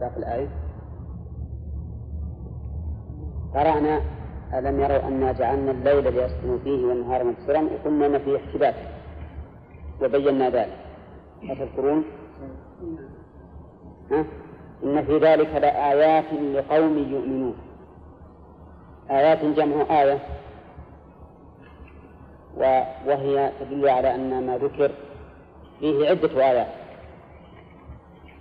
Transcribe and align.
ذاك 0.00 0.16
الآية؟ 0.16 0.48
قرأنا 3.54 4.00
ألم 4.54 4.80
يروا 4.80 5.08
أنا 5.08 5.32
جعلنا 5.32 5.70
الليل 5.70 6.14
ليسكنوا 6.14 6.58
فيه 6.64 6.86
والنهار 6.86 7.24
مبصرا؟ 7.24 7.62
وقلنا 7.62 8.06
أن 8.06 8.18
فيه 8.18 8.36
احتباس. 8.36 8.74
وبينا 10.02 10.50
ذلك. 10.50 10.76
أتذكرون؟ 11.42 12.04
ها؟ 14.10 14.24
إن 14.84 15.04
في 15.04 15.18
ذلك 15.18 15.54
لآيات 15.54 16.32
لقوم 16.32 16.98
يؤمنون. 16.98 17.54
آيات 19.10 19.44
جمع 19.44 20.02
آية. 20.02 20.18
وهي 23.06 23.52
تدل 23.60 23.88
على 23.88 24.14
أن 24.14 24.46
ما 24.46 24.58
ذكر 24.58 24.90
فيه 25.80 26.08
عدة 26.08 26.44
آيات. 26.44 26.66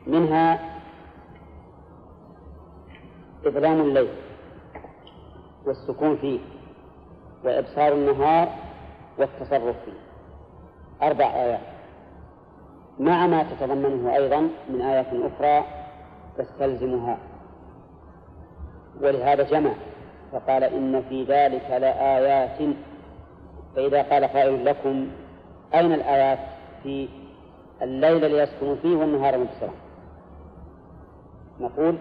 منها 0.07 0.68
إظلام 3.49 3.81
الليل 3.81 4.09
والسكون 5.65 6.17
فيه 6.17 6.39
وإبصار 7.45 7.93
النهار 7.93 8.49
والتصرف 9.17 9.75
فيه. 9.85 9.99
أربع 11.07 11.25
آيات. 11.25 11.59
مع 12.99 13.27
ما 13.27 13.43
تتضمنه 13.43 14.15
أيضا 14.15 14.49
من 14.69 14.81
آيات 14.81 15.07
أخرى 15.13 15.65
تستلزمها 16.37 17.17
ولهذا 19.01 19.43
جمع 19.43 19.71
فقال 20.31 20.63
إن 20.63 21.03
في 21.09 21.23
ذلك 21.23 21.71
لآيات. 21.71 22.75
فإذا 23.75 24.01
قال 24.01 24.23
قائل 24.25 24.65
لكم 24.65 25.07
أين 25.73 25.93
الآيات؟ 25.93 26.39
في 26.83 27.09
الليل 27.81 28.31
ليسكنوا 28.31 28.75
فيه 28.75 28.95
والنهار 28.95 29.37
مبصرا 29.37 29.73
نقول 31.59 31.95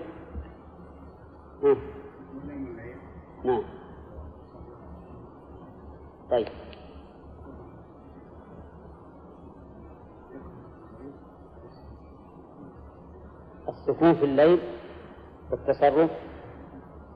نعم. 3.45 3.63
طيب. 6.31 6.49
السكون 13.69 14.15
في 14.15 14.25
الليل 14.25 14.59
والتصرف 15.51 16.11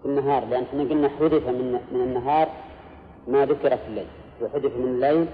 في 0.02 0.08
النهار 0.08 0.44
لأن 0.44 0.62
إحنا 0.64 0.82
قلنا 0.82 1.08
حذف 1.08 1.48
من 1.48 1.72
من 1.92 2.00
النهار 2.00 2.48
ما 3.28 3.46
ذكر 3.46 3.76
في 3.76 3.86
الليل 3.86 4.06
وحذف 4.42 4.76
من 4.76 4.84
الليل 4.84 5.28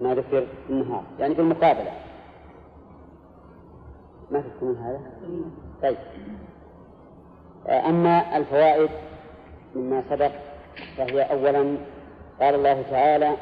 ما 0.00 0.14
ذكر 0.14 0.46
في 0.66 0.70
النهار 0.72 1.02
يعني 1.18 1.34
في 1.34 1.40
المقابلة. 1.40 1.92
ما 4.30 4.40
تذكرون 4.40 4.76
هذا؟ 4.76 5.00
طيب. 5.82 5.96
أما 7.68 8.36
الفوائد 8.36 8.90
مما 9.74 10.02
سبق 10.10 10.30
فهي 10.96 11.22
أولا 11.22 11.76
قال 12.40 12.54
الله 12.54 12.82
تعالى 12.90 13.36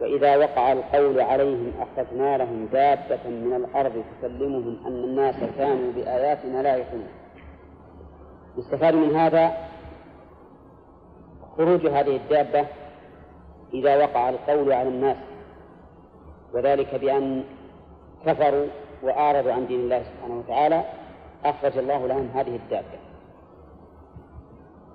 وإذا 0.00 0.36
وقع 0.36 0.72
القول 0.72 1.20
عليهم 1.20 1.72
أخرجنا 1.80 2.38
لهم 2.38 2.66
دابة 2.72 3.28
من 3.28 3.54
الأرض 3.54 4.04
تكلمهم 4.18 4.86
أن 4.86 5.04
الناس 5.04 5.36
كانوا 5.58 5.92
بآياتنا 5.92 6.62
لا 6.62 6.76
يؤمنون. 6.76 7.08
يستفاد 8.58 8.94
من 8.94 9.16
هذا 9.16 9.52
خروج 11.56 11.86
هذه 11.86 12.16
الدابة 12.16 12.66
إذا 13.74 13.96
وقع 13.96 14.28
القول 14.28 14.72
على 14.72 14.88
الناس 14.88 15.16
وذلك 16.54 16.94
بأن 16.94 17.44
كفروا 18.26 18.66
وأعرضوا 19.02 19.52
عن 19.52 19.66
دين 19.66 19.80
الله 19.80 20.02
سبحانه 20.02 20.38
وتعالى 20.38 20.84
أخرج 21.44 21.78
الله 21.78 22.06
لهم 22.06 22.28
هذه 22.34 22.56
الدابة. 22.56 23.01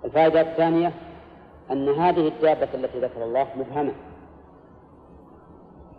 الفائدة 0.05 0.41
الثانية 0.41 0.91
أن 1.71 1.89
هذه 1.89 2.27
الدابة 2.27 2.67
التي 2.73 2.99
ذكر 2.99 3.23
الله 3.23 3.47
مبهمة. 3.55 3.93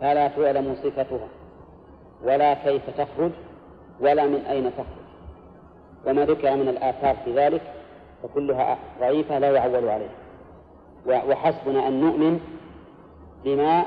فلا 0.01 0.27
تعلم 0.27 0.75
صفتها 0.83 1.27
ولا 2.23 2.53
كيف 2.53 2.89
تخرج 2.97 3.31
ولا 3.99 4.25
من 4.25 4.45
أين 4.45 4.71
تخرج. 4.71 5.09
وما 6.05 6.25
ذكر 6.25 6.55
من 6.55 6.69
الآثار 6.69 7.15
في 7.25 7.35
ذلك 7.35 7.61
فكلها 8.23 8.77
ضعيفة 8.99 9.39
لا 9.39 9.51
يعول 9.51 9.89
عليها. 9.89 10.15
وحسبنا 11.05 11.87
أن 11.87 12.01
نؤمن 12.01 12.39
بما 13.43 13.85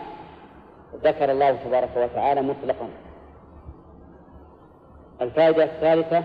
ذكر 1.04 1.30
الله 1.30 1.52
تبارك 1.52 1.90
وتعالى 1.96 2.42
مطلقا. 2.42 2.88
الفائدة 5.20 5.64
الثالثة 5.64 6.24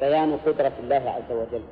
بيان 0.00 0.38
قدرة 0.46 0.72
الله 0.80 1.10
عز 1.10 1.32
وجل. 1.32 1.62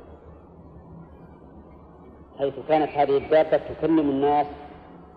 حيث 2.39 2.53
كانت 2.67 2.91
هذه 2.91 3.17
الدابة 3.17 3.57
تكلم 3.57 4.09
الناس 4.09 4.47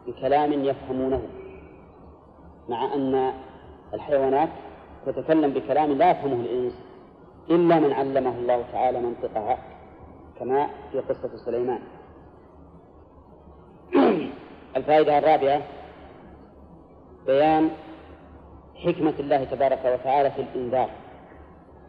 بكلام 0.07 0.65
يفهمونه 0.65 1.23
مع 2.69 2.95
أن 2.95 3.33
الحيوانات 3.95 4.49
تتكلم 5.07 5.51
بكلام 5.51 5.93
لا 5.93 6.11
يفهمه 6.11 6.41
الإنس 6.41 6.73
إلا 7.51 7.79
من 7.81 7.93
علمه 7.93 8.31
الله 8.31 8.65
تعالى 8.73 9.01
منطقها 9.01 9.59
كما 10.39 10.69
في 10.93 10.99
قصة 10.99 11.37
سليمان. 11.45 11.81
الفائدة 14.77 15.19
الرابعة 15.19 15.63
بيان 17.27 17.71
حكمة 18.77 19.15
الله 19.19 19.45
تبارك 19.45 19.85
وتعالى 19.85 20.31
في 20.31 20.43
الإنذار 20.43 20.91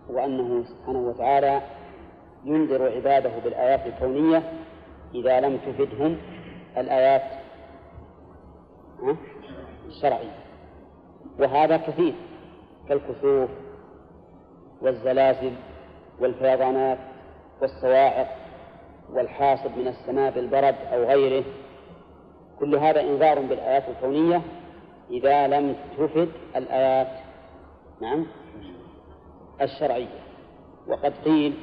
وأنه 0.10 0.64
سبحانه 0.64 1.00
وتعالى 1.00 1.62
ينذر 2.46 2.92
عباده 2.92 3.32
بالآيات 3.44 3.86
الكونية 3.86 4.44
إذا 5.16 5.40
لم 5.40 5.58
تفدهم 5.58 6.18
الآيات 6.78 7.24
الشرعية. 9.88 10.40
وهذا 11.40 11.78
كثير 11.78 12.14
كالكسوف 12.90 13.50
والزلازل 14.82 15.54
والفيضانات 16.20 16.98
والصواعق 17.62 18.36
والحاصب 19.10 19.78
من 19.78 19.88
السماء 19.88 20.32
بالبرد 20.32 20.76
أو 20.94 21.04
غيره. 21.04 21.44
كل 22.60 22.76
هذا 22.76 23.02
إنذار 23.02 23.40
بالآيات 23.40 23.84
الكونية 23.90 24.42
إذا 25.12 25.48
لم 25.48 25.76
تفد 25.98 26.30
الآيات 26.56 27.20
نعم 28.02 28.26
الشرعية. 29.62 30.20
وقد 30.88 31.14
قيل 31.26 31.54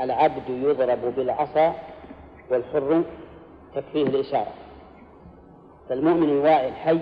العبد 0.00 0.48
يضرب 0.48 1.14
بالعصا 1.16 1.74
والحر 2.50 3.02
تكفيه 3.74 4.02
الإشارة. 4.06 4.52
فالمؤمن 5.88 6.28
الواعي 6.28 6.68
الحي 6.68 7.00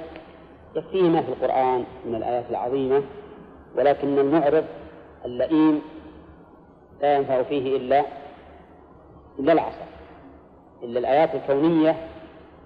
يكفيه 0.76 1.02
ما 1.02 1.22
في 1.22 1.28
القرآن 1.28 1.84
من 2.06 2.14
الآيات 2.14 2.50
العظيمة 2.50 3.02
ولكن 3.76 4.18
المعرض 4.18 4.64
اللئيم 5.24 5.82
لا 7.00 7.16
ينفع 7.16 7.42
فيه 7.42 7.76
إلا 7.76 8.04
إلا 9.38 9.52
العصا 9.52 9.86
إلا 10.82 10.98
الآيات 10.98 11.34
الكونية 11.34 11.96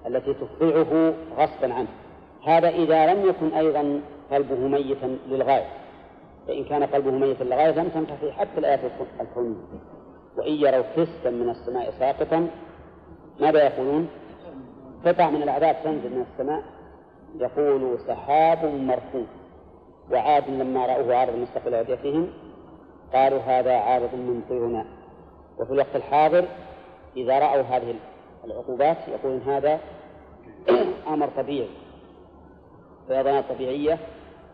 التي 0.06 0.34
تخضعه 0.34 1.15
غصبا 1.36 1.75
عنه. 1.75 1.88
هذا 2.47 2.69
إذا 2.69 3.15
لم 3.15 3.28
يكن 3.28 3.53
أيضا 3.54 4.00
قلبه 4.32 4.56
ميتا 4.69 5.19
للغاية. 5.28 5.69
فإن 6.48 6.65
كان 6.65 6.82
قلبه 6.82 7.10
ميتا 7.10 7.44
للغاية 7.44 7.70
لم 7.70 7.88
تنفع 7.88 8.16
فيه 8.16 8.32
حتى 8.32 8.59
الآيات 8.59 8.81
الكونية. 9.20 9.54
وإن 10.36 10.53
يروا 10.53 10.84
كسفا 10.97 11.31
من 11.31 11.50
السماء 11.50 11.91
ساقطا 11.98 12.48
ماذا 13.41 13.64
يقولون؟ 13.64 14.08
قطع 15.06 15.30
من 15.30 15.42
العذاب 15.42 15.76
تنزل 15.84 16.10
من 16.10 16.26
السماء. 16.32 16.62
يقول 17.41 17.98
سحاب 18.06 18.64
مركوب 18.64 19.26
وعاد 20.10 20.50
لما 20.50 20.86
رأوه 20.86 21.16
عارض 21.16 21.36
مستقبل 21.36 21.74
أوديتهم 21.74 22.28
قالوا 23.12 23.41
هذا 23.41 23.74
عارض 23.76 24.14
ممطرنا 24.14 24.86
وفي 25.59 25.72
الوقت 25.72 25.97
الحاضر 25.97 26.44
إذا 27.16 27.38
رأوا 27.38 27.62
هذه 27.62 27.94
العقوبات 28.44 28.97
يقولون 29.09 29.41
هذا 29.41 29.80
أمر 31.15 31.28
طبيعي. 31.36 31.68
فيضانات 33.09 33.44
طبيعية 33.48 33.98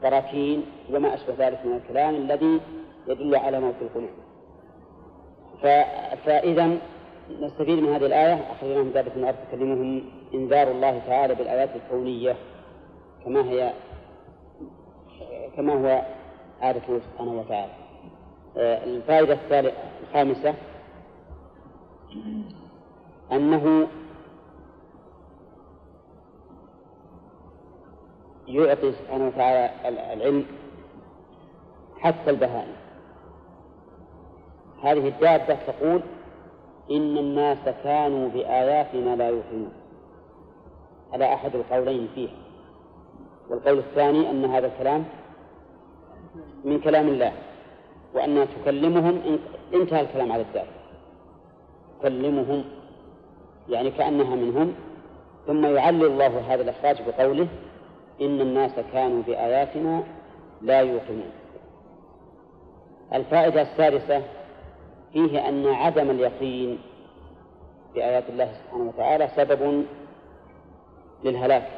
براكين 0.02 0.67
وما 0.93 1.14
أشبه 1.14 1.34
ذلك 1.38 1.67
من 1.67 1.73
الكلام 1.76 2.14
الذي 2.14 2.61
يدل 3.08 3.37
على 3.37 3.61
موت 3.61 3.75
القلوب 3.82 4.11
فإذا 6.25 6.79
نستفيد 7.40 7.79
من 7.79 7.88
هذه 7.93 8.06
الآية. 8.06 8.34
أخرجنا 8.52 8.82
من 8.82 8.93
دابة 8.93 9.12
الأرض 9.17 9.37
تكلمهم 9.49 10.05
إنذار 10.34 10.70
الله 10.70 10.99
تعالى 11.06 11.34
بالآيات 11.34 11.70
الكونية 11.76 12.37
كما 13.25 13.40
هي 13.40 13.73
كما 15.56 15.73
هو 15.73 16.02
عادته 16.61 17.00
سبحانه 17.00 17.40
وتعالى. 17.40 17.73
آه، 18.56 18.84
الفائدة 18.84 19.34
الثالثة 19.34 19.73
الخامسة 20.02 20.55
أنه 23.32 23.87
يعطي 28.46 28.93
سبحانه 28.93 29.26
وتعالى 29.26 29.70
العلم 29.88 30.44
حتى 31.99 32.31
البهائم. 32.31 32.76
هذه 34.82 35.08
الدابة 35.08 35.55
تقول 35.67 36.02
إن 36.93 37.19
الناس 37.19 37.59
كانوا 37.85 38.29
بآياتنا 38.29 39.17
لا 39.17 39.29
يوقنون 39.29 39.73
هذا 41.15 41.25
أحد 41.25 41.55
القولين 41.55 42.09
فيه 42.15 42.29
والقول 43.50 43.79
الثاني 43.79 44.31
أن 44.31 44.44
هذا 44.44 44.67
الكلام 44.67 45.05
من 46.65 46.81
كلام 46.81 47.09
الله 47.09 47.33
وأن 48.15 48.47
تكلمهم 48.62 49.39
انتهى 49.75 50.00
الكلام 50.00 50.33
على 50.33 50.43
الدابة 50.43 50.69
تكلمهم 52.00 52.65
يعني 53.69 53.91
كأنها 53.91 54.35
منهم 54.35 54.75
ثم 55.47 55.67
يعلل 55.67 56.05
الله 56.05 56.55
هذا 56.55 56.62
الإخراج 56.62 57.03
بقوله 57.09 57.49
إن 58.21 58.41
الناس 58.41 58.73
كانوا 58.93 59.23
بآياتنا 59.23 60.03
لا 60.62 60.81
يوقنون 60.81 61.31
الفائدة 63.15 63.62
السادسة 63.62 64.23
فيه 65.12 65.49
أن 65.49 65.67
عدم 65.67 66.11
اليقين 66.11 66.79
بآيات 67.94 68.31
الله 68.31 68.53
سبحانه 68.53 68.85
وتعالى 68.88 69.29
سبب 69.37 69.85
للهلاك 71.25 71.69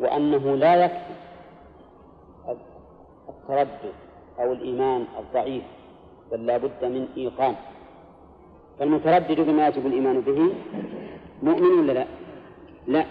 وأنه 0.00 0.56
لا 0.56 0.84
يكفي 0.84 1.12
التردد 3.28 3.92
أو 4.40 4.52
الإيمان 4.52 5.06
الضعيف 5.18 5.62
بل 6.32 6.46
لا 6.46 6.56
بد 6.56 6.84
من 6.84 7.08
إيقان 7.16 7.54
فالمتردد 8.78 9.40
بما 9.40 9.68
يجب 9.68 9.86
الإيمان 9.86 10.20
به 10.20 10.54
مؤمن 11.42 11.78
ولا 11.78 11.92
لا؟ 11.92 12.06
لا 12.86 13.04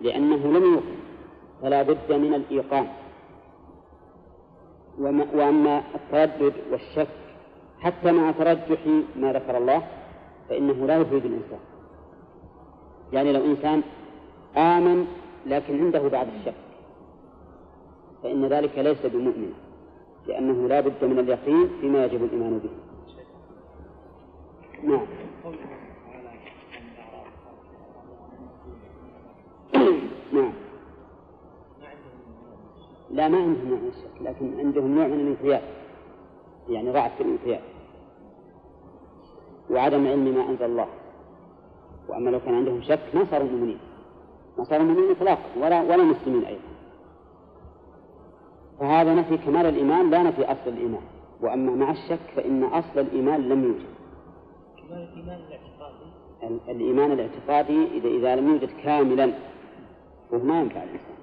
لأنه 0.00 0.36
لم 0.36 0.64
يوقن 0.72 0.94
فلا 1.62 1.82
بد 1.82 2.12
من 2.12 2.34
الإيقان 2.34 2.86
وأما 5.34 5.82
التردد 5.94 6.52
والشك 6.70 7.23
حتى 7.84 8.12
مع 8.12 8.30
ترجح 8.30 8.86
ما 9.16 9.32
ذكر 9.32 9.56
الله 9.56 9.82
فإنه 10.48 10.86
لا 10.86 10.96
يفيد 10.96 11.24
الإنسان. 11.24 11.58
يعني 13.12 13.32
لو 13.32 13.44
إنسان 13.44 13.82
آمن 14.56 15.06
لكن 15.46 15.84
عنده 15.84 16.08
بعض 16.08 16.26
الشك 16.38 16.54
فإن 18.22 18.46
ذلك 18.46 18.78
ليس 18.78 19.06
بمؤمن 19.06 19.52
لأنه 20.26 20.68
لا 20.68 20.80
بد 20.80 21.04
من 21.04 21.18
اليقين 21.18 21.68
فيما 21.80 22.04
يجب 22.04 22.24
الإيمان 22.24 22.58
به. 22.58 22.70
نعم. 24.88 25.06
نعم. 30.32 30.52
لا 33.10 33.28
ما 33.28 33.38
عندهم 33.38 33.68
نوع 33.68 33.78
من 33.78 33.88
الشك 33.88 34.22
لكن 34.22 34.58
عندهم 34.58 34.94
نوع 34.94 35.06
من 35.06 35.20
الانقياد 35.20 35.62
يعني 36.68 36.90
ضعف 36.90 37.16
في 37.16 37.22
الانقياد. 37.22 37.73
وعدم 39.70 40.06
علم 40.06 40.24
ما 40.24 40.50
أنزل 40.50 40.64
الله. 40.64 40.86
وأما 42.08 42.30
لو 42.30 42.40
كان 42.40 42.54
عندهم 42.54 42.82
شك 42.82 43.14
ما 43.14 43.24
صاروا 43.30 43.48
مؤمنين. 43.48 43.78
ما 44.58 44.64
صاروا 44.64 44.84
مؤمنين 44.84 45.10
إطلاقا 45.10 45.42
ولا 45.56 45.82
ولا 45.82 46.04
مسلمين 46.04 46.44
أيضا. 46.44 46.60
فهذا 48.80 49.14
نفي 49.14 49.36
كمال 49.36 49.66
الإيمان 49.66 50.10
لا 50.10 50.22
نفي 50.22 50.44
أصل 50.44 50.66
الإيمان. 50.66 51.02
وأما 51.40 51.72
مع 51.72 51.90
الشك 51.90 52.20
فإن 52.36 52.64
أصل 52.64 53.00
الإيمان 53.00 53.48
لم 53.48 53.64
يوجد. 53.64 53.94
كمال 54.88 55.08
الإيمان 55.08 55.40
الاعتقادي؟ 55.40 56.06
الإيمان 56.68 57.12
الاعتقادي 57.12 57.86
إذا 57.94 58.08
إذا 58.08 58.36
لم 58.36 58.48
يوجد 58.48 58.70
كاملا 58.82 59.32
فهو 60.30 60.38
ما 60.38 60.60
ينفع 60.60 60.82
الإنسان. 60.82 61.14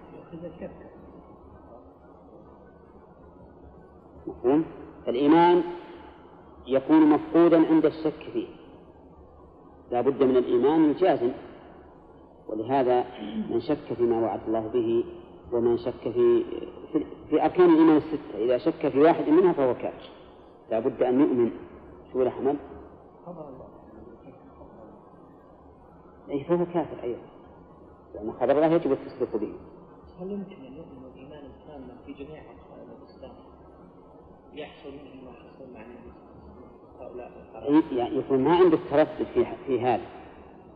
مفهوم؟ 4.27 4.65
الإيمان 5.07 5.63
يكون 6.67 7.09
مفقودا 7.09 7.67
عند 7.67 7.85
الشك 7.85 8.29
فيه. 8.33 8.47
لا 9.91 10.01
بد 10.01 10.23
من 10.23 10.37
الإيمان 10.37 10.85
الجازم. 10.85 11.31
ولهذا 12.47 13.05
من 13.49 13.61
شك 13.61 13.93
فيما 13.97 14.19
وعد 14.19 14.39
الله 14.47 14.67
به 14.67 15.03
ومن 15.51 15.77
شك 15.77 16.11
في 16.11 16.43
في 17.29 17.43
أركان 17.43 17.69
الإيمان 17.69 17.97
الستة. 17.97 18.37
إذا 18.37 18.57
شك 18.57 18.87
في 18.87 18.99
واحد 18.99 19.29
منها 19.29 19.53
فهو 19.53 19.73
كافر. 19.73 20.09
لا 20.71 20.79
بد 20.79 21.03
أن 21.03 21.19
يؤمن. 21.19 21.51
شو 22.13 22.27
أحمد؟ 22.27 22.57
أي 26.29 26.43
فهو 26.43 26.65
كافر 26.65 27.03
أيضا. 27.03 27.21
لأن 28.15 28.33
خبر 28.33 28.51
الله 28.51 28.65
يجب 28.65 28.91
التصديق 28.91 29.35
به. 29.35 29.53
هل 30.19 30.31
يمكن 30.31 30.65
أن 30.65 30.73
يؤمن 30.73 31.05
الإيمان 31.13 31.45
التام 31.45 31.87
في 32.05 32.13
جميع 32.13 32.41
أركان 32.41 32.87
الإسلام؟ 33.01 33.31
يحصل 34.53 34.89
منه 34.89 35.25
ما 35.25 35.31
حصل 35.31 35.73
مع 35.73 35.79
هؤلاء 35.79 36.20
يعني 37.91 38.17
يكون 38.17 38.43
ما 38.43 38.55
عنده 38.55 38.77
تردد 38.91 39.27
في 39.33 39.45
في 39.67 39.81
هذا 39.81 40.05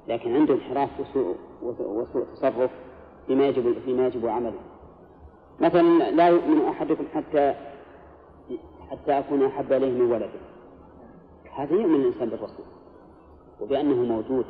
لكن 0.08 0.36
عنده 0.36 0.54
انحراف 0.54 0.90
وسوء 1.00 1.36
وسوء 1.62 2.26
تصرف 2.34 2.72
فيما 3.28 3.48
يجب 3.48 3.76
فيما 3.86 4.08
يجب 4.08 4.28
عمله. 4.28 4.60
مثلا 5.60 6.12
لا 6.12 6.28
يؤمن 6.28 6.66
أحدكم 6.66 7.04
حتى 7.14 7.56
حتى 8.92 9.20
أكون 9.20 9.44
أحب 9.44 9.74
إليه 9.74 9.92
من 9.92 10.12
ولده. 10.12 10.40
هذا 11.56 11.74
يؤمن 11.74 11.96
الإنسان 11.96 12.30
بالرسول 12.30 12.66
وبأنه 13.62 13.96
موجود. 13.96 14.46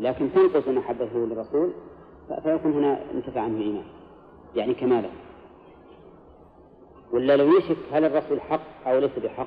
لكن 0.00 0.32
تنقص 0.34 0.68
محبته 0.68 1.18
للرسول 1.18 1.72
فيكون 2.42 2.72
هنا 2.72 3.10
انتفع 3.14 3.40
عنه 3.40 3.56
الإيمان 3.56 3.84
يعني 4.56 4.74
كمالا 4.74 5.08
ولا 7.12 7.36
لو 7.36 7.58
يشك 7.58 7.76
هل 7.92 8.04
الرسول 8.04 8.40
حق 8.40 8.88
أو 8.88 8.98
ليس 8.98 9.18
بحق 9.18 9.46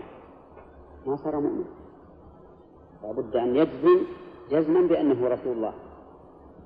ما 1.08 1.16
صار 1.16 1.40
مؤمن. 1.40 1.66
لابد 3.04 3.36
أن 3.36 3.56
يجزم 3.56 4.00
جزما 4.52 4.82
بأنه 4.82 5.28
رسول 5.28 5.54
الله. 5.54 5.74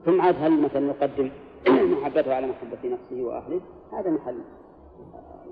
ثم 0.06 0.22
عاد 0.22 0.36
هل 0.42 0.62
مثلا 0.62 0.88
يقدم 0.88 1.30
محبته 1.94 2.36
على 2.36 2.48
محبة 2.48 2.78
نفسه 2.90 3.24
وأهله؟ 3.24 3.62
هذا 3.94 4.10
محل 4.10 4.40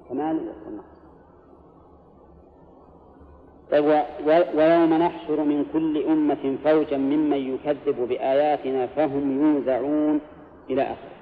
الكمال 0.01 0.53
والنقص. 0.65 0.95
طيب 3.71 3.85
ويوم 4.55 4.93
نحشر 4.93 5.43
من 5.43 5.65
كل 5.73 6.05
أمة 6.05 6.57
فوجا 6.63 6.97
ممن 6.97 7.37
يكذب 7.37 8.07
بآياتنا 8.09 8.87
فهم 8.87 9.41
يوزعون 9.41 10.19
إلى 10.69 10.81
آخره. 10.81 11.15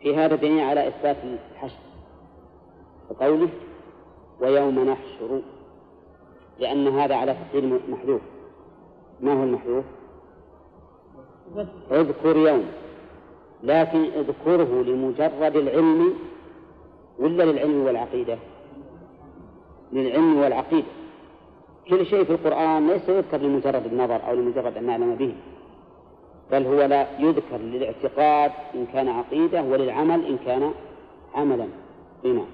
في 0.00 0.16
هذا 0.16 0.36
دليل 0.36 0.60
على 0.60 0.88
إثبات 0.88 1.16
الحشر. 1.52 1.90
وقوله 3.10 3.48
ويوم 4.40 4.78
نحشر 4.78 5.42
لأن 6.60 6.88
هذا 6.88 7.14
على 7.14 7.34
تقدير 7.34 7.80
محذوف. 7.88 8.20
ما 9.20 9.32
هو 9.32 9.42
المحذوف؟ 9.42 9.84
اذكر 11.90 12.36
يوم. 12.36 12.64
لكن 13.62 14.04
اذكره 14.04 14.82
لمجرد 14.82 15.56
العلم 15.56 16.14
ولا 17.18 17.42
للعلم 17.42 17.86
والعقيدة؟ 17.86 18.38
للعلم 19.92 20.36
والعقيدة. 20.36 20.86
كل 21.88 22.06
شيء 22.06 22.24
في 22.24 22.32
القرآن 22.32 22.86
ليس 22.90 23.08
يذكر 23.08 23.36
لمجرد 23.36 23.86
النظر 23.86 24.28
أو 24.28 24.34
لمجرد 24.34 24.76
أن 24.76 24.86
نعلم 24.86 25.14
به. 25.14 25.34
بل 26.52 26.66
هو 26.66 26.82
لا 26.82 27.06
يذكر 27.18 27.56
للاعتقاد 27.56 28.52
إن 28.74 28.86
كان 28.92 29.08
عقيدة 29.08 29.62
وللعمل 29.62 30.24
إن 30.26 30.38
كان 30.46 30.70
عملا. 31.34 31.66
هنا. 32.24 32.44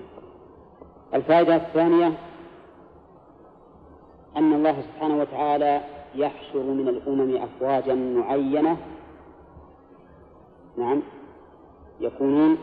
الفائدة 1.14 1.57
الثانية 1.57 2.12
أن 4.37 4.52
الله 4.52 4.83
سبحانه 4.83 5.21
وتعالى 5.21 5.81
يحشر 6.14 6.62
من 6.62 6.88
الأمم 6.88 7.37
أفواجا 7.37 7.95
معينة. 7.95 8.76
نعم. 10.78 11.02
يكونون 12.00 12.59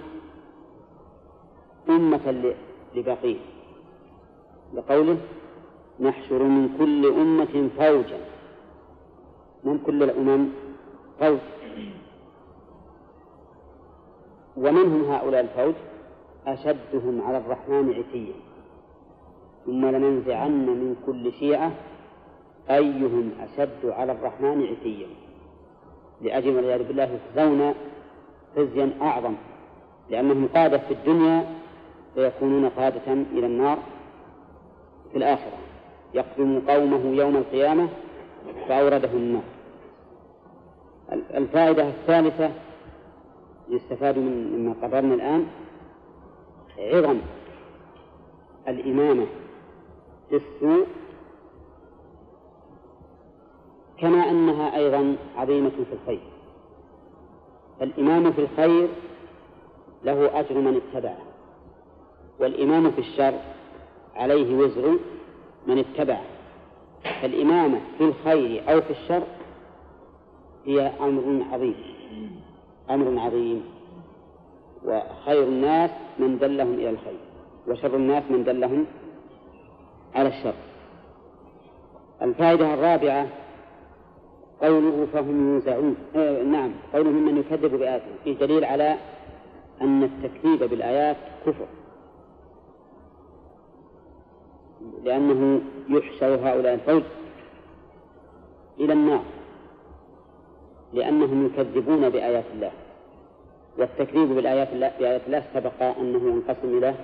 أمة 1.89 2.53
لبقيه. 2.95 3.37
لقوله 4.73 5.17
نحشر 5.99 6.43
من 6.43 6.75
كل 6.79 7.05
أمة 7.05 7.69
فوجا. 7.77 8.19
من 9.63 9.79
كل 9.85 10.03
الأمم 10.03 10.49
فوج. 11.19 11.39
ومنهم 14.57 15.11
هؤلاء 15.11 15.41
الفوج 15.41 15.73
أشدهم 16.47 17.21
على 17.21 17.37
الرحمن 17.37 17.93
عتيا. 17.93 18.52
ثم 19.65 19.85
لننزعن 19.85 20.65
من 20.65 20.95
كل 21.05 21.33
شيعة 21.33 21.71
أيهم 22.69 23.31
أشد 23.39 23.85
على 23.85 24.11
الرحمن 24.11 24.67
عتيا. 24.67 25.07
لأجل 26.21 26.55
والعياذ 26.55 26.87
بالله 26.87 27.09
يخزون 27.35 27.73
خزيا 28.55 28.89
أعظم 29.01 29.33
لأنهم 30.09 30.47
قادة 30.47 30.77
في 30.77 30.93
الدنيا 30.93 31.45
فيكونون 32.15 32.69
قادة 32.69 33.13
إلى 33.13 33.45
النار 33.45 33.77
في 35.11 35.17
الآخرة. 35.17 35.57
يقدم 36.13 36.61
قومه 36.67 37.05
يوم 37.05 37.35
القيامة 37.35 37.89
فأورده 38.67 39.09
النار. 39.13 39.43
الفائدة 41.11 41.87
الثالثة 41.87 42.51
يستفاد 43.69 44.17
من 44.17 44.57
مما 44.57 44.75
قررنا 44.81 45.13
الآن 45.15 45.47
عظم 46.79 47.17
الإمامة. 48.67 49.25
بالسوء 50.33 50.87
كما 53.99 54.29
أنها 54.29 54.75
أيضا 54.77 55.15
عظيمة 55.37 55.69
في 55.69 55.93
الخير. 55.93 56.19
فالإمام 57.79 58.31
في 58.31 58.41
الخير 58.41 58.87
له 60.03 60.39
أجر 60.39 60.57
من 60.57 60.81
اتبعه 60.81 61.17
والإمام 62.39 62.91
في 62.91 62.99
الشر 62.99 63.33
عليه 64.15 64.57
وزر 64.57 64.99
من 65.67 65.77
اتبعه. 65.77 66.23
فالإمامة 67.21 67.79
في 67.97 68.03
الخير 68.03 68.73
أو 68.73 68.81
في 68.81 68.91
الشر 68.91 69.23
هي 70.65 70.87
أمر 70.87 71.45
عظيم 71.51 71.75
أمر 72.89 73.19
عظيم. 73.19 73.63
وخير 74.85 75.43
الناس 75.43 75.91
من 76.19 76.37
دلهم 76.39 76.73
إلى 76.73 76.89
الخير 76.89 77.19
وشر 77.67 77.95
الناس 77.95 78.23
من 78.29 78.43
دلهم 78.43 78.85
على 80.15 80.29
الشر. 80.29 80.53
الفائدة 82.21 82.73
الرابعة 82.73 83.27
قوله 84.61 85.07
فهم 85.13 85.53
يوزعون 85.53 85.95
آه 86.15 86.43
نعم 86.43 86.71
قوله 86.93 87.09
من 87.09 87.37
يكذب 87.37 87.75
بآياته. 87.75 88.05
فيه 88.23 88.37
دليل 88.37 88.65
على 88.65 88.97
أن 89.81 90.03
التكذيب 90.03 90.63
بالآيات 90.69 91.17
كفر. 91.45 91.65
لأنه 95.03 95.61
يحشر 95.89 96.35
هؤلاء 96.35 96.73
الفوج 96.73 97.03
إلى 98.79 98.93
النار. 98.93 99.23
لأنهم 100.93 101.45
يكذبون 101.45 102.09
بآيات 102.09 102.45
الله. 102.53 102.71
والتكذيب 103.77 104.29
بالآيات 104.29 104.69
الله 104.73 104.91
بآيات 104.99 105.21
الله 105.27 105.43
سبق 105.53 105.83
أنه 105.83 106.19
ينقسم 106.19 106.77
إلى 106.77 106.95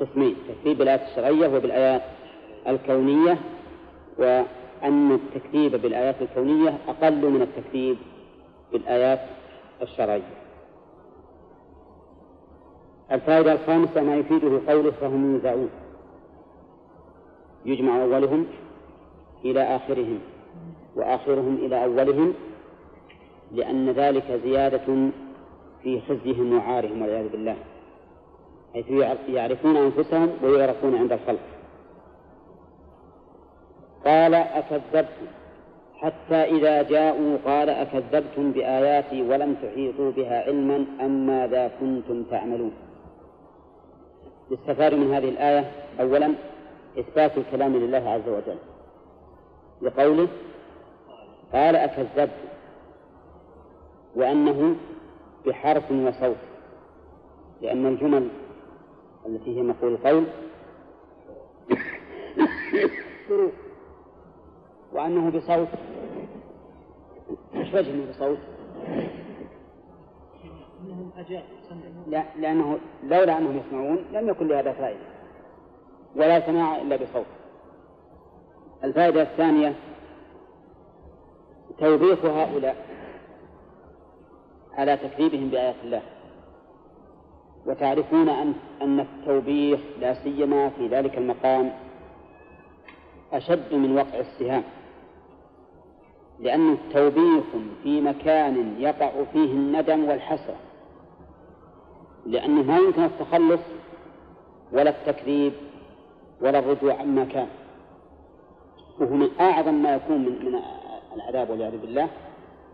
قسمين 0.00 0.36
تكذيب 0.48 0.78
بالآيات 0.78 1.00
الشرعية 1.02 1.48
وبالآيات 1.48 2.02
الكونية 2.66 3.38
وأن 4.18 5.12
التكذيب 5.12 5.82
بالآيات 5.82 6.22
الكونية 6.22 6.78
أقل 6.88 7.30
من 7.30 7.42
التكذيب 7.42 7.96
بالآيات 8.72 9.20
الشرعية. 9.82 10.40
الفائدة 13.12 13.52
الخامسة 13.52 14.02
ما 14.02 14.16
يفيده 14.16 14.60
قوله 14.68 14.90
فهم 14.90 15.34
يوزعون 15.34 15.70
يجمع 17.66 18.02
أولهم 18.02 18.46
إلى 19.44 19.62
آخرهم 19.62 20.18
وآخرهم 20.96 21.54
إلى 21.54 21.84
أولهم 21.84 22.34
لأن 23.52 23.90
ذلك 23.90 24.40
زيادة 24.44 25.10
في 25.82 26.00
خزيهم 26.08 26.56
وعارهم 26.56 27.02
والعياذ 27.02 27.28
بالله. 27.28 27.56
حيث 28.74 28.90
يعرفون 29.28 29.76
أنفسهم 29.76 30.30
ويعرفون 30.42 30.94
عند 30.96 31.12
الخلق. 31.12 31.40
قال 34.04 34.34
أكذبتم. 34.34 35.26
حتى 35.94 36.34
إذا 36.34 36.82
جاءوا 36.82 37.38
قال 37.44 37.70
أكذبتم 37.70 38.52
بآياتي 38.52 39.22
ولم 39.22 39.54
تحيطوا 39.54 40.10
بها 40.10 40.42
علما 40.42 40.86
أم 41.00 41.26
ماذا 41.26 41.70
كنتم 41.80 42.22
تعملون. 42.22 42.72
يستفاد 44.50 44.94
من 44.94 45.14
هذه 45.14 45.28
الآية 45.28 45.70
أولا 46.00 46.34
إثبات 46.98 47.38
الكلام 47.38 47.76
لله 47.76 48.10
عز 48.10 48.28
وجل. 48.28 48.58
لقوله 49.82 50.28
قال 51.52 51.76
أكذبت 51.76 52.30
وأنه 54.16 54.76
بحرف 55.46 55.90
وصوت. 55.90 56.36
لأن 57.62 57.86
الجمل 57.86 58.28
التي 59.26 59.56
هي 59.56 59.62
مقول 59.62 59.94
القول 59.94 60.26
وأنه 64.92 65.30
بصوت. 65.30 65.68
إيش 67.54 67.74
وجه 67.74 68.10
بصوت؟ 68.10 68.38
لا 72.06 72.24
لأنه 72.38 72.78
لولا 73.02 73.38
أنهم 73.38 73.56
يسمعون 73.56 74.04
لم 74.12 74.28
يكن 74.28 74.48
لهذا 74.48 74.72
فائدة. 74.72 75.06
ولا 76.16 76.46
سماع 76.46 76.76
إلا 76.76 76.96
بصوت. 76.96 77.26
الفائدة 78.84 79.22
الثانية 79.22 79.74
توبيخ 81.78 82.24
هؤلاء 82.24 82.76
على 84.72 84.96
تكذيبهم 84.96 85.48
بآيات 85.48 85.76
الله. 85.84 86.02
وتعرفون 87.66 88.28
أن 88.28 88.54
أن 88.82 89.00
التوبيخ 89.00 89.80
لا 90.00 90.14
سيما 90.14 90.68
في 90.68 90.88
ذلك 90.88 91.18
المقام 91.18 91.72
أشد 93.32 93.74
من 93.74 93.96
وقع 93.96 94.20
السهام 94.20 94.62
لأنه 96.40 96.78
توبيخ 96.92 97.44
في 97.82 98.00
مكان 98.00 98.74
يقع 98.78 99.10
فيه 99.32 99.52
الندم 99.52 100.04
والحسرة 100.04 100.56
لأنه 102.26 102.62
ما 102.62 102.78
يمكن 102.78 103.04
التخلص 103.04 103.60
ولا 104.72 104.90
التكذيب 104.90 105.52
ولا 106.40 106.58
الرجوع 106.58 106.94
عما 107.00 107.24
كان. 107.24 107.46
وهو 109.00 109.14
من 109.14 109.28
أعظم 109.40 109.74
ما 109.74 109.94
يكون 109.94 110.18
من 110.18 110.44
من 110.44 110.60
العذاب 111.16 111.50
والعياذ 111.50 111.78
بالله 111.78 112.08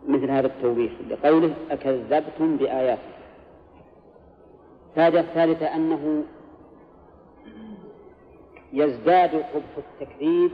مثل 0.09 0.31
هذا 0.31 0.47
التوبيخ 0.47 0.93
لقوله 1.11 1.55
أكذبتم 1.71 2.57
بآياته 2.57 3.15
الفائدة 4.97 5.21
الثالثة 5.21 5.75
أنه 5.75 6.25
يزداد 8.73 9.35
قبح 9.35 9.76
التكذيب 9.79 10.50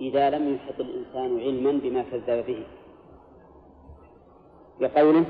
إذا 0.00 0.30
لم 0.30 0.54
يحط 0.54 0.80
الإنسان 0.80 1.40
علما 1.40 1.72
بما 1.72 2.02
كذب 2.02 2.46
به. 2.46 2.66
بقوله 4.80 5.24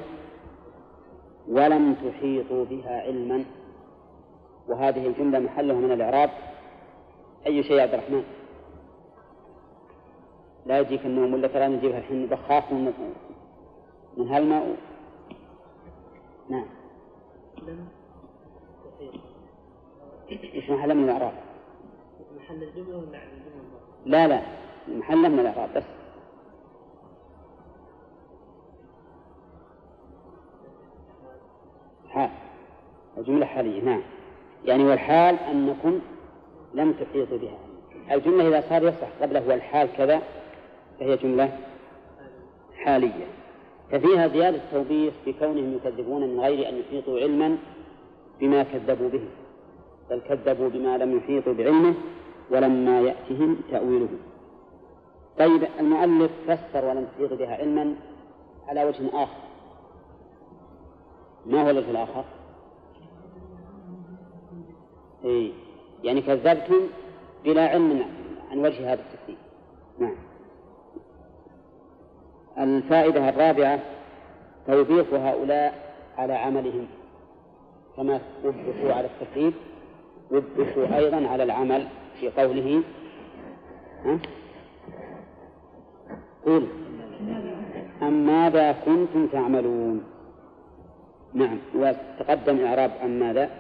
ولم 1.49 1.95
تحيطوا 1.95 2.65
بها 2.65 3.01
علما 3.03 3.45
وهذه 4.69 5.07
الجملة 5.07 5.39
محلها 5.39 5.77
من 5.77 5.93
الإعراب 5.93 6.31
أي 7.47 7.63
شيء 7.63 7.77
يا 7.77 7.83
عبد 7.83 7.95
الرحمن؟ 7.95 8.25
لا 10.67 10.79
يجيك 10.79 11.07
النوم 11.07 11.35
ولا 11.35 11.49
ترى 11.49 11.69
نجيبها 11.69 11.99
الحين 11.99 12.27
بخاف 12.27 12.73
من 12.73 12.93
من 14.17 14.29
هالماء. 14.29 14.77
نعم. 16.51 16.67
إيش 20.31 20.71
محل 20.71 20.95
من 20.95 21.05
الإعراب؟ 21.05 21.33
محل 22.37 22.63
الجملة 22.63 22.97
ولا 22.97 23.07
الجملة؟ 23.07 23.81
لا 24.07 24.29
لا 24.29 24.41
محل 24.89 25.31
من 25.31 25.39
الإعراب 25.39 25.75
بس. 25.77 25.83
حال. 32.09 32.31
الجملة 33.19 33.47
حالية 33.47 33.83
نعم. 33.83 34.03
يعني 34.65 34.85
والحال 34.85 35.39
أنكم 35.39 36.01
لم 36.75 36.93
تحيطوا 36.93 37.39
بها. 37.39 37.59
الجملة 38.11 38.49
إذا 38.49 38.69
صار 38.69 38.83
يصح 38.83 39.09
قبله 39.23 39.49
والحال 39.49 39.89
كذا 39.97 40.23
فهي 41.01 41.17
جملة 41.17 41.59
حالية. 42.77 43.27
ففيها 43.91 44.29
زيادة 44.29 44.61
توبيخ 44.73 45.15
بكونهم 45.27 45.75
يكذبون 45.75 46.23
من 46.23 46.41
غير 46.41 46.69
أن 46.69 46.81
يحيطوا 46.81 47.21
علما 47.21 47.59
بما 48.41 48.63
كذبوا 48.63 49.09
به. 49.09 49.25
بل 50.11 50.21
كذبوا 50.29 50.69
بما 50.69 50.99
لم 50.99 51.17
يحيطوا 51.17 51.55
بعلمه 51.55 51.95
ولما 52.51 53.01
يأتهم 53.01 53.57
تأويله. 53.71 54.09
طيب 55.39 55.63
المؤلف 55.81 56.31
فسر 56.47 56.85
ولم 56.85 57.07
تحيط 57.17 57.33
بها 57.33 57.57
علما 57.57 57.95
على 58.69 58.85
وجه 58.85 59.09
آخر. 59.13 59.41
ما 61.47 61.63
هو 61.63 61.71
الوجه 61.71 61.91
الآخر؟ 61.91 62.25
إيه 65.25 65.53
يعني 66.05 66.21
كذبتم 66.23 66.81
بلا 67.45 67.69
علم 67.69 68.05
عن 68.51 68.59
وجه 68.59 68.93
هذا 68.93 69.01
التكذيب 69.01 69.39
نعم. 69.99 70.17
الفائدة 72.59 73.29
الرابعة 73.29 73.81
توبيخ 74.67 75.15
هؤلاء 75.15 75.95
على 76.19 76.33
عملهم 76.33 76.87
كما 77.97 78.21
وبخوا 78.45 78.93
على 78.93 79.07
التكذيب. 79.07 79.53
وبخوا 80.33 80.97
أيضا 80.97 81.29
على 81.29 81.43
العمل 81.43 81.87
في 82.21 82.29
قوله 82.31 82.83
ها؟ 84.05 84.19
قل 86.47 86.67
أم 88.03 88.27
ماذا 88.27 88.73
كنتم 88.73 89.27
تعملون؟ 89.27 90.05
نعم. 91.35 91.59
وتقدم 91.75 92.65
إعراب 92.65 92.91
عن 93.03 93.19
ماذا؟ 93.19 93.51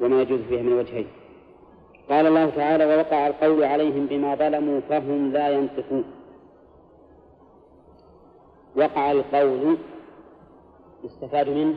وما 0.00 0.22
يجوز 0.22 0.40
فيها 0.40 0.62
من 0.62 0.72
وجهين. 0.72 1.06
قال 2.08 2.26
الله 2.26 2.50
تعالى 2.50 2.84
ووقع 2.84 3.26
القول 3.26 3.64
عليهم 3.64 4.06
بما 4.06 4.34
ظلموا 4.34 4.80
فهم 4.80 5.32
لا 5.32 5.48
ينطقون. 5.48 6.04
وقع 8.76 9.12
القول 9.12 9.76
يستفاد 11.04 11.48
منه 11.48 11.76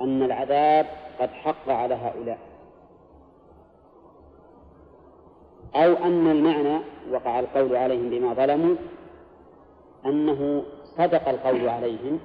أن 0.00 0.22
العذاب 0.22 0.86
قد 1.20 1.28
حق 1.28 1.68
على 1.68 1.94
هؤلاء. 1.94 2.53
أو 5.76 5.92
أن 5.92 6.30
المعنى 6.30 6.78
وقع 7.10 7.40
القول 7.40 7.76
عليهم 7.76 8.10
بما 8.10 8.34
ظلموا 8.34 8.74
أنه 10.06 10.64
صدق 10.98 11.28
القول 11.28 11.68
عليهم 11.68 12.20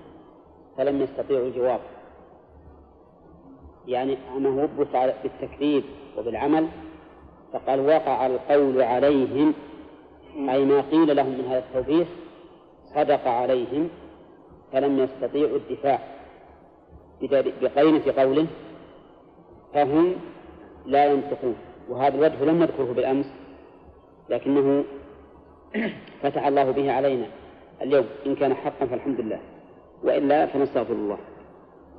فلم 0.77 1.01
يستطيعوا 1.01 1.47
الجواب. 1.47 1.79
يعني 3.87 4.17
أنه 4.37 4.63
وبخ 4.63 5.13
بالتكذيب 5.23 5.83
وبالعمل 6.17 6.67
فقال 7.53 7.79
وقع 7.79 8.25
القول 8.25 8.81
عليهم 8.81 9.53
أي 10.35 10.65
ما 10.65 10.81
قيل 10.81 11.15
لهم 11.15 11.29
من 11.29 11.45
هذا 11.49 11.59
التوبيخ 11.59 12.07
صدق 12.95 13.27
عليهم 13.27 13.89
فلم 14.73 14.99
يستطيعوا 14.99 15.57
الدفاع 15.57 15.99
بقينة 17.61 18.13
قوله 18.17 18.47
فهم 19.73 20.15
لا 20.85 21.05
ينطقون. 21.05 21.55
وهذا 21.89 22.15
الوجه 22.15 22.45
لم 22.45 22.59
نذكره 22.59 22.93
بالأمس 22.93 23.25
لكنه 24.29 24.83
فتح 26.21 26.48
الله 26.48 26.71
به 26.71 26.91
علينا 26.91 27.25
اليوم. 27.81 28.05
إن 28.25 28.36
كان 28.36 28.53
حقا 28.53 28.86
فالحمد 28.86 29.21
لله 29.21 29.39
وإلا 30.03 30.45
فنستغفر 30.45 30.93
الله. 30.93 31.17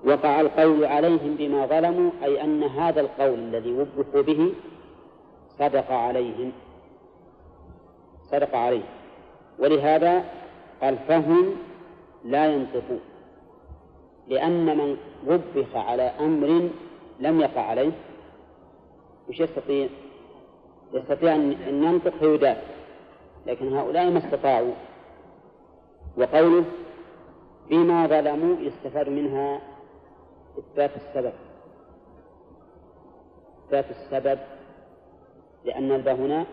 وقع 0.04 0.40
القول 0.40 0.84
عليهم 0.84 1.34
بما 1.34 1.66
ظلموا 1.66 2.10
أي 2.24 2.44
أن 2.44 2.62
هذا 2.62 3.00
القول 3.00 3.38
الذي 3.38 3.72
وبخوا 3.72 4.22
به 4.22 4.52
صدق 5.58 5.90
عليهم. 5.90 6.52
صدق 8.30 8.56
عليه 8.56 8.82
ولهذا 9.58 10.24
قال 10.82 10.98
فهم 11.08 11.56
لا 12.24 12.46
ينطقون. 12.46 13.00
لأن 14.28 14.78
من 14.78 14.96
وبخ 15.26 15.76
على 15.76 16.02
أمر 16.02 16.70
لم 17.20 17.40
يقع 17.40 17.60
عليه 17.60 17.92
وش 19.28 19.40
يستطيع؟ 19.40 19.88
يستطيع 20.92 21.34
أن 21.34 21.84
ينطق 21.84 22.16
فيدافع 22.16 22.70
لكن 23.46 23.76
هؤلاء 23.76 24.10
ما 24.10 24.18
استطاعوا. 24.18 24.74
وقوله 26.16 26.64
بما 27.70 28.06
ظلموا 28.06 28.56
يستفاد 28.60 29.08
منها 29.08 29.60
إثبات 30.58 30.90
السبب. 30.96 31.32
إثبات 33.66 33.84
السبب 33.90 34.38
لأن 35.64 35.92
الباء 35.92 36.14
هنا 36.14 36.46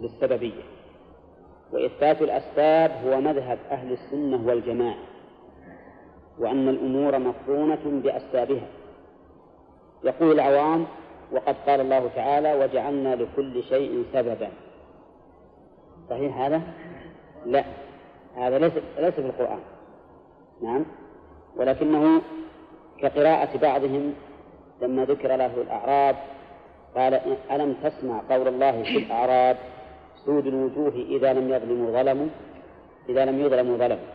للسببية. 0.00 0.62
وإثبات 1.72 2.22
الأسباب 2.22 2.90
هو 3.06 3.20
مذهب 3.20 3.58
أهل 3.70 3.92
السنة 3.92 4.46
والجماعة 4.46 4.98
وأن 6.38 6.68
الأمور 6.68 7.18
مقرونة 7.18 7.80
بأسبابها. 7.84 8.68
يقول 10.04 10.32
العوام 10.32 10.86
وقد 11.32 11.56
قال 11.66 11.80
الله 11.80 12.10
تعالى 12.14 12.54
وجعلنا 12.54 13.14
لكل 13.14 13.62
شيء 13.62 14.04
سببا. 14.12 14.48
صحيح 16.10 16.38
هذا؟ 16.38 16.62
لا. 17.46 17.64
هذا 18.36 18.58
ليس 18.58 18.72
ليس 18.98 19.14
في 19.14 19.26
القرآن. 19.26 19.60
نعم. 20.62 20.84
ولكنه 21.56 22.22
كقراءة 22.98 23.58
بعضهم 23.58 24.14
لما 24.82 25.04
ذكر 25.04 25.36
له 25.36 25.54
الأعراب 25.62 26.16
قال 26.96 27.20
ألم 27.50 27.74
تسمع 27.82 28.20
قول 28.30 28.48
الله 28.48 28.82
في 28.82 28.98
الأعراب 28.98 29.56
سود 30.24 30.46
الوجوه 30.46 30.94
إذا 30.94 31.32
لم 31.32 31.50
يظلموا 31.50 32.02
ظلموا؟ 32.02 32.26
إذا 33.08 33.24
لم 33.24 33.40
يظلموا 33.40 33.76
ظلموا. 33.76 34.06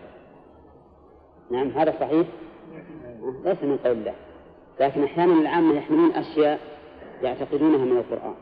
نعم 1.51 1.69
هذا 1.69 1.93
صحيح؟ 1.99 2.27
ليس 3.43 3.63
من 3.63 3.77
قول 3.77 3.97
الله. 3.97 4.13
لكن 4.79 5.03
أحيانا 5.03 5.33
العامة 5.33 5.75
يحملون 5.75 6.11
أشياء 6.11 6.59
يعتقدونها 7.23 7.85
من 7.85 7.97
القرآن. 7.97 8.35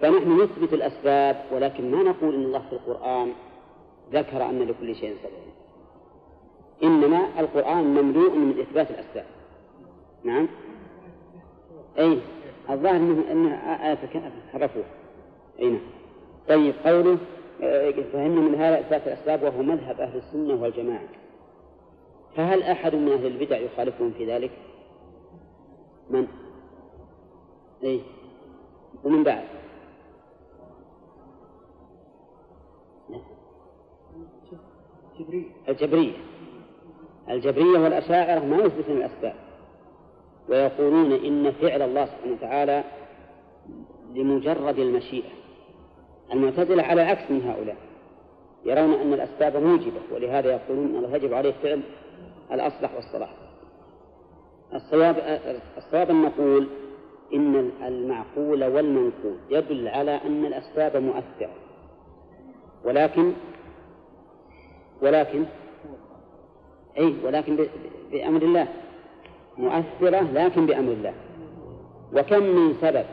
فنحن 0.00 0.42
نثبت 0.42 0.72
الأسباب 0.72 1.44
ولكن 1.52 1.90
ما 1.90 2.02
نقول 2.02 2.34
إن 2.34 2.42
الله 2.42 2.58
في 2.58 2.72
القرآن 2.72 3.32
ذكر 4.12 4.44
أن 4.44 4.62
لكل 4.62 4.96
شيء 4.96 5.16
سبب. 5.22 5.54
إنما 6.82 7.40
القرآن 7.40 7.84
مملوء 7.84 8.30
من 8.30 8.60
إثبات 8.60 8.90
الأسباب. 8.90 9.26
نعم؟ 10.24 10.48
أي 11.98 12.18
الظاهر 12.70 12.96
أنه 12.96 13.32
أنها 13.32 13.90
آية 13.90 14.30
حرفوها. 14.52 14.84
أي 15.60 15.70
نعم. 15.70 15.80
طيب 16.48 16.74
قوله 16.84 17.18
آه، 17.62 17.90
فهمنا 17.90 18.40
من 18.40 18.54
هذا 18.54 18.80
إثبات 18.80 19.06
الأسباب 19.06 19.42
وهو 19.42 19.62
مذهب 19.62 20.00
أهل 20.00 20.18
السنة 20.18 20.62
والجماعة. 20.62 21.08
فهل 22.36 22.62
أحد 22.62 22.94
من 22.94 23.12
أهل 23.12 23.26
البدع 23.26 23.56
يخالفهم 23.56 24.12
في 24.18 24.26
ذلك؟ 24.26 24.50
من؟ 26.10 26.26
أي 27.84 28.00
ومن 29.04 29.24
بعد. 29.24 29.44
الجبرية. 35.68 36.12
الجبرية 37.28 37.78
والأشاعرة 37.78 38.40
ما 38.44 38.56
يثبتون 38.56 38.96
الأسباب. 38.96 39.34
ويقولون 40.48 41.12
إن 41.12 41.52
فعل 41.52 41.82
الله 41.82 42.06
سبحانه 42.06 42.32
وتعالى 42.32 42.84
لمجرد 44.14 44.78
المشيئة. 44.78 45.30
المعتزلة 46.32 46.82
على 46.82 47.00
عكس 47.02 47.30
من 47.30 47.42
هؤلاء. 47.42 47.76
يرون 48.64 48.94
أن 48.94 49.12
الأسباب 49.12 49.56
موجبة 49.56 50.00
ولهذا 50.12 50.52
يقولون 50.52 50.86
أن 50.86 51.04
الله 51.04 51.16
يجب 51.16 51.34
عليه 51.34 51.52
فعل 51.62 51.82
الأصلح 52.52 52.94
والصلاح. 52.94 53.34
الصواب 54.74 55.40
الصواب 55.76 56.10
أن 56.10 56.22
نقول 56.22 56.68
إن 57.34 57.70
المعقول 57.86 58.64
والمنقول 58.64 59.36
يدل 59.50 59.88
على 59.88 60.20
أن 60.24 60.44
الأسباب 60.46 60.96
مؤثرة. 60.96 61.50
ولكن 62.84 63.32
ولكن 65.02 65.44
أي 66.98 67.14
ولكن 67.24 67.66
بأمر 68.12 68.42
الله. 68.42 68.68
مؤثرة 69.58 70.20
لكن 70.32 70.66
بأمر 70.66 70.92
الله. 70.92 71.14
وكم 72.14 72.42
من 72.42 72.74
سبب 72.80 73.04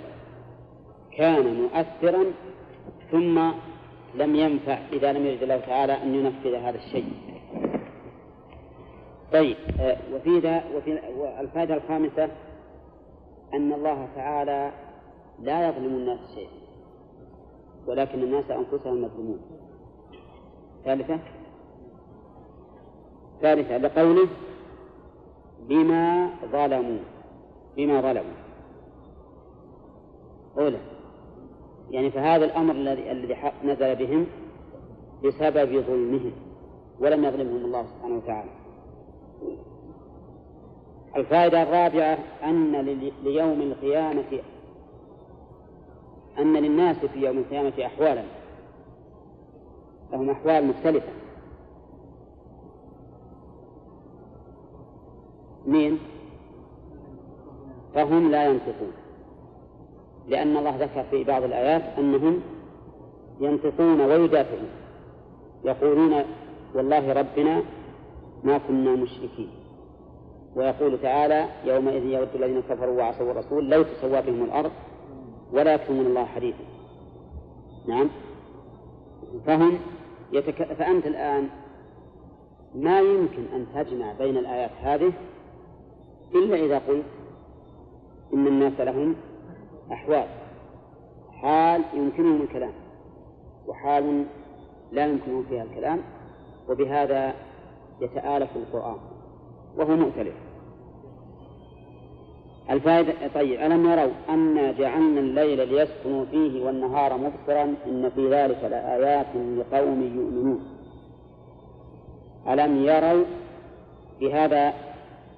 كان 1.18 1.62
مؤثرا 1.62 2.24
ثم 3.12 3.52
لم 4.16 4.36
ينفع 4.36 4.80
إذا 4.94 5.14
لم 5.14 5.26
يرد 5.26 5.44
الله 5.44 5.58
تعالى 5.58 5.94
أن 6.04 6.16
ينفذ 6.16 6.56
هذا 6.56 6.78
الشيء. 6.78 7.32
طيب 9.34 9.58
آه، 9.80 9.98
وفي 10.14 10.40
ذا 10.40 10.64
وفي 10.76 11.00
الفائدة 11.40 11.76
الخامسة 11.76 12.30
أن 13.54 13.74
الله 13.74 14.08
تعالى 14.16 14.72
لا 15.40 15.70
يظلم 15.70 15.96
الناس 15.96 16.20
شيئا 16.36 16.62
ولكن 17.88 18.24
الناس 18.24 18.52
أنفسهم 18.52 19.02
مظلومون 19.02 19.40
ثالثة 20.86 21.20
ثالثة 23.42 23.78
لقوله 23.78 24.28
بما 25.68 26.30
ظلموا 26.52 27.00
بما 27.78 28.02
ظلموا. 28.02 28.42
أولى 30.58 30.80
يعني 31.90 32.12
فهذا 32.12 32.46
الأمر 32.46 32.74
الذي 32.76 33.12
الذي 33.12 33.38
نزل 33.64 33.96
بهم 33.96 34.28
بسبب 35.24 35.84
ظلمهم 35.88 36.32
ولم 37.00 37.26
يظلمهم 37.26 37.66
الله 37.66 37.86
سبحانه 37.86 38.16
وتعالى. 38.16 38.50
الفائدة 41.16 41.64
الرابعة 41.64 42.18
أن 42.44 42.72
ليوم 43.24 43.62
القيامة 43.62 44.40
أن 46.40 46.54
للناس 46.58 46.98
في 46.98 47.26
يوم 47.26 47.38
القيامة 47.38 47.74
أحوالا. 47.86 48.24
لهم 50.12 50.30
أحوال 50.30 50.68
مختلفة. 50.68 51.12
مين؟ 55.68 56.00
فهم 57.94 58.32
لا 58.32 58.46
ينطقون. 58.46 58.92
لأن 60.28 60.58
الله 60.58 60.76
ذكر 60.76 61.04
في 61.04 61.24
بعض 61.24 61.44
الآيات 61.44 61.82
أنهم 61.98 62.42
ينطقون 63.40 64.02
ويدافعون. 64.02 64.70
يقولون 65.64 66.24
والله 66.76 67.14
ربنا 67.14 67.64
ما 68.44 68.58
كنا 68.58 68.96
مشركين. 68.96 69.61
ويقول 70.56 71.02
تعالى 71.02 71.46
يومئذ 71.66 72.06
يود 72.06 72.28
الذين 72.36 72.62
كفروا 72.62 72.98
وعصوا 72.98 73.32
الرسول 73.32 73.70
لو 73.70 73.84
تسوى 73.84 74.22
بهم 74.22 74.44
الأرض 74.44 74.72
ولا 75.52 75.74
يكتمون 75.74 76.06
الله 76.06 76.26
حديثا 76.26 76.64
نعم. 77.88 78.10
فهم 79.46 79.80
يتك... 80.32 80.64
فأنت 80.64 81.06
الآن 81.06 81.50
ما 82.76 83.00
يمكن 83.00 83.46
أن 83.56 83.66
تجمع 83.76 84.14
بين 84.14 84.38
الآيات 84.38 84.72
هذه 84.82 85.14
إلا 86.36 86.56
إذا 86.56 86.78
قلت 86.88 87.06
إن 88.34 88.48
الناس 88.48 88.80
لهم 88.80 89.16
أحوال. 89.92 90.28
حال 91.42 91.82
يمكنهم 91.94 92.42
الكلام 92.42 92.74
وحال 93.68 94.26
لا 94.92 95.06
يمكنهم 95.06 95.44
فيها 95.50 95.64
الكلام 95.64 96.02
وبهذا 96.70 97.34
يتآلف 98.02 98.50
القرآن. 98.56 99.11
وهو 99.78 99.96
مؤتلف. 99.96 100.34
الفائدة 102.70 103.14
طيب 103.36 103.62
ألم 103.62 103.92
يروا 103.92 104.12
أنا 104.30 104.72
جعلنا 104.72 105.20
الليل 105.20 105.68
ليسكنوا 105.68 106.26
فيه 106.26 106.66
والنهار 106.66 107.18
مبصرا 107.18 107.76
إن 107.88 108.12
في 108.16 108.30
ذلك 108.30 108.64
لآيات 108.64 109.36
لقوم 109.36 110.02
يؤمنون. 110.16 110.60
ألم 112.48 112.86
يروا 112.86 113.24
بهذا 114.20 114.74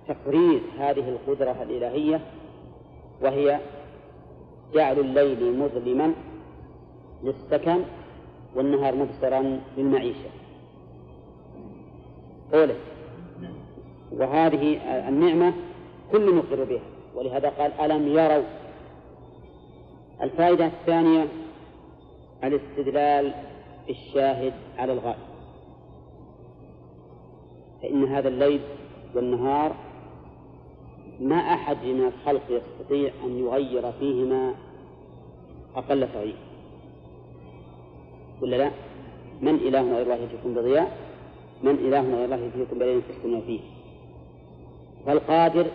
تقرير 0.08 0.62
هذه 0.80 1.10
القدرة 1.10 1.64
الإلهية 1.64 2.20
وهي 3.22 3.60
جعل 4.74 5.00
الليل 5.00 5.60
مظلما 5.60 6.14
للسكن 7.24 7.80
والنهار 8.56 8.96
مبصرا 8.96 9.60
للمعيشة. 9.78 10.30
قوله. 12.54 12.76
وهذه 14.14 14.78
النعمة 15.10 15.54
كل 16.12 16.36
مقر 16.36 16.64
بها 16.64 16.84
ولهذا 17.16 17.50
قال 17.50 17.72
ألم 17.72 18.08
يروا 18.08 18.44
الفائدة 20.22 20.66
الثانية 20.66 21.28
الاستدلال 22.44 23.34
بالشاهد 23.88 24.54
على 24.78 24.94
الغائب 24.94 25.34
فإن 27.82 28.04
هذا 28.04 28.28
الليل 28.28 28.62
والنهار 29.16 29.76
ما 31.20 31.36
أحد 31.36 31.78
من 31.84 32.06
الخلق 32.08 32.42
يستطيع 32.50 33.12
أن 33.24 33.40
يغير 33.40 33.92
فيهما 33.92 34.56
أقل 35.76 36.08
تغيير 36.14 36.36
ولا 38.42 38.56
لا؟ 38.56 38.72
من 39.42 39.56
إله 39.56 39.82
غير 39.82 40.02
الله 40.02 40.16
يأتيكم 40.16 40.54
بضياء؟ 40.54 40.98
من 41.64 41.76
إله 41.76 42.02
غير 42.02 42.26
الله 42.26 42.36
يأتيكم 42.36 42.80
بليل 42.80 43.02
تسكنون 43.10 43.42
فيه؟ 43.42 43.60
فالقادر 45.06 45.66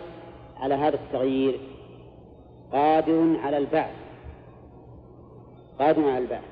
على 0.57 0.73
هذا 0.73 0.95
التغيير 0.95 1.59
قادر 2.71 3.37
على 3.43 3.57
البعث. 3.57 3.95
قادر 5.79 6.09
على 6.09 6.17
البعث. 6.17 6.43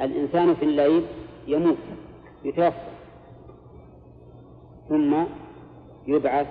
الإنسان 0.00 0.54
في 0.54 0.64
الليل 0.64 1.06
يموت 1.46 1.76
يتوفى 2.44 2.88
ثم 4.88 5.24
يبعث 6.06 6.46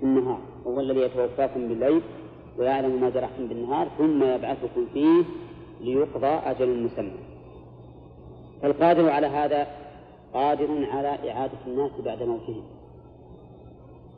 في 0.00 0.02
النهار. 0.02 0.40
وهو 0.64 0.80
الذي 0.80 1.00
يتوفاكم 1.00 1.68
بالليل 1.68 2.02
ويعلم 2.58 3.00
ما 3.00 3.10
جرحتم 3.10 3.46
بالنهار 3.48 3.88
ثم 3.98 4.22
يبعثكم 4.24 4.86
فيه 4.92 5.22
ليقضى 5.80 6.26
أجل 6.26 6.82
مسمى. 6.82 7.18
فالقادر 8.62 9.10
على 9.10 9.26
هذا 9.26 9.66
قادر 10.34 10.86
على 10.92 11.30
إعادة 11.30 11.58
الناس 11.66 11.90
بعد 12.04 12.22
موتهم. 12.22 12.62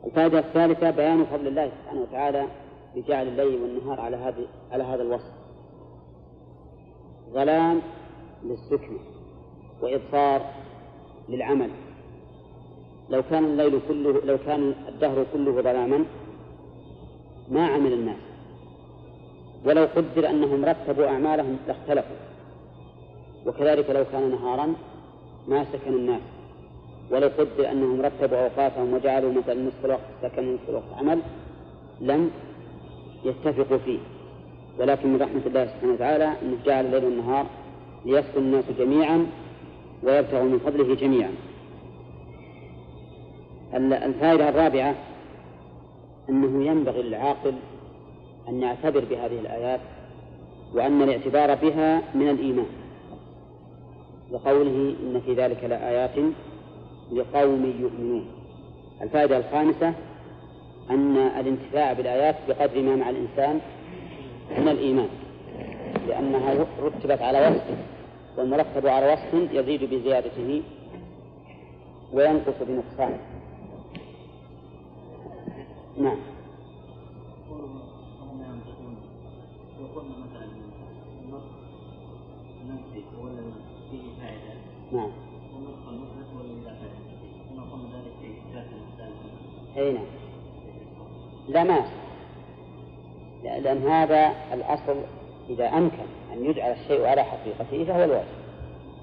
الفائدة 0.05 0.39
الثالثة 0.39 0.89
بيان 0.89 1.25
فضل 1.25 1.47
الله 1.47 1.71
سبحانه 1.81 2.01
وتعالى 2.01 2.45
بجعل 2.95 3.27
الليل 3.27 3.61
والنهار 3.61 4.01
على 4.01 4.17
هذه 4.17 4.47
على 4.71 4.83
هذا 4.83 5.01
الوصف. 5.01 5.31
ظلام 7.33 7.81
للسكن 8.43 8.97
وإبصار 9.81 10.41
للعمل. 11.29 11.69
لو 13.09 13.23
كان 13.23 13.45
الليل 13.45 13.79
كله 13.87 14.21
لو 14.25 14.37
كان 14.37 14.75
الدهر 14.87 15.25
كله 15.33 15.61
ظلاما 15.61 16.05
ما 17.49 17.67
عمل 17.67 17.93
الناس. 17.93 18.21
ولو 19.65 19.87
قدر 19.95 20.29
أنهم 20.29 20.65
رتبوا 20.65 21.07
أعمالهم 21.07 21.57
لاختلفوا. 21.67 22.15
وكذلك 23.45 23.89
لو 23.89 24.05
كان 24.11 24.31
نهارا 24.31 24.73
ما 25.47 25.65
سكن 25.73 25.93
الناس. 25.93 26.21
ولو 27.11 27.29
قدر 27.37 27.71
أنهم 27.71 28.01
رتبوا 28.01 28.37
أوقاتهم 28.37 28.93
وجعلوا 28.93 29.33
مثلا 29.33 29.61
نصف 29.61 29.85
الوقت 29.85 30.01
سكن 30.21 30.47
ونصف 30.47 30.69
الوقت 30.69 30.93
عمل 30.97 31.19
لم 32.01 32.31
يتفقوا 33.25 33.77
فيه. 33.77 33.99
ولكن 34.79 35.13
من 35.13 35.21
رحمة 35.21 35.41
الله 35.45 35.65
سبحانه 35.65 35.93
وتعالى 35.93 36.25
أنه 36.41 36.57
جعل 36.65 36.85
الليل 36.85 37.05
والنهار 37.05 37.45
ليسكن 38.05 38.37
الناس 38.37 38.65
جميعا 38.79 39.27
ويبتغوا 40.03 40.43
من 40.43 40.59
فضله 40.59 40.95
جميعا. 40.95 41.31
الفائدة 43.73 44.49
الرابعة 44.49 44.95
أنه 46.29 46.65
ينبغي 46.65 47.01
للعاقل 47.01 47.53
أن 48.49 48.61
يعتبر 48.61 49.03
بهذه 49.09 49.39
الآيات 49.39 49.79
وأن 50.73 51.01
الاعتبار 51.01 51.55
بها 51.55 52.01
من 52.15 52.29
الإيمان. 52.29 52.65
لقوله 54.31 54.95
إن 55.03 55.21
في 55.25 55.33
ذلك 55.33 55.63
لآيات 55.63 56.15
لقوم 57.11 57.73
يؤمنون. 57.79 58.25
الفائدة 59.01 59.37
الخامسة 59.37 59.93
أن 60.89 61.17
الانتفاع 61.17 61.93
بالآيات 61.93 62.35
بقدر 62.47 62.81
ما 62.81 62.95
مع 62.95 63.09
الإنسان 63.09 63.59
من 64.57 64.67
الإيمان 64.67 65.09
لأنها 66.07 66.65
رتبت 66.81 67.21
على 67.21 67.47
وصف 67.47 67.77
والمرتب 68.37 68.87
على 68.87 69.13
وصف 69.13 69.53
يزيد 69.53 69.83
بزيادته 69.83 70.61
وينقص 72.13 72.53
بنقصانه. 72.61 73.19
نعم. 75.97 76.17
نعم. 84.91 85.11
أي 89.77 89.93
نعم. 89.93 90.05
لا 91.47 91.63
ما. 91.63 91.85
لأن 93.43 93.87
هذا 93.87 94.33
الأصل 94.53 94.95
إذا 95.49 95.67
أمكن 95.67 96.05
أن 96.33 96.45
يجعل 96.45 96.71
الشيء 96.71 97.05
على 97.05 97.23
حقيقته 97.23 97.85
فهو 97.85 98.03
الواجب. 98.03 98.27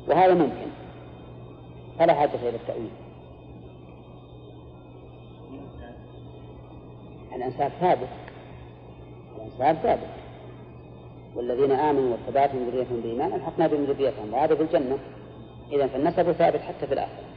وهذا 0.08 0.34
ممكن. 0.34 0.66
فلا 1.98 2.14
حاجة 2.14 2.34
إلى 2.34 2.56
التأويل. 2.56 2.90
الأنساب 7.36 7.72
ثابت. 7.80 8.08
الأنساب 9.36 9.76
ثابت. 9.82 10.08
والذين 11.36 11.72
آمنوا 11.72 12.12
واتبعتهم 12.12 12.68
ذريتهم 12.68 13.00
بإيمان 13.00 13.32
ألحقنا 13.32 13.66
بهم 13.66 13.84
ذريتهم 13.84 14.34
وهذا 14.34 14.54
في 14.54 14.62
الجنة. 14.62 14.98
إذا 15.72 15.86
فالنسب 15.86 16.32
ثابت 16.32 16.60
حتى 16.60 16.86
في 16.86 16.94
الآخرة. 16.94 17.31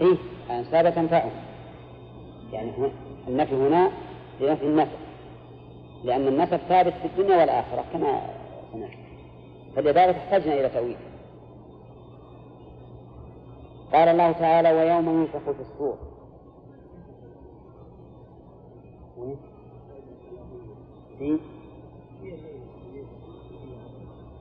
إيه 0.00 0.16
الأنساب 0.46 0.94
تنفعهم 0.94 1.30
يعني 2.52 2.72
النفي 3.28 3.54
هنا 3.54 3.90
لنفي 4.40 4.64
النسب 4.66 4.98
لأن 6.04 6.28
النسب 6.28 6.56
ثابت 6.56 6.92
في 6.92 7.04
الدنيا 7.04 7.36
والآخرة 7.36 7.84
كما 7.92 8.20
سمعت. 8.72 8.90
فلذلك 9.76 10.14
احتجنا 10.16 10.54
إلى 10.54 10.68
تأويل. 10.68 10.96
قال 13.92 14.08
الله 14.08 14.32
تعالى 14.32 14.72
ويوم 14.72 15.20
ينفخ 15.20 15.50
في 15.50 15.60
الصور. 15.60 15.98
في 21.18 21.38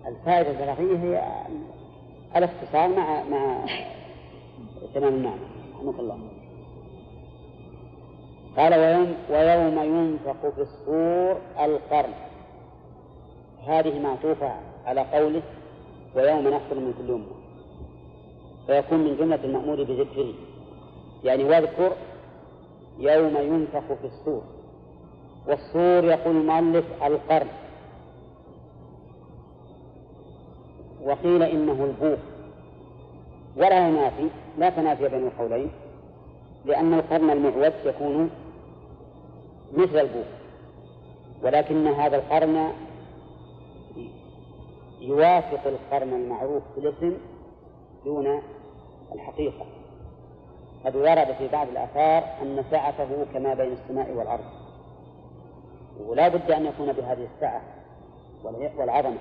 الفائدة 0.07 0.51
الزراعية 0.51 0.97
هي 0.97 1.43
الاختصار 2.35 2.89
مع 2.89 3.23
مع 3.23 3.65
تمام 4.93 5.13
النعمة 5.13 5.47
رحمك 5.75 5.99
الله. 5.99 6.19
قال 8.57 8.73
ويوم 8.73 9.15
ويوم 9.29 9.79
ينفخ 9.83 10.49
في 10.55 10.61
الصور 10.61 11.37
القرن. 11.59 12.13
هذه 13.67 13.99
معطوفة 13.99 14.51
على 14.85 15.01
قوله 15.01 15.41
ويوم 16.15 16.47
نحصل 16.47 16.75
من 16.75 16.93
كل 16.97 17.13
أمة. 17.13 17.39
فيكون 18.67 18.99
من 18.99 19.17
جملة 19.17 19.43
المأمور 19.43 19.83
بذكره. 19.83 20.33
يعني 21.23 21.43
واذكر 21.43 21.91
يوم 22.99 23.37
ينفخ 23.37 23.93
في 23.93 24.05
الصور. 24.05 24.43
والصور 25.47 26.03
يقول 26.03 26.35
المؤلف 26.35 26.85
القرن. 27.03 27.47
وقيل 31.03 31.43
إنه 31.43 31.83
البوق 31.85 32.19
ولا 33.57 33.87
ينافي 33.87 34.29
لا 34.57 34.69
تنافي 34.69 35.07
بين 35.07 35.27
القولين 35.27 35.71
لأن 36.65 36.93
القرن 36.93 37.29
المعوج 37.29 37.73
يكون 37.85 38.29
مثل 39.73 39.99
البوق 39.99 40.25
ولكن 41.43 41.87
هذا 41.87 42.17
القرن 42.17 42.71
يوافق 45.01 45.67
القرن 45.67 46.13
المعروف 46.13 46.63
في 46.75 46.79
الاسم 46.79 47.17
دون 48.05 48.41
الحقيقة. 49.15 49.65
قد 50.85 50.95
ورد 50.95 51.35
في 51.37 51.47
بعض 51.47 51.67
الآثار 51.67 52.23
أن 52.41 52.63
سعته 52.71 53.25
كما 53.33 53.53
بين 53.53 53.73
السماء 53.73 54.11
والأرض. 54.11 54.43
ولا 56.07 56.27
بد 56.27 56.51
أن 56.51 56.65
يكون 56.65 56.93
بهذه 56.93 57.27
السعة 57.35 57.61
والعظمة. 58.77 59.17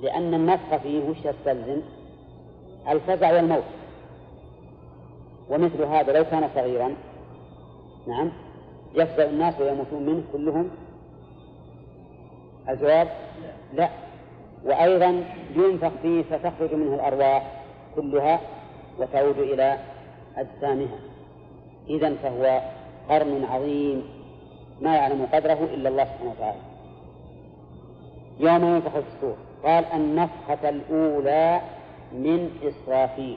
لأن 0.00 0.34
النفخ 0.34 0.76
فيه 0.76 1.08
وش 1.08 1.16
يستلزم؟ 1.24 1.80
الفزع 2.88 3.32
والموت. 3.32 3.64
ومثل 5.50 5.82
هذا 5.82 6.12
لو 6.12 6.24
كان 6.24 6.50
صغيرا 6.54 6.94
نعم 8.06 8.30
يفزع 8.94 9.24
الناس 9.24 9.60
ويموتون 9.60 10.06
منه 10.06 10.22
كلهم؟ 10.32 10.70
الجواب؟ 12.68 13.08
لا. 13.74 13.88
وأيضا 14.64 15.24
ينفخ 15.56 15.90
فيه 16.02 16.22
فتخرج 16.22 16.74
منه 16.74 16.94
الأرواح 16.94 17.62
كلها 17.96 18.40
وتعود 18.98 19.38
إلى 19.38 19.78
أجسامها. 20.36 20.98
إذا 21.88 22.14
فهو 22.14 22.60
قرن 23.08 23.44
عظيم 23.44 24.02
ما 24.80 24.96
يعلم 24.96 25.26
قدره 25.32 25.68
إلا 25.74 25.88
الله 25.88 26.04
سبحانه 26.04 26.30
وتعالى. 26.30 26.60
يوم 28.40 28.74
ينفخ 28.74 28.90
في 28.90 29.04
الصور. 29.16 29.36
قال 29.64 29.84
النفخة 29.94 30.68
الأولى 30.68 31.60
من 32.12 32.50
إسرافيل. 32.62 33.36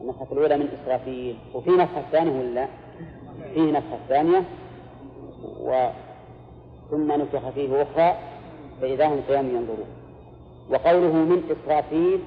النفخة 0.00 0.26
الأولى 0.32 0.56
من 0.56 0.68
إسرافيل. 0.82 1.36
وفي 1.54 1.70
نفخة 1.70 2.02
ثانية 2.12 2.40
ولا؟ 2.40 2.66
فيه 3.54 3.72
نفخة 3.72 3.98
ثانية. 4.08 4.42
و 5.60 5.88
ثم 6.90 7.12
نفخ 7.12 7.48
فيه 7.48 7.82
أخرى 7.82 8.16
فإذا 8.80 9.06
هم 9.08 9.20
قيام 9.28 9.46
ينظرون. 9.46 9.88
وقوله 10.70 11.12
من 11.12 11.42
إسرافيل 11.50 12.20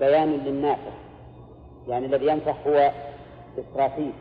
بيان 0.00 0.28
للنافخ 0.32 0.92
يعني 1.88 2.06
الذي 2.06 2.26
ينفخ 2.26 2.66
هو 2.66 2.90
إسرافيل 3.58 4.12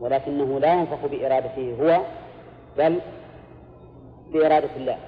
ولكنه 0.00 0.60
لا 0.60 0.74
ينفخ 0.74 1.06
بإرادته 1.10 1.76
هو 1.80 2.00
بل 2.78 3.00
بإرادة 4.32 4.68
الله. 4.76 4.98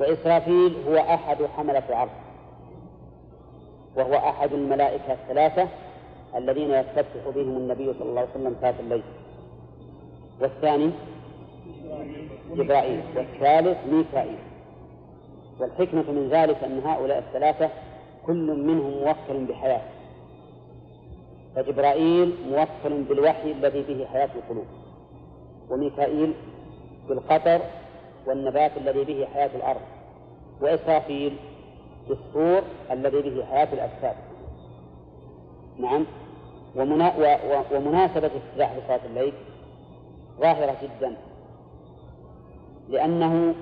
وإسرافيل 0.00 0.76
هو 0.88 0.96
أحد 0.96 1.36
حملة 1.56 1.82
العرش. 1.88 2.10
وهو 3.96 4.14
أحد 4.14 4.52
الملائكة 4.52 5.12
الثلاثة 5.12 5.68
الذين 6.36 6.70
يستفتح 6.70 7.28
بهم 7.34 7.56
النبي 7.56 7.92
صلى 7.92 8.08
الله 8.08 8.20
عليه 8.20 8.30
وسلم 8.30 8.56
ذات 8.62 8.80
الليل. 8.80 9.02
والثاني 10.40 10.90
جبرائيل 12.54 13.00
والثالث 13.16 13.78
ميكائيل. 13.92 14.38
والحكمة 15.60 16.10
من 16.10 16.28
ذلك 16.28 16.64
أن 16.64 16.80
هؤلاء 16.84 17.18
الثلاثة 17.18 17.70
كل 18.26 18.64
منهم 18.66 18.90
موكل 18.90 19.44
بحياة. 19.44 19.82
فجبرائيل 21.56 22.34
موكل 22.50 23.02
بالوحي 23.02 23.52
الذي 23.52 23.82
به 23.82 24.06
حياة 24.12 24.30
القلوب. 24.36 24.66
وميكائيل 25.70 26.34
بالقطر 27.08 27.60
والنبات 28.26 28.70
الذي 28.76 29.04
به 29.04 29.26
حياة 29.34 29.50
الأرض 29.56 29.80
وإسرافيل 30.60 31.36
بالصور 32.08 32.62
الذي 32.90 33.22
به 33.22 33.44
حياة 33.44 33.68
الأجساد. 33.72 34.16
نعم. 35.78 36.06
ومنا 36.76 37.14
ومناسبة 37.72 38.30
افتتاح 38.36 38.72
صلاة 38.88 39.00
الليل 39.04 39.32
ظاهرة 40.40 40.76
جدا 40.82 41.16
لأنه 42.88 43.54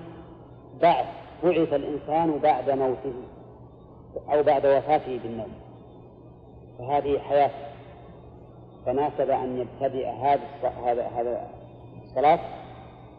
بعد 0.80 1.04
بعث 1.44 1.72
الإنسان 1.72 2.38
بعد 2.38 2.70
موته 2.70 3.14
أو 4.32 4.42
بعد 4.42 4.66
وفاته 4.66 5.20
بالنوم. 5.22 5.52
فهذه 6.78 7.18
حياة. 7.18 7.50
فناسب 8.86 9.30
أن 9.30 9.58
يبتدئ 9.58 10.08
هذا 10.08 10.40
هذا 10.84 11.08
هذا 11.16 11.48
الصلاة 12.04 12.40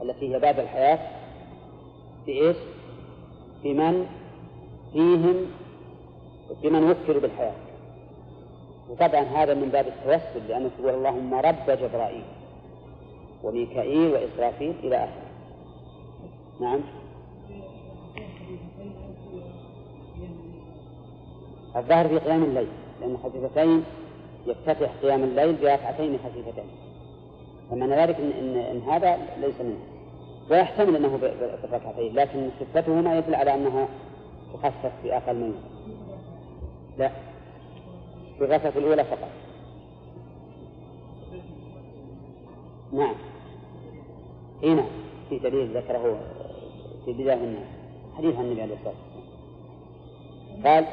التي 0.01 0.35
هي 0.35 0.39
بعد 0.39 0.59
الحياة 0.59 0.99
بإيش؟ 2.25 2.57
بمن 3.63 4.05
فيهم 4.93 5.35
بمن 6.63 6.83
وكلوا 6.83 7.21
بالحياة. 7.21 7.55
وطبعا 8.89 9.21
هذا 9.21 9.53
من 9.53 9.69
باب 9.69 9.87
التوسل 9.87 10.47
لأنه 10.47 10.69
تقول 10.77 10.93
اللهم 10.93 11.33
رب 11.33 11.65
جبرائيل 11.67 12.23
وميكائيل 13.43 14.13
وإسرافيل 14.13 14.73
إلى 14.83 14.95
آخره. 14.95 15.23
نعم. 16.59 16.79
الظاهر 21.75 22.07
في 22.07 22.17
قيام 22.17 22.43
الليل 22.43 22.67
لأن 23.01 23.17
خفيفتين 23.17 23.83
يفتتح 24.47 24.91
قيام 25.01 25.23
الليل 25.23 25.53
بركعتين 25.55 26.19
خفيفتين 26.25 26.65
فمعنى 27.71 27.95
ذلك 27.95 28.15
إن, 28.15 28.31
إن, 28.31 28.55
إن 28.57 28.81
هذا 28.81 29.17
ليس 29.41 29.61
منه. 29.61 29.92
ويحتمل 30.51 30.95
أنه 30.95 31.17
بالركعتين 31.17 32.15
لكن 32.15 32.49
صفته 32.59 32.93
ما 32.93 33.17
يدل 33.17 33.35
على 33.35 33.53
أنها 33.53 33.87
تخفف 34.53 34.91
بأقل 35.03 35.35
منه. 35.35 35.61
لا 36.97 37.11
في 38.37 38.43
الركعة 38.43 38.73
الأولى 38.75 39.03
فقط. 39.03 39.29
نعم. 42.93 43.15
هنا 44.63 44.75
نعم. 44.75 44.85
في 45.29 45.39
دليل 45.39 45.77
ذكره 45.77 46.19
في 47.05 47.13
بداية 47.13 47.33
الناس 47.33 47.67
حديث 48.17 48.35
عن 48.35 48.45
النبي 48.45 48.61
عليه 48.61 48.73
الصلاة 48.73 48.93
والسلام. 50.53 50.65
قال 50.65 50.85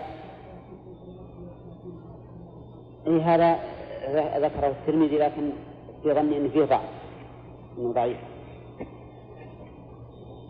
أي 3.06 3.20
هذا 3.20 3.58
ذكره 4.38 4.66
الترمذي 4.66 5.18
لكن 5.18 5.50
في 6.02 6.14
ظني 6.14 6.36
أنه 6.36 6.48
فيه 6.48 6.64
ضعف 6.64 6.88
أنه 7.78 7.92
ضعيف. 7.92 8.29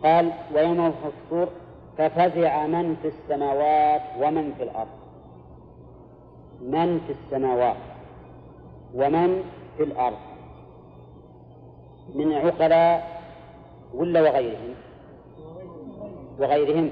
قال 0.03 0.31
ويوم 0.55 0.85
ينفخ 0.85 1.05
الصور 1.05 1.47
ففزع 1.97 2.67
من 2.67 2.95
في 3.01 3.07
السماوات 3.07 4.01
ومن 4.19 4.53
في 4.57 4.63
الأرض. 4.63 4.87
من 6.61 6.99
في 7.07 7.13
السماوات 7.13 7.77
ومن 8.93 9.43
في 9.77 9.83
الأرض. 9.83 10.17
من 12.15 12.33
عقلاء 12.33 13.21
ولا 13.93 14.21
وغيرهم؟ 14.21 14.73
وغيرهم. 16.39 16.91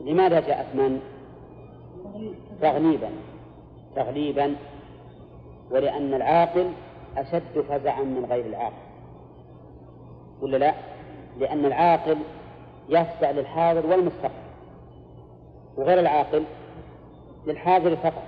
لماذا 0.00 0.40
جاءت 0.40 0.74
من؟ 0.74 1.00
تغليبا. 2.60 3.10
تغليبا. 3.96 4.56
ولأن 5.70 6.14
العاقل 6.14 6.72
أشد 7.16 7.60
فزعا 7.68 8.02
من 8.02 8.24
غير 8.24 8.46
العاقل. 8.46 8.82
ولا 10.42 10.56
لا؟ 10.56 10.91
لأن 11.38 11.64
العاقل 11.64 12.18
يفزع 12.88 13.30
للحاضر 13.30 13.86
والمستقبل 13.86 14.42
وغير 15.76 16.00
العاقل 16.00 16.44
للحاضر 17.46 17.96
فقط 17.96 18.22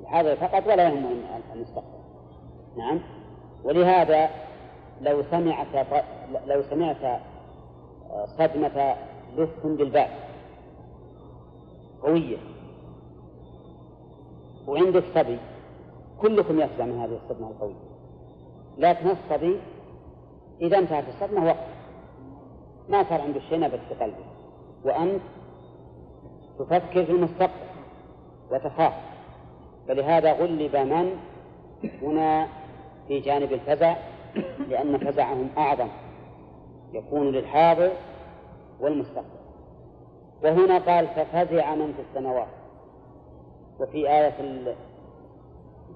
الحاضر 0.00 0.36
فقط 0.36 0.66
ولا 0.66 0.88
يهم 0.88 1.22
المستقبل. 1.54 2.02
نعم. 2.76 3.00
ولهذا 3.64 4.30
لو 5.00 5.22
سمعت 5.30 5.66
لو 6.46 6.62
سمعت 6.62 7.20
صدمة 8.38 8.94
لص 9.36 9.64
بالباب 9.64 10.10
قوية 12.02 12.36
وعندك 14.66 15.04
صبي 15.14 15.38
كلكم 16.20 16.60
يفزع 16.60 16.84
من 16.84 17.00
هذه 17.00 17.18
الصدمة 17.24 17.48
القوية 17.48 17.74
لكن 18.78 19.10
الصبي 19.10 19.60
إذا 20.60 20.78
انتهت 20.78 21.04
الصدمة 21.08 21.46
وقف. 21.46 21.71
ما 22.92 23.04
صار 23.08 23.20
عنده 23.20 23.40
شيء 23.40 23.60
نبت 23.60 23.80
في 23.88 23.94
قلبه 23.94 24.24
وأنت 24.84 25.22
تفكر 26.58 27.04
في 27.04 27.12
المستقبل 27.12 27.52
وتخاف. 28.50 28.92
فلهذا 29.88 30.32
غلب 30.32 30.76
من 30.76 31.16
هنا 32.02 32.48
في 33.08 33.20
جانب 33.20 33.52
الفزع 33.52 33.96
لأن 34.68 34.98
فزعهم 34.98 35.48
أعظم 35.58 35.88
يكون 36.92 37.32
للحاضر 37.32 37.90
والمستقبل. 38.80 39.42
وهنا 40.44 40.78
قال 40.78 41.08
ففزع 41.08 41.74
من 41.74 41.92
في 41.92 42.02
السماوات. 42.10 42.48
وفي 43.80 44.10
آية 44.10 44.34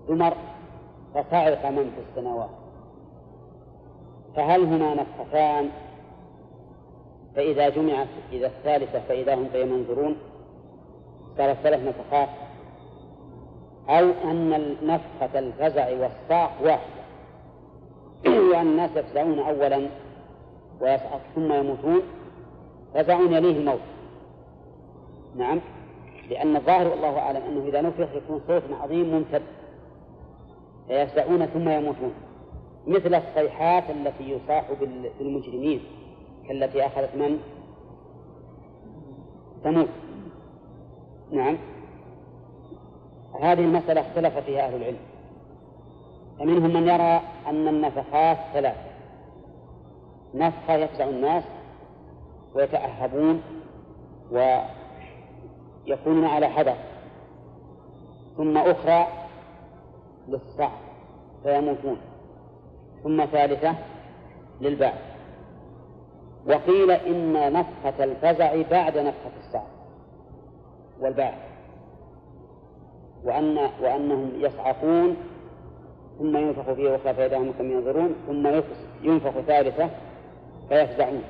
الزمر 0.04 0.36
فصعق 1.14 1.66
من 1.66 1.90
في 1.90 2.10
السماوات. 2.10 2.50
فهل 4.36 4.64
هنا 4.64 4.94
نفختان؟ 4.94 5.70
فإذا 7.36 7.68
جمعت 7.68 8.08
إذا 8.32 8.46
الثالثة 8.46 9.00
فإذا 9.00 9.34
هم 9.34 9.48
قيم 9.54 9.74
ينظرون 9.74 10.16
صارت 11.38 11.56
ثلاث 11.56 11.80
نفخات 11.80 12.28
أو 13.88 14.10
أن 14.24 14.76
نفخة 14.82 15.38
الفزع 15.38 15.90
والصاق 15.90 16.52
واحدة 16.62 16.96
وأن 18.50 18.66
الناس 18.66 18.90
يفزعون 18.96 19.38
أولا 19.38 19.88
ويصعق 20.80 21.20
ثم 21.34 21.52
يموتون 21.52 22.02
فزع 22.94 23.20
يليه 23.20 23.58
الموت. 23.58 23.80
نعم 25.36 25.60
لأن 26.30 26.56
الظاهر 26.56 26.88
والله 26.88 27.18
أعلم 27.18 27.42
أنه 27.42 27.68
إذا 27.68 27.80
نفخ 27.80 28.08
يكون 28.14 28.40
صوت 28.48 28.62
عظيم 28.82 29.14
ممتد 29.14 29.42
فيفزعون 30.88 31.46
ثم 31.46 31.68
يموتون. 31.68 32.12
مثل 32.86 33.14
الصيحات 33.14 33.84
التي 33.90 34.30
يصاح 34.30 34.64
بالمجرمين. 35.20 35.80
كالتي 36.48 36.86
أخذت 36.86 37.14
من؟ 37.14 37.40
ثمود. 39.64 39.88
نعم. 41.30 41.58
هذه 43.42 43.60
المسألة 43.60 44.00
اختلف 44.00 44.38
فيها 44.38 44.66
أهل 44.66 44.74
العلم. 44.74 44.98
فمنهم 46.38 46.74
من 46.74 46.88
يرى 46.88 47.20
أن 47.46 47.68
النفخات 47.68 48.38
ثلاث 48.52 48.76
نفخة 50.34 50.74
يفزع 50.74 51.08
الناس 51.08 51.44
ويتأهبون 52.54 53.42
ويكونون 54.30 56.24
على 56.24 56.48
حذر. 56.48 56.76
ثم 58.36 58.58
أخرى 58.58 59.08
للصعب 60.28 60.78
فيموتون. 61.42 61.96
ثم 63.02 63.24
ثالثة 63.24 63.74
للبعث. 64.60 65.15
وقيل 66.46 66.90
إن 66.90 67.52
نفخة 67.52 68.04
الفزع 68.04 68.62
بعد 68.70 68.98
نفخة 68.98 69.30
الصعب 69.46 69.66
والبعث 71.00 71.38
وأن 73.24 73.58
وأنهم 73.82 74.32
يصعقون 74.36 75.16
ثم 76.18 76.36
ينفخ 76.36 76.72
فيه 76.72 76.96
أخرى 76.96 77.14
فإذا 77.14 77.36
هم 77.38 77.52
ينظرون 77.60 78.14
ثم 78.26 78.46
ينفخ 79.02 79.40
ثالثة 79.40 79.90
فيفزعون. 80.68 81.22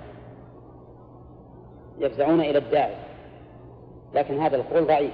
يفزعون 1.98 2.40
إلى 2.40 2.59
الداعي. 2.59 2.94
لكن 4.14 4.40
هذا 4.40 4.57
القول 4.57 4.87
ضعيف. 4.87 5.12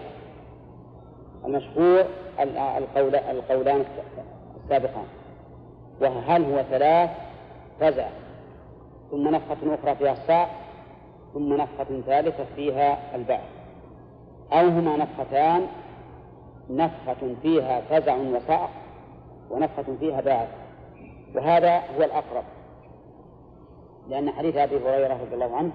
المشهور 1.45 2.05
القول 2.79 3.15
القولان 3.15 3.85
السابقان. 4.65 5.07
وهل 6.01 6.45
هو 6.45 6.63
ثلاث؟ 6.63 7.11
فزع. 7.81 8.09
ثم 9.13 9.29
نفخة 9.29 9.75
أخرى 9.75 9.95
فيها 9.95 10.13
الصاع 10.13 10.49
ثم 11.35 11.53
نفخة 11.53 12.01
ثالثة 12.07 12.45
فيها 12.57 13.17
البعث 13.17 13.49
أو 14.53 14.69
هما 14.69 14.97
نفختان 14.97 15.67
نفخة 16.71 17.35
فيها 17.43 17.81
فزع 17.81 18.17
وصعق 18.17 18.71
ونفخة 19.51 19.97
فيها 20.01 20.21
بعث 20.21 20.49
وهذا 21.35 21.77
هو 21.77 22.03
الأقرب. 22.03 22.45
لأن 24.09 24.31
حديث 24.31 24.57
أبي 24.57 24.77
هريرة 24.77 25.15
رضي 25.15 25.35
الله 25.35 25.57
عنه 25.57 25.73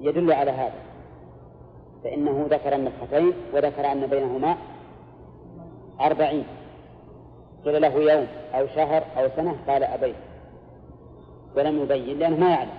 يدل 0.00 0.32
على 0.32 0.50
هذا. 0.50 0.80
فإنه 2.04 2.46
ذكر 2.50 2.74
النفختين 2.74 3.32
وذكر 3.54 3.92
أن 3.92 4.06
بينهما 4.06 4.56
أربعين. 6.00 6.44
قيل 7.64 7.82
له 7.82 7.94
يوم 8.12 8.26
أو 8.54 8.66
شهر 8.66 9.04
أو 9.16 9.28
سنة 9.36 9.56
قال 9.66 9.84
أبيت 9.84 10.27
ولم 11.56 11.82
يبين 11.82 12.18
لأنه 12.18 12.36
ما 12.36 12.50
يعلم. 12.50 12.70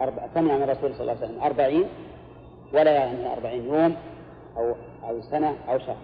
أربع 0.00 0.26
سمع 0.34 0.56
من 0.56 0.62
الرسول 0.62 0.94
صلى 0.94 1.00
الله 1.00 1.16
عليه 1.16 1.26
وسلم؟ 1.26 1.42
أربعين 1.42 1.84
ولا 2.72 2.90
يعلم 2.90 3.26
أربعين 3.26 3.64
يوم 3.64 3.96
أو 4.56 4.74
أو 5.08 5.20
سنة 5.22 5.54
أو 5.68 5.78
شهر. 5.78 5.96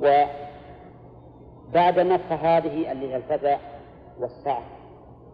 وبعد 0.00 1.98
النفخة 1.98 2.34
هذه 2.34 2.92
اللي 2.92 3.12
هي 3.12 3.16
الفزع 3.16 3.58
والصعق 4.20 4.62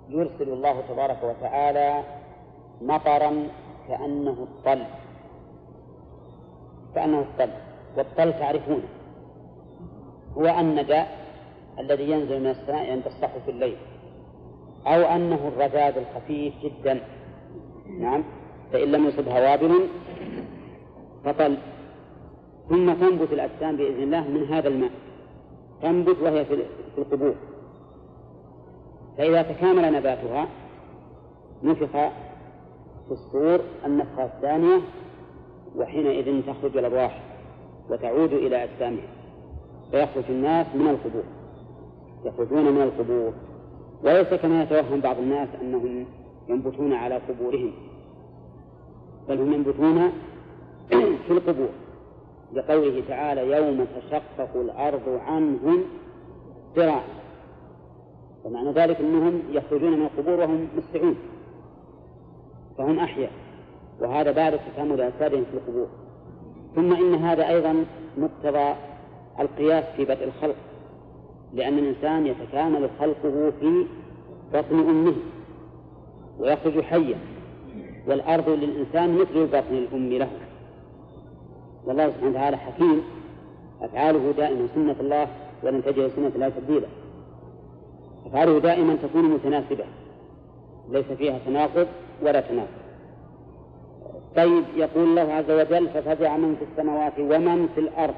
يرسل 0.09 0.49
الله 0.49 0.81
تبارك 0.88 1.19
وتعالى 1.23 2.03
مطرا 2.83 3.49
كأنه 3.88 4.31
الطل. 4.31 4.85
كأنه 6.95 7.21
الطل. 7.21 7.51
والطل 7.97 8.33
تعرفونه. 8.33 8.88
هو 10.38 10.47
الندى 10.61 11.03
الذي 11.79 12.11
ينزل 12.11 12.41
من 12.41 12.51
السماء 12.51 12.93
ينتصح 12.93 13.38
في 13.45 13.51
الليل. 13.51 13.77
أو 14.87 15.03
أنه 15.03 15.49
الرذاذ 15.49 15.97
الخفيف 15.97 16.55
جدا. 16.62 17.01
نعم. 17.99 18.25
فإن 18.73 18.92
لم 18.92 19.07
يصبها 19.07 19.51
وابل 19.51 19.88
فطل. 21.25 21.57
ثم 22.68 22.92
تنبت 22.92 23.33
الأجسام 23.33 23.77
بإذن 23.77 24.03
الله 24.03 24.29
من 24.29 24.45
هذا 24.45 24.68
الماء. 24.68 24.90
تنبت 25.83 26.16
وهي 26.23 26.45
في 26.45 26.64
القبور. 26.99 27.35
فإذا 29.18 29.42
تكامل 29.42 29.92
نباتها 29.92 30.49
نفخ 31.62 31.92
في 33.07 33.11
الصور 33.11 33.61
النفخة 33.87 34.25
الثانية 34.25 34.81
وحينئذ 35.77 36.42
تخرج 36.47 36.77
الأرواح 36.77 37.23
وتعود 37.90 38.33
إلى 38.33 38.64
أجسامها. 38.64 39.09
فيخرج 39.90 40.25
الناس 40.29 40.66
من 40.75 40.88
القبور. 40.88 41.25
يخرجون 42.25 42.73
من 42.73 42.83
القبور. 42.83 43.33
وليس 44.05 44.29
كما 44.29 44.62
يتوهم 44.62 45.01
بعض 45.01 45.19
الناس 45.19 45.49
أنهم 45.62 46.07
ينبتون 46.49 46.93
على 46.93 47.21
قبورهم 47.29 47.73
بل 49.29 49.41
هم 49.41 49.53
ينبتون 49.53 50.12
في 51.27 51.31
القبور 51.31 51.69
لقوله 52.53 53.03
تعالى 53.09 53.57
يوم 53.57 53.87
تشقق 53.97 54.57
الأرض 54.57 55.21
عنهم 55.27 55.85
ذراعا 56.77 57.23
ومعنى 58.45 58.73
ذلك 58.73 59.01
أنهم 59.01 59.43
يخرجون 59.51 59.99
من 59.99 60.03
القبور 60.07 60.41
وهم 60.41 60.69
مسرعون 60.77 61.17
فهم 62.79 62.99
أحياء 62.99 63.31
وهذا 64.01 64.33
بعد 64.33 64.59
تكامل 64.73 65.01
أجسادهم 65.01 65.45
في 65.45 65.55
القبور. 65.55 65.87
ثم 66.75 66.93
إن 66.93 67.15
هذا 67.15 67.49
أيضا 67.49 67.85
مقتضى 68.17 68.75
القياس 69.41 69.85
في 69.97 70.05
بدء 70.05 70.25
الخلق. 70.25 70.57
لأن 71.55 71.79
الإنسان 71.79 72.27
يتكامل 72.27 72.91
خلقه 73.01 73.53
في 73.61 73.87
بطن 74.55 74.79
أمه 74.79 75.15
ويخرج 76.38 76.81
حيا 76.81 77.19
والأرض 78.07 78.49
للإنسان 78.49 79.15
مثل 79.15 79.47
بطن 79.47 79.75
الأم 79.75 80.12
له. 80.12 80.29
والله 81.87 82.09
سبحانه 82.11 82.31
وتعالى 82.31 82.57
حكيم 82.57 83.03
أفعاله 83.83 84.33
دائما 84.37 84.69
سنة 84.75 84.97
الله 85.01 85.29
ولن 85.62 85.85
تجد 85.85 86.11
سنة 86.17 86.29
لا 86.29 86.49
تبديلا. 86.49 86.87
أفعاله 88.27 88.59
دائما 88.59 88.97
تكون 89.03 89.25
متناسبة 89.25 89.85
ليس 90.91 91.07
فيها 91.07 91.38
تناقض 91.47 91.87
ولا 92.23 92.41
تناقض. 92.41 92.83
طيب 94.37 94.65
يقول 94.77 95.05
الله 95.05 95.33
عز 95.33 95.51
وجل 95.51 95.88
ففزع 95.88 96.37
من 96.37 96.57
في 96.57 96.65
السماوات 96.73 97.12
ومن 97.19 97.69
في 97.75 97.81
الأرض. 97.81 98.15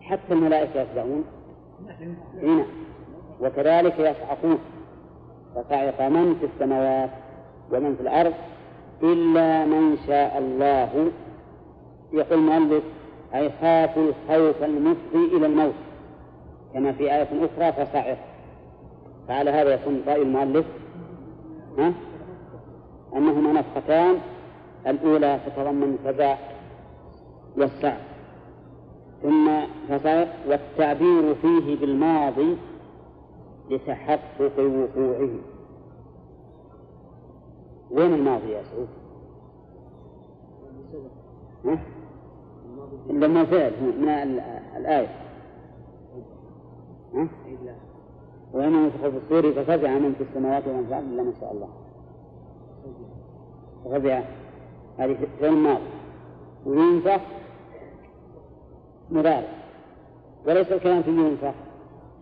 حتى 0.00 0.32
الملائكة 0.32 0.80
يفزعون. 0.80 1.24
هنا 2.42 2.64
وكذلك 3.40 3.98
يصعقون 3.98 4.58
فصعق 5.54 6.08
من 6.08 6.36
في 6.40 6.46
السماوات 6.46 7.10
ومن 7.72 7.94
في 7.96 8.00
الأرض 8.02 8.34
إلا 9.02 9.64
من 9.64 9.96
شاء 10.06 10.38
الله. 10.38 11.10
يقول 12.12 12.38
المؤلف 12.38 12.84
أي 13.34 13.50
خافوا 13.60 14.02
الخوف 14.08 14.62
المفضي 14.62 15.36
إلى 15.36 15.46
الموت. 15.46 15.74
كما 16.74 16.92
في 16.92 17.14
آية 17.14 17.28
أخرى 17.32 17.72
فصعق 17.72 18.18
فعلى 19.28 19.50
هذا 19.50 19.74
يكون 19.74 20.02
رأي 20.06 20.22
المؤلف. 20.22 20.66
ها؟ 21.78 21.92
أنهما 23.16 23.52
نفختان 23.60 24.18
الأولى 24.86 25.40
تتضمن 25.46 25.98
الفزع 25.98 26.36
والسعر 27.56 28.11
ثم 29.22 29.50
فصعق 29.88 30.28
والتعبير 30.48 31.34
فيه 31.34 31.80
بالماضي 31.80 32.56
لتحقق 33.70 34.58
وقوعه. 34.58 35.30
وين 37.90 38.14
الماضي 38.14 38.50
يا 38.50 38.62
سعود؟ 38.62 38.88
لما 43.10 43.44
فعل 43.44 43.72
من 43.82 44.08
الآية. 44.76 45.08
ها؟ 47.14 47.28
وين 48.52 48.74
يدخل 48.74 49.12
في 49.12 49.18
الصور 49.18 49.52
ففزع 49.52 49.98
من 49.98 50.14
في 50.18 50.24
السماوات 50.24 50.68
ومن 50.68 50.84
في 50.84 50.88
الأرض 50.88 51.04
إلا 51.12 51.22
ما 51.22 51.32
شاء 51.40 51.52
الله. 51.52 51.68
ففزع. 53.84 54.22
هذه 54.98 55.16
فعل 55.40 55.52
الماضي. 55.52 55.82
وينفخ 56.66 57.20
مضارع. 59.12 59.48
وليس 60.46 60.72
الكلام 60.72 61.02
في 61.02 61.10
ينفخ 61.10 61.54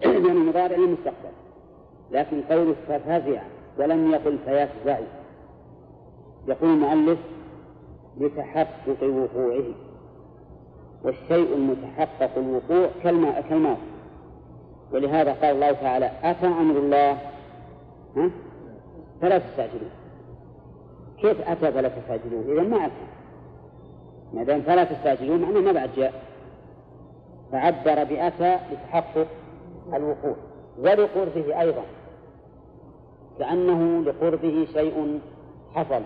لأنه 0.03 0.45
مضارع 0.51 0.77
للمستقبل 0.77 1.31
لكن 2.11 2.43
قوله 2.43 2.75
ففزع 2.89 3.43
ولم 3.79 4.11
يقل 4.11 4.39
فيفزع 4.45 4.99
يقول 6.49 6.71
المؤلف 6.71 7.19
لتحقق 8.21 9.03
وقوعه. 9.03 9.65
والشيء 11.05 11.55
المتحقق 11.55 12.31
الوقوع 12.37 12.91
كالماء 13.03 13.45
كالماء. 13.49 13.79
ولهذا 14.93 15.33
قال 15.33 15.55
الله 15.55 15.73
تعالى 15.73 16.11
أتى 16.23 16.47
أمر 16.47 16.79
الله؟ 16.79 17.13
ها؟ 18.17 18.31
فلا 19.23 19.39
تستعجلون 19.39 19.91
كيف 21.21 21.49
أتى 21.49 21.73
فلا 21.73 21.89
تستعجلون 21.89 22.45
إذا 22.51 22.63
ما 22.63 22.87
أتى. 22.87 22.95
ما 24.33 24.45
دام 24.45 24.61
فلا 24.61 24.85
تستعجلون 24.85 25.43
معناه 25.43 25.61
ما 25.61 25.73
بعد 25.73 25.91
جاء. 25.97 26.30
فعبر 27.53 28.05
بأتى 28.05 28.59
لتحقق 28.73 29.27
الوقوع 29.95 30.37
ولقربه 30.79 31.61
أيضا 31.61 31.83
كأنه 33.39 34.03
لقربه 34.03 34.67
شيء 34.73 35.21
حصل. 35.75 36.03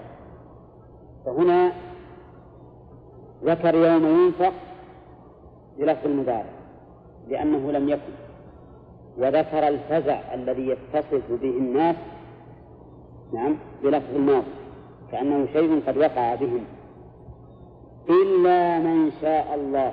فهنا 1.26 1.72
ذكر 3.44 3.74
يوم 3.74 4.04
ينفق 4.04 4.52
بلفظ 5.78 6.06
المضارع 6.06 6.44
لأنه 7.28 7.72
لم 7.72 7.88
يكن. 7.88 8.12
وذكر 9.18 9.68
الفزع 9.68 10.34
الذي 10.34 10.68
يتصف 10.68 11.32
به 11.42 11.58
الناس 11.58 11.96
نعم 13.32 13.56
بلفظ 13.82 14.14
الماضي 14.14 14.46
كأنه 15.12 15.46
شيء 15.52 15.82
قد 15.86 15.96
وقع 15.96 16.34
بهم. 16.34 16.64
إلا 18.08 18.78
من 18.78 19.10
شاء 19.20 19.54
الله. 19.54 19.92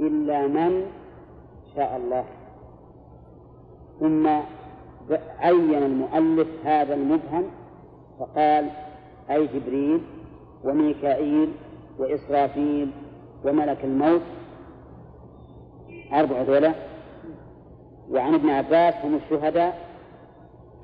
إلا 0.00 0.46
من 0.46 0.86
شاء 1.74 1.96
الله. 1.96 2.24
ثم 4.00 4.26
عين 5.38 5.74
المؤلف 5.74 6.48
هذا 6.64 6.94
المبهم 6.94 7.44
فقال 8.18 8.70
أي 9.30 9.46
جبريل 9.46 10.00
وميكائيل 10.64 11.52
وإسرافيل 11.98 12.90
وملك 13.44 13.84
الموت 13.84 14.22
أربع 16.12 16.42
ذولا 16.42 16.74
وعن 18.10 18.34
ابن 18.34 18.50
عباس 18.50 18.94
هم 19.04 19.14
الشهداء 19.14 19.86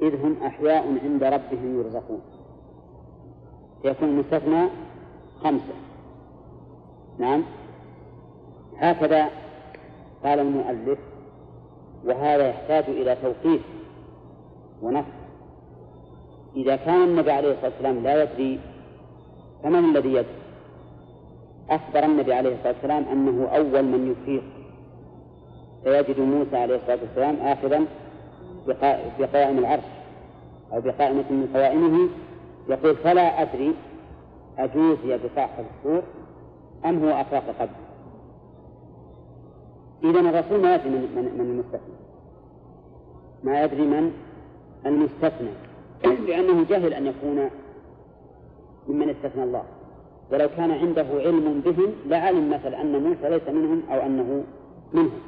إذ 0.02 0.24
هم 0.24 0.36
أحياء 0.42 0.98
عند 1.04 1.24
ربهم 1.24 1.80
يرزقون. 1.80 2.20
يكون 3.84 4.08
المستثنى 4.08 4.68
خمسة. 5.42 5.74
نعم. 7.18 7.42
هكذا 8.82 9.28
قال 10.24 10.38
المؤلف 10.38 10.98
وهذا 12.04 12.48
يحتاج 12.48 12.84
إلى 12.88 13.16
توقيف 13.22 13.60
ونص 14.82 15.04
إذا 16.56 16.76
كان 16.76 17.02
النبي 17.02 17.30
عليه 17.30 17.52
الصلاة 17.52 17.70
والسلام 17.70 18.02
لا 18.02 18.22
يدري 18.22 18.60
فمن 19.62 19.84
الذي 19.84 20.08
يدري؟ 20.08 20.42
أخبر 21.70 22.04
النبي 22.04 22.32
عليه 22.34 22.54
الصلاة 22.54 22.72
والسلام 22.72 23.04
أنه 23.12 23.48
أول 23.48 23.82
من 23.82 24.10
يفيق. 24.12 24.42
فيجد 25.84 26.20
موسى 26.20 26.56
عليه 26.56 26.76
الصلاة 26.76 26.98
والسلام 27.02 27.36
آخذا 27.36 27.84
بقائم 29.18 29.58
العرش 29.58 29.84
أو 30.72 30.80
بقائمة 30.80 31.24
من 31.30 31.48
قوائمه 31.54 32.08
يقول 32.68 32.96
فلا 32.96 33.42
أدري 33.42 33.74
أجوزي 34.58 35.18
بصاحب 35.18 35.64
السور 35.78 36.02
أم 36.84 37.04
هو 37.04 37.20
أفاق 37.20 37.44
قبل 37.60 37.81
إذا 40.04 40.20
الرسول 40.20 40.60
ما 40.60 40.74
يدري 40.74 40.90
من, 40.90 41.34
من, 41.38 41.40
المستثنى. 41.40 41.94
ما 43.44 43.64
يدري 43.64 43.82
من 43.82 44.12
المستثنى. 44.86 45.50
لأنه 46.04 46.64
جهل 46.64 46.94
أن 46.94 47.06
يكون 47.06 47.50
ممن 48.88 49.08
استثنى 49.08 49.44
الله. 49.44 49.62
ولو 50.32 50.48
كان 50.56 50.70
عنده 50.70 51.06
علم 51.10 51.62
بهم 51.64 51.92
لعلم 52.06 52.50
مثلا 52.50 52.80
أن 52.80 53.02
موسى 53.02 53.30
ليس 53.30 53.48
منهم 53.48 53.82
أو 53.90 54.06
أنه 54.06 54.44
منهم. 54.92 55.20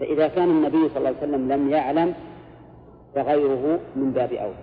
فإذا 0.00 0.28
كان 0.28 0.50
النبي 0.50 0.88
صلى 0.88 0.96
الله 0.96 1.08
عليه 1.08 1.18
وسلم 1.18 1.52
لم 1.52 1.70
يعلم 1.70 2.14
فغيره 3.14 3.80
من 3.96 4.12
باب 4.12 4.32
أولى. 4.32 4.54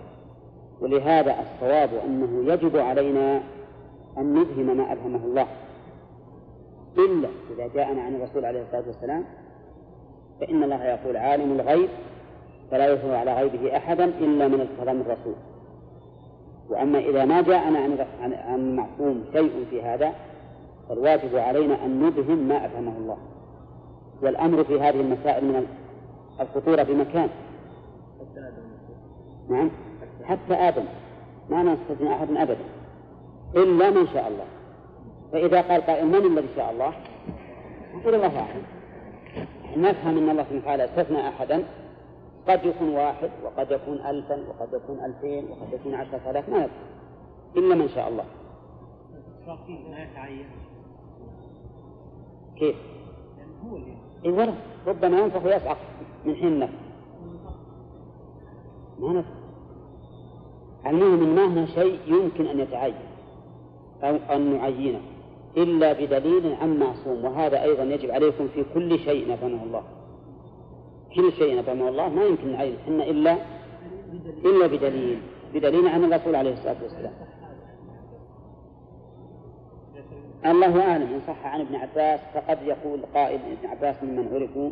ولهذا 0.82 1.36
الصواب 1.40 1.90
أنه 2.06 2.54
يجب 2.54 2.78
علينا 2.78 3.42
أن 4.18 4.34
نفهم 4.34 4.78
ما 4.78 4.94
أفهمه 4.94 5.26
الله. 5.26 5.48
إلا 6.98 7.30
إذا 7.56 7.68
جاءنا 7.76 8.02
عن 8.02 8.16
الرسول 8.16 8.46
عليه 8.46 8.62
الصلاة 8.62 8.84
والسلام 8.88 9.24
فإن 10.40 10.64
الله 10.64 10.84
يقول 10.86 11.18
عالم 11.18 11.60
الغيب 11.60 11.90
فلا 12.72 12.88
يظهر 12.88 13.16
على 13.16 13.34
غيبه 13.34 13.78
أحدا 13.78 14.06
إلا 14.06 14.48
من 14.48 14.60
ارتضى 14.60 14.94
من 14.94 15.02
الرسول. 15.02 15.34
وأما 16.70 17.00
إذا 17.00 17.26
ما 17.26 17.42
جاءنا 17.42 17.80
عن 17.80 18.06
عن 18.22 18.60
المعصوم 18.60 19.24
شيء 19.34 19.66
في 19.70 19.82
هذا 19.82 20.14
فالواجب 20.90 21.36
علينا 21.36 21.86
أن 21.86 22.04
نبهم 22.04 22.38
ما 22.38 22.66
أفهمه 22.66 22.98
الله. 22.98 23.18
والأمر 24.22 24.64
في 24.64 24.80
هذه 24.80 25.02
المسائل 25.02 25.46
من 25.46 25.68
الخطورة 26.40 26.84
بمكان 26.84 27.30
نعم؟ 29.50 29.70
حتى 30.24 30.54
آدم. 30.54 30.84
ما 31.50 31.64
نستثني 31.64 32.14
أحد 32.14 32.32
أبدا. 32.32 32.66
إلا 33.56 33.90
من 33.90 34.08
شاء 34.08 34.28
الله. 34.28 34.46
فإذا 35.32 35.62
قال 35.62 35.82
قائل 35.82 36.08
من 36.08 36.38
الذي 36.38 36.48
شاء 36.56 36.72
الله؟ 36.72 36.94
نقول 37.96 38.16
الله 38.16 38.40
أعلم 38.40 38.64
نفهم 39.78 40.18
أن 40.18 40.30
الله 40.30 40.44
سبحانه 40.44 40.62
وتعالى 40.62 40.86
استثنى 40.86 41.28
أحدا. 41.28 41.64
قد 42.48 42.66
يكون 42.66 42.90
واحد 42.90 43.30
وقد 43.44 43.72
يكون 43.72 43.94
ألفا 43.94 44.44
وقد 44.50 44.74
يكون 44.74 45.06
ألفين 45.06 45.52
وقد 45.52 45.74
يكون 45.74 45.94
عشرة 45.96 46.32
آلاف 46.32 46.50
ما 46.50 46.58
يدري 46.58 46.72
إلا 47.58 47.76
من 47.76 47.90
شاء 47.90 48.08
الله. 48.10 48.26
كيف؟ 52.58 52.76
هو 53.66 53.78
اللي 53.78 54.38
ورد 54.38 54.56
ربما 54.88 55.20
ينفخ 55.20 55.46
ويصعق 55.46 55.78
من 56.26 56.36
حين 56.36 56.60
نفخ. 56.60 56.74
ما 59.00 59.14
نفخ. 59.14 59.32
المهم 60.86 61.36
ما 61.36 61.62
هو 61.62 61.66
شيء 61.66 62.00
يمكن 62.08 62.48
أن 62.48 62.60
يتعين 62.60 62.96
أو 64.04 64.16
أن 64.36 64.58
نعينه. 64.58 65.02
إلا 65.58 65.94
بدليل 65.94 66.56
عن 66.62 66.80
معصوم 66.80 67.26
وهذا 67.26 67.64
أيضا 67.64 67.84
يجب 67.84 68.12
عليكم 68.12 68.48
في 68.48 68.66
كل 68.74 69.00
شيء 69.00 69.32
نفهمه 69.32 69.64
الله. 69.64 69.84
كل 71.16 71.32
شيء 71.32 71.58
نفهمه 71.60 71.90
الله. 71.90 72.10
ما 72.10 72.24
يمكن 72.26 72.52
نعين 72.52 72.78
حنا 72.86 73.04
إلا 73.04 73.38
إلا 74.46 74.68
بدليل. 74.68 75.22
بدليل 75.54 75.88
عن 75.88 76.04
الرسول 76.04 76.36
عليه 76.36 76.54
الصلاة 76.54 76.84
والسلام. 76.84 77.14
الله 80.46 80.82
أعلم 80.82 81.14
إن 81.14 81.22
صح 81.28 81.46
عن 81.46 81.62
ابن 81.62 81.76
عباس 81.76 82.20
فقد 82.34 82.58
يقول 82.62 83.00
قائل 83.14 83.40
ابن 83.60 83.68
عباس 83.68 84.04
ممن 84.04 84.34
عرفوا 84.34 84.70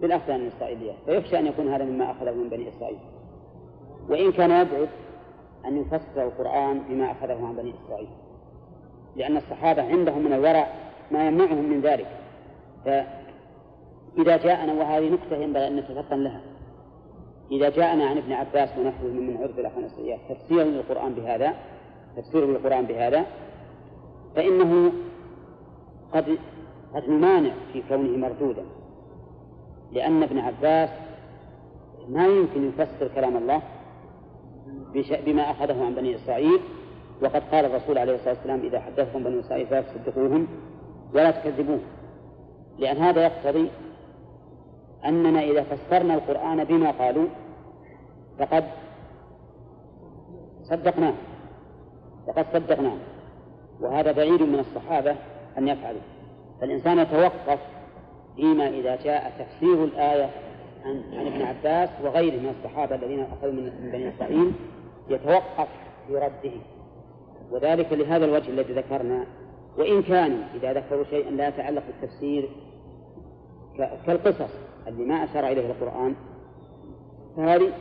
بالأخذ 0.00 0.32
عن 0.32 0.40
الإسرائيليات 0.40 0.96
فيخشى 1.06 1.38
أن 1.38 1.46
يكون 1.46 1.68
هذا 1.68 1.84
مما 1.84 2.10
أخذه 2.10 2.32
من 2.32 2.48
بني 2.48 2.68
إسرائيل. 2.68 2.98
وإن 4.08 4.32
كان 4.32 4.50
يبعد 4.50 4.88
أن 5.66 5.76
يفسر 5.80 6.22
القرآن 6.22 6.82
بما 6.88 7.12
أخذه 7.12 7.46
عن 7.46 7.56
بني 7.56 7.74
إسرائيل. 7.84 8.08
لأن 9.16 9.36
الصحابة 9.36 9.82
عندهم 9.82 10.24
من 10.24 10.32
الورع 10.32 10.68
ما 11.10 11.28
يمنعهم 11.28 11.70
من 11.70 11.80
ذلك. 11.80 12.06
فإذا 12.84 14.36
جاءنا 14.36 14.72
وهذه 14.72 15.10
نقطة 15.10 15.36
ينبغي 15.36 15.66
أن 15.66 15.76
نتفطن 15.76 16.24
لها. 16.24 16.40
إذا 17.52 17.68
جاءنا 17.68 18.06
عن 18.06 18.16
ابن 18.16 18.32
عباس 18.32 18.78
ونحوه 18.78 19.10
ممن 19.10 19.36
عرف 19.36 19.58
الأخوان 19.58 19.84
الإسرائيليات 19.84 20.20
تفسير 20.28 20.64
للقرآن 20.64 21.14
بهذا 21.14 21.54
تفسير 22.16 22.46
للقرآن 22.46 22.84
بهذا 22.86 23.26
فإنه 24.36 24.92
قد 26.12 26.38
قد 26.94 27.08
نمانع 27.08 27.52
في 27.72 27.82
كونه 27.88 28.16
مردودا. 28.16 28.64
لأن 29.92 30.22
ابن 30.22 30.38
عباس 30.38 30.90
ما 32.08 32.26
يمكن 32.26 32.68
يفسر 32.68 33.08
كلام 33.14 33.36
الله 33.36 33.62
بما 35.26 35.50
أخذه 35.50 35.84
عن 35.84 35.94
بني 35.94 36.16
إسرائيل 36.16 36.60
وقد 37.22 37.42
قال 37.52 37.64
الرسول 37.64 37.98
عليه 37.98 38.14
الصلاة 38.14 38.34
والسلام 38.34 38.60
إذا 38.60 38.80
حدثكم 38.80 39.24
بني 39.24 39.40
إسرائيل 39.40 39.66
فلا 39.66 39.80
تصدقوهم 39.80 40.46
ولا 41.14 41.30
تكذبوهم 41.30 41.80
لأن 42.78 42.96
هذا 42.96 43.24
يقتضي 43.24 43.70
أننا 45.04 45.42
إذا 45.42 45.62
فسرنا 45.62 46.14
القرآن 46.14 46.64
بما 46.64 46.90
قالوا 46.90 47.26
فقد 48.38 48.64
صدقناه. 50.62 51.14
فقد 52.26 52.46
صدقناه. 52.52 52.96
وهذا 53.80 54.12
بعيد 54.12 54.42
من 54.42 54.58
الصحابة 54.58 55.16
أن 55.58 55.68
يفعلوا. 55.68 56.00
فالإنسان 56.60 56.98
يتوقف 56.98 57.58
فيما 58.36 58.68
إذا 58.68 58.96
جاء 58.96 59.32
تفسير 59.38 59.84
الآية 59.84 60.30
عن, 60.84 61.02
عن 61.12 61.26
ابن 61.26 61.42
عباس 61.42 61.88
وغيره 62.02 62.36
من 62.36 62.54
الصحابة 62.58 62.94
الذين 62.94 63.20
أخذوا 63.20 63.52
من 63.52 63.90
بني 63.92 64.08
إسرائيل 64.08 64.52
يتوقف 65.08 65.68
في 66.06 66.16
رده. 66.16 66.56
وذلك 67.50 67.92
لهذا 67.92 68.24
الوجه 68.24 68.50
الذي 68.50 68.72
ذكرنا. 68.72 69.26
وإن 69.78 70.02
كانوا 70.02 70.44
إذا 70.54 70.72
ذكروا 70.72 71.04
شيئا 71.04 71.30
لا 71.30 71.48
يتعلق 71.48 71.82
بالتفسير 71.86 72.50
كالقصص 74.06 74.50
اللي 74.86 75.04
ما 75.04 75.24
أشار 75.24 75.46
إليه 75.46 75.70
القرآن 75.70 76.14
فهذه 77.36 77.72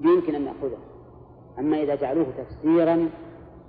يمكن 0.00 0.34
أن 0.34 0.44
نأخذه 0.44 0.78
أما 1.58 1.82
إذا 1.82 1.94
جعلوه 1.94 2.26
تفسيرا 2.38 3.08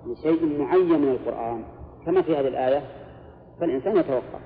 لشيء 0.05 0.59
معين 0.59 1.01
من 1.01 1.07
القرآن 1.07 1.63
كما 2.05 2.21
في 2.21 2.35
هذه 2.35 2.47
الآية 2.47 2.83
فالإنسان 3.59 3.97
يتوقف 3.97 4.41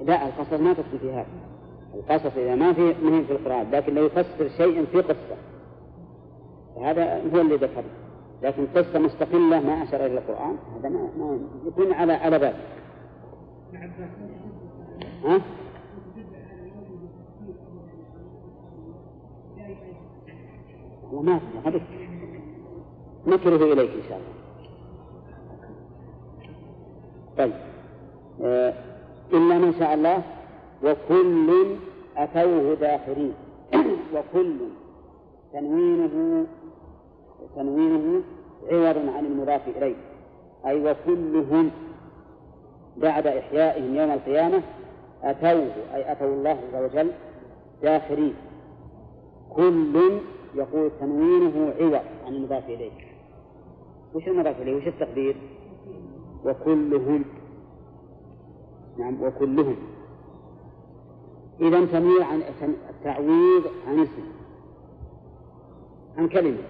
لا 0.00 0.26
القصص 0.26 0.52
ما 0.52 0.72
تدخل 0.72 0.98
في 0.98 1.12
هذا. 1.12 1.53
القصص 1.94 2.36
إذا 2.36 2.54
ما 2.54 2.72
في 2.72 2.94
مهم 3.02 3.24
في 3.24 3.32
القرآن 3.32 3.70
لكن 3.70 3.94
لو 3.94 4.04
يفسر 4.04 4.48
شيء 4.56 4.84
في 4.92 5.00
قصة 5.00 5.36
هذا 6.82 7.22
هو 7.34 7.40
اللي 7.40 7.56
ذكر 7.56 7.82
لكن 8.42 8.66
قصة 8.66 8.98
مستقلة 8.98 9.60
ما 9.60 9.82
أشار 9.82 10.06
إلى 10.06 10.18
القرآن 10.18 10.56
هذا 10.78 10.88
ما, 10.88 11.08
ما 11.18 11.38
يكون 11.66 11.92
على 11.92 12.12
على 12.12 12.38
بال 12.38 12.54
ها؟ 15.24 15.40
ما 21.12 21.38
في. 21.70 21.80
نكره 23.26 23.72
إليك 23.72 23.90
إن 23.90 24.02
شاء 24.08 24.18
الله. 24.18 24.34
طيب. 27.38 27.52
آه 28.42 28.74
إلا 29.32 29.58
من 29.58 29.74
شاء 29.78 29.94
الله 29.94 30.22
وكل 30.84 31.76
أتوه 32.16 32.74
داخرين 32.74 33.34
وكل. 34.14 34.56
تنوينه 35.52 36.46
تنوينه 37.56 38.22
عوض 38.70 38.96
عن 39.16 39.26
المضاف 39.26 39.68
إليه. 39.76 39.94
أي 40.66 40.90
وكلهم 40.90 41.70
بعد 42.96 43.26
إحيائهم 43.26 43.94
يوم 43.94 44.10
القيامة 44.10 44.62
أتوه 45.22 45.72
أي 45.94 46.12
أتوا 46.12 46.26
الله 46.26 46.50
عز 46.50 46.82
وجل 46.84 47.10
داخرين 47.82 48.34
كل 49.50 50.20
يقول 50.54 50.90
تنوينه 51.00 51.74
عوض 51.80 52.04
عن 52.26 52.34
المضاف 52.34 52.64
إليه. 52.68 52.90
وش 54.14 54.28
المضاف 54.28 54.60
إليه؟ 54.60 54.76
وش 54.76 54.86
التقدير؟ 54.86 55.36
وكلهم. 56.44 57.24
نعم 58.98 59.22
وكلهم. 59.22 59.76
إذا 61.60 61.86
تنوير 61.86 62.22
عن 62.22 62.42
التعويض 62.90 63.64
عن 63.88 64.00
اسم 64.00 64.22
عن 66.18 66.28
كلمة. 66.28 66.62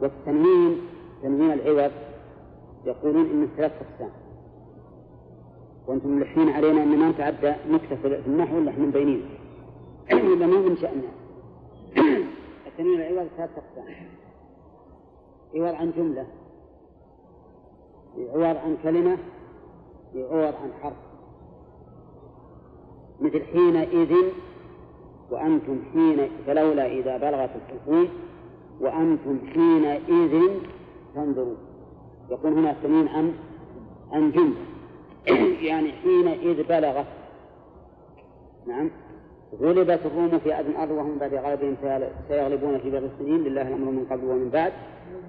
والتنوين 0.00 0.80
تنوين 1.22 1.52
العوض 1.52 1.90
يقولون 2.84 3.26
إنه 3.26 3.48
ثلاث 3.56 3.72
أقسام. 3.72 4.10
وأنتم 5.86 6.08
ملحين 6.08 6.48
علينا 6.48 6.82
أن 6.82 6.98
ما 6.98 7.10
نتعدى 7.10 7.52
نكتة 7.70 7.96
في 7.96 8.22
النحو 8.26 8.58
إلا 8.58 8.72
من 8.72 8.90
بينين 8.90 9.24
إلا 10.12 10.46
ما 10.46 10.60
من 10.60 10.76
شأننا. 10.76 11.10
التنوين 12.66 13.00
العوض 13.00 13.28
ثلاث 13.36 13.50
أقسام. 13.50 13.94
عوض 15.54 15.74
عن 15.74 15.92
جملة 15.96 16.26
عوض 18.18 18.56
عن 18.56 18.76
كلمة 18.82 19.18
عوض 20.14 20.54
عن 20.54 20.72
حرف. 20.82 21.09
مثل 23.20 23.42
حينئذ 23.52 24.14
وأنتم 25.30 25.78
حين 25.92 26.28
فلولا 26.46 26.86
إذا 26.86 27.16
بلغت 27.16 27.50
الحلقوم 27.56 28.08
وأنتم 28.80 29.38
حينئذ 29.54 30.50
تنظرون 31.14 31.56
يقول 32.30 32.52
هنا 32.52 32.70
التنوين 32.70 33.08
عن 33.08 33.32
عن 34.12 34.30
جملة. 34.30 34.56
يعني 35.68 35.92
حينئذ 35.92 36.68
بلغت. 36.68 37.06
نعم. 38.66 38.90
غلبت 39.60 40.00
الروم 40.06 40.38
في 40.38 40.60
أدنى 40.60 40.70
الأرض 40.70 40.90
وهم 40.90 41.18
بعد 41.18 41.34
غلبهم 41.34 41.76
سيغلبون 42.28 42.78
في 42.78 42.90
بضع 42.90 42.98
السنين. 42.98 43.44
لله 43.44 43.62
الأمر 43.62 43.90
من 43.90 44.06
قبل 44.10 44.24
ومن 44.24 44.50
بعد. 44.50 44.72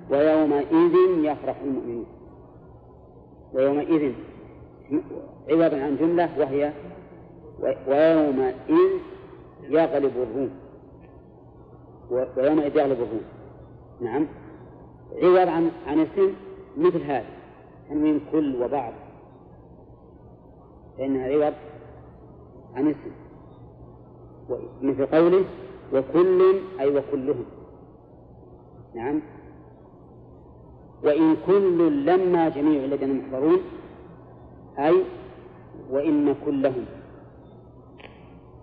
ويومئذ 0.10 0.96
يفرح 1.24 1.56
المؤمنون. 1.66 2.06
ويومئذ 3.54 4.12
عوضا 5.50 5.82
عن 5.82 5.98
جملة 5.98 6.30
وهي 6.40 6.72
ويومئذ 7.62 9.00
يغلب 9.70 10.12
الروم. 10.18 10.52
ويومئذ 12.12 12.78
يغلب 12.78 13.02
الروم. 13.02 13.24
نعم. 14.02 14.28
عوض 15.24 15.48
عن 15.48 15.72
عن 15.88 16.00
اسم 16.00 16.34
مثل 16.78 17.02
هذا. 17.02 17.26
تنوين 17.90 18.22
كل 18.32 18.64
وبعض. 18.64 18.94
فإنها 20.98 21.28
عوض 21.28 21.54
عن 22.76 22.88
اسم 22.88 23.12
مثل 24.82 25.06
قوله 25.06 25.46
وكل 25.94 26.56
أي 26.80 26.98
وكلهم. 26.98 27.46
نعم. 28.96 29.22
وإن 31.04 31.38
كل 31.48 32.06
لما 32.06 32.50
جميع 32.50 32.84
الذين 32.84 33.18
محضرون 33.18 33.60
أي 34.80 35.04
وإن 35.92 36.36
كلهم. 36.46 36.86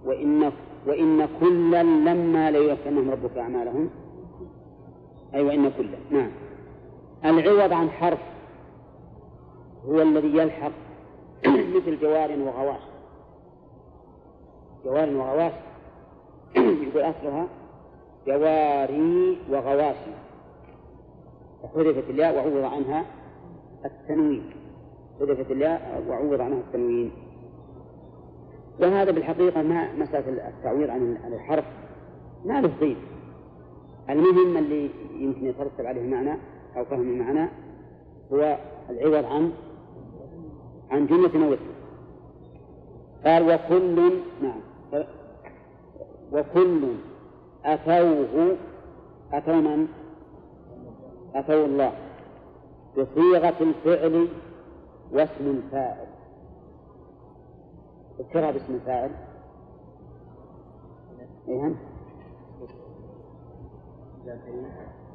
وإن 0.04 0.52
وإن 0.86 1.28
كلا 1.40 1.82
لما 1.82 2.50
ليوفنهم 2.50 3.10
ربك 3.10 3.38
أعمالهم. 3.38 3.90
أي 5.34 5.42
وإن 5.42 5.70
كلا 5.70 5.98
نعم. 6.10 6.30
العوض 7.24 7.72
عن 7.72 7.90
حرف 7.90 8.18
هو 9.86 10.02
الذي 10.02 10.36
يلحق 10.36 10.72
مثل 11.76 12.00
جوار 12.00 12.30
وغواش. 12.30 12.80
جوار 14.84 15.16
وغواش 15.16 15.52
يقول 16.56 17.02
أصلها 17.02 17.46
جواري 18.26 19.38
وغواشي 19.50 20.10
وحذفت 21.64 22.10
الياء 22.10 22.36
وعوض 22.36 22.72
عنها 22.72 23.04
التنوين. 23.84 24.50
حذفت 25.20 25.50
الياء 25.50 26.04
وعوض 26.08 26.40
عنها 26.40 26.58
التنوين. 26.58 27.12
وهذا 28.80 29.10
بالحقيقة 29.10 29.62
ما 29.62 29.92
مسألة 29.94 30.48
التعويض 30.48 30.90
عن 30.90 31.16
الحرف. 31.32 31.64
ما 32.44 32.60
له 32.60 32.70
ضيف 32.80 32.98
المهم 34.10 34.56
اللي 34.56 34.90
يمكن 35.18 35.46
يترتب 35.46 35.86
عليه 35.86 36.10
معنى 36.10 36.38
أو 36.76 36.84
فهم 36.84 37.00
المعنى 37.00 37.48
هو 38.32 38.58
العوض 38.90 39.24
عن 39.24 39.52
عن 40.90 41.06
جملة 41.06 41.46
أو 41.46 41.56
قال 43.24 43.42
وكل 43.42 44.12
نعم. 44.42 44.60
وكل 46.32 46.82
أتوه 47.64 48.56
أتوا 49.32 49.54
من؟ 49.54 49.88
أتوا 51.34 51.66
الله. 51.66 51.92
بصيغة 52.98 53.54
الفعل 53.60 54.28
واسم 55.12 55.46
الفاعل 55.46 56.07
اذكرها 58.20 58.50
باسم 58.50 58.74
الفاعل. 58.74 59.10
إيه 61.48 61.74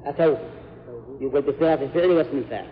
أتوه 0.06 0.38
يقول 1.20 1.42
بصيغة 1.42 1.74
الفعل 1.74 2.12
واسم 2.12 2.38
الفاعل. 2.38 2.68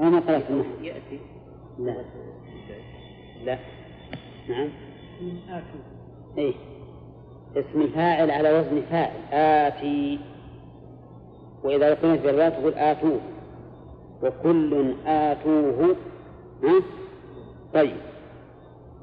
أنا 0.00 0.20
قرأت 0.20 0.50
النحو 0.50 0.82
يأتي. 0.82 1.20
لا. 1.78 2.04
لا. 3.44 3.58
نعم. 4.48 4.68
آتي. 5.48 5.78
إيه. 6.38 6.54
اسم 7.56 7.80
الفاعل 7.80 8.30
على 8.30 8.58
وزن 8.58 8.82
فاعل. 8.90 9.32
آتي. 9.32 10.33
وإذا 11.64 11.90
قلت 11.94 12.20
بالرواية 12.20 12.48
تقول 12.48 12.74
آتوه. 12.74 13.20
وكل 14.22 14.94
آتوه 15.06 15.96
ها؟ 16.64 16.82
طيب. 17.74 17.96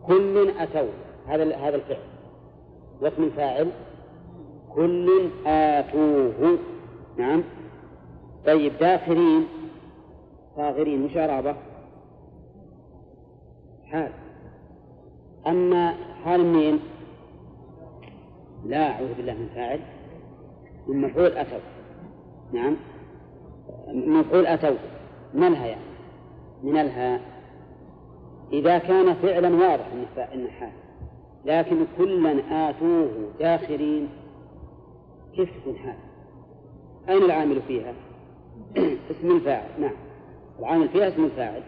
كل 0.08 0.52
أتوه. 0.60 0.90
هذا 1.28 1.56
هذا 1.56 1.76
الفعل. 1.76 1.98
واسم 3.02 3.24
الفاعل. 3.24 3.72
كل 4.76 5.30
آتوه. 5.46 6.58
نعم. 7.18 7.44
طيب 8.46 8.74
داخرين 8.80 9.48
صاغرين 10.56 11.02
مش 11.02 11.18
عرابة 11.18 11.56
حال. 13.86 14.12
أما 15.48 15.94
حال 16.24 16.46
مين؟ 16.46 16.80
لا 18.66 18.92
أعوذ 18.92 19.14
بالله 19.14 19.34
من 19.34 19.50
فاعل. 19.56 19.80
من 20.88 21.02
مفعول 21.02 21.38
أتوا 21.38 21.60
نعم. 22.54 22.76
مفعول 23.88 24.48
أتوا. 24.48 24.78
من 25.34 25.44
الها 25.44 25.68
يعني؟ 25.68 25.82
من 26.64 26.78
الها 26.78 27.22
إذا 28.54 28.78
كان 28.78 29.14
فعلا 29.14 29.56
واضح 29.56 29.86
إن 30.34 30.48
حال. 30.50 30.72
لكن 31.46 31.86
كلا 31.98 32.70
آتوه 32.70 33.10
داخرين 33.40 34.10
كيف 35.36 35.50
تكون 35.62 35.78
حال؟ 35.78 35.96
أين 37.10 37.24
العامل 37.24 37.62
فيها؟ 37.68 37.94
اسم 39.12 39.32
الفاعل. 39.32 39.70
نعم. 39.80 39.96
العامل 40.60 40.90
فيها 40.90 41.08
اسم 41.08 41.24
الفاعل. 41.24 41.62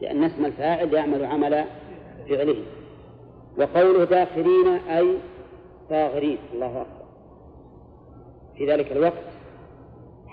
لأن 0.00 0.24
اسم 0.24 0.44
الفاعل 0.44 0.94
يعمل 0.94 1.24
عمل 1.24 1.64
فعله. 2.28 2.62
وقوله 3.58 4.04
داخرين 4.04 4.66
أي 4.66 5.18
صاغرين 5.88 6.38
الله 6.54 6.80
أكبر. 6.80 7.06
في 8.56 8.72
ذلك 8.72 8.92
الوقت 8.92 9.35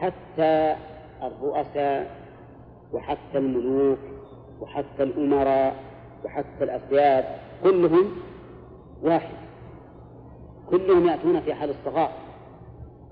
حتى 0.03 0.75
الرؤساء 1.23 2.15
وحتى 2.93 3.37
الملوك 3.37 3.99
وحتى 4.61 5.03
الأمراء 5.03 5.75
وحتى 6.25 6.63
الأسياد 6.63 7.25
كلهم 7.63 8.05
واحد. 9.03 9.35
كلهم 10.69 11.07
يأتون 11.07 11.41
في 11.41 11.53
حال 11.53 11.69
الصغار. 11.69 12.11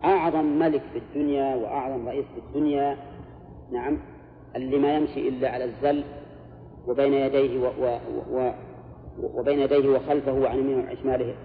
أعظم 0.03 0.45
ملك 0.45 0.81
في 0.93 0.99
الدنيا 0.99 1.55
وأعظم 1.55 2.07
رئيس 2.07 2.25
في 2.25 2.39
الدنيا 2.47 2.97
نعم 3.71 3.97
اللي 4.55 4.79
ما 4.79 4.95
يمشي 4.95 5.29
إلا 5.29 5.49
على 5.49 5.65
الزل 5.65 6.03
وبين 6.87 7.13
يديه 7.13 7.59
و 7.59 7.65
و 7.65 7.97
و 8.31 8.51
وبين 9.39 9.59
يديه 9.59 9.89
وخلفه 9.89 10.33
وعن 10.33 10.57
يمينه 10.57 10.83
وعن 10.83 10.97
شماله 10.97 11.35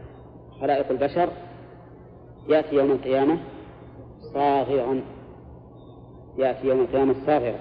خلائق 0.60 0.90
البشر. 0.90 1.28
يأتي 2.48 2.74
يوم 2.76 2.90
القيامة 2.90 3.38
صاغرا. 4.34 5.15
يأتي 6.38 6.66
يوم 6.68 6.80
القيامة 6.80 7.14
صاغرا 7.26 7.58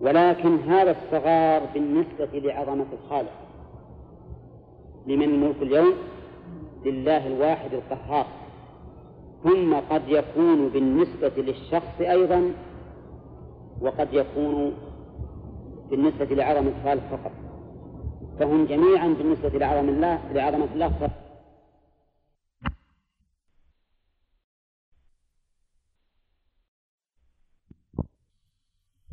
ولكن 0.00 0.58
هذا 0.58 0.90
الصغار 0.90 1.62
بالنسبة 1.74 2.28
لعظمة 2.38 2.86
الخالق. 2.92 3.32
لمن 5.06 5.22
الملك 5.22 5.62
اليوم؟ 5.62 5.92
لله 6.84 7.26
الواحد 7.26 7.70
القهار. 7.74 8.26
ثم 9.44 9.74
قد 9.74 10.02
يكون 10.08 10.68
بالنسبة 10.68 11.32
للشخص 11.36 12.00
أيضا 12.00 12.52
وقد 13.80 14.08
يكون 14.12 14.72
بالنسبة 15.90 16.24
لعظمة 16.24 16.72
الخالق 16.78 17.02
فقط. 17.10 17.32
فهم 18.38 18.66
جميعا 18.66 19.08
بالنسبة 19.18 19.58
لعظم 19.58 19.88
الله 19.88 20.18
لعظمة 20.34 20.68
الله 20.74 20.88
فقط. 20.88 21.21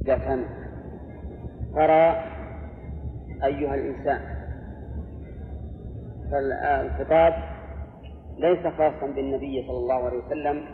إذا 0.09 0.17
كان. 0.17 0.45
ترى 1.75 2.23
أيها 3.43 3.75
الإنسان 3.75 4.21
فالخطاب 6.31 7.33
ليس 8.37 8.67
خاصا 8.67 9.07
بالنبي 9.15 9.67
صلى 9.67 9.77
الله 9.77 9.95
عليه 9.95 10.17
وسلم 10.25 10.65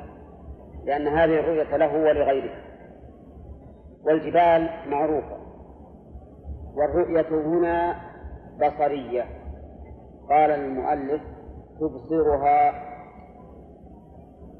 لأن 0.85 1.07
هذه 1.07 1.39
الرؤية 1.39 1.77
له 1.77 1.93
ولغيره. 1.93 2.55
والجبال 4.05 4.69
معروفة. 4.89 5.37
والرؤية 6.75 7.29
هنا 7.29 7.95
بصرية. 8.61 9.25
قال 10.29 10.51
المؤلف 10.51 11.21
تبصرها. 11.79 12.73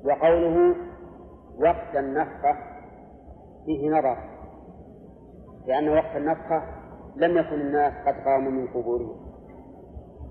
وقوله 0.05 0.75
وقت 1.59 1.95
النفخة 1.95 2.55
فيه 3.65 3.89
نظر. 3.89 4.34
لأن 5.67 5.89
وقت 5.89 6.15
النفخة 6.15 6.63
لم 7.15 7.37
يكن 7.37 7.61
الناس 7.61 7.93
قد 8.07 8.13
قاموا 8.25 8.51
من 8.51 8.67
قبورهم 8.67 9.25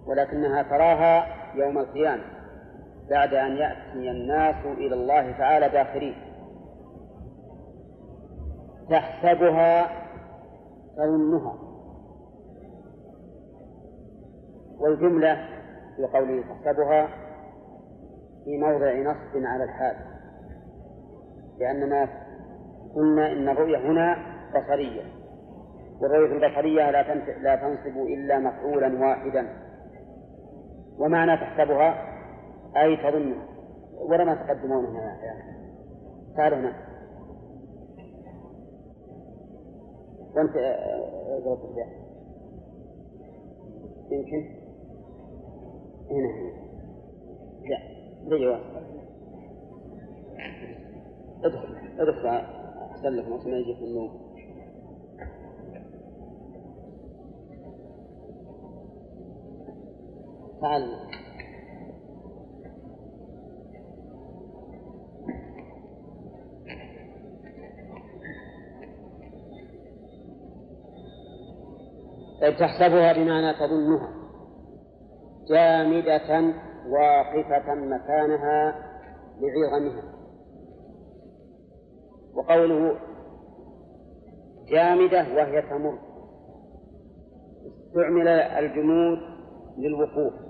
ولكنها 0.06 0.62
تراها 0.62 1.26
يوم 1.54 1.78
القيامة 1.78 2.24
بعد 3.10 3.34
أن 3.34 3.52
يأتي 3.52 4.10
الناس 4.10 4.66
إلى 4.66 4.94
الله 4.94 5.38
تعالى 5.38 5.68
داخلين. 5.68 6.14
تحسبها 8.90 9.88
تظنها. 10.96 11.58
والجملة 14.78 15.48
في 15.96 16.04
قوله 16.04 16.42
تحسبها 16.42 17.08
في 18.44 18.58
موضع 18.58 18.92
نصب 18.94 19.44
على 19.46 19.64
الحال 19.64 19.96
لأننا 21.58 22.08
قلنا 22.94 23.32
إن 23.32 23.48
الرؤية 23.48 23.78
هنا 23.78 24.16
بصرية. 24.50 25.23
والرؤية 26.00 26.32
البصرية 26.32 26.90
لا 26.90 27.02
لا 27.42 27.56
تنصب 27.56 27.96
إلا 27.96 28.38
مفعولا 28.38 29.00
واحدا. 29.00 29.48
ومعنى 30.98 31.36
تحسبها؟ 31.36 32.14
أي 32.76 32.96
تظن. 32.96 33.34
ولما 34.10 34.34
تقدمون 34.34 34.84
هنا 34.86 35.24
يا 35.24 35.32
أخي. 35.32 35.54
تعالوا 36.36 36.58
هنا. 36.58 36.72
وأنت 40.36 40.56
اقرأ 41.46 41.58
يمكن؟ 44.10 44.64
هنا 46.10 46.28
لا 48.28 48.36
لا 48.36 48.60
ادخل 51.44 51.76
ادخل. 51.98 52.26
أحسن 52.26 53.08
لك 53.08 53.28
ما 53.28 53.56
يجيك 53.56 53.78
النوم. 53.78 54.23
تعال 60.64 60.84
تحسبها 72.58 73.12
بمعنى 73.12 73.54
تظنها. 73.54 74.08
جامدة 75.48 76.54
واقفة 76.88 77.74
مكانها 77.74 78.74
لعظمها. 79.40 80.14
وقوله 82.34 82.96
جامدة 84.68 85.34
وهي 85.34 85.62
تمر. 85.62 85.98
استعمل 87.66 88.28
الجمود 88.28 89.18
للوقوف. 89.78 90.43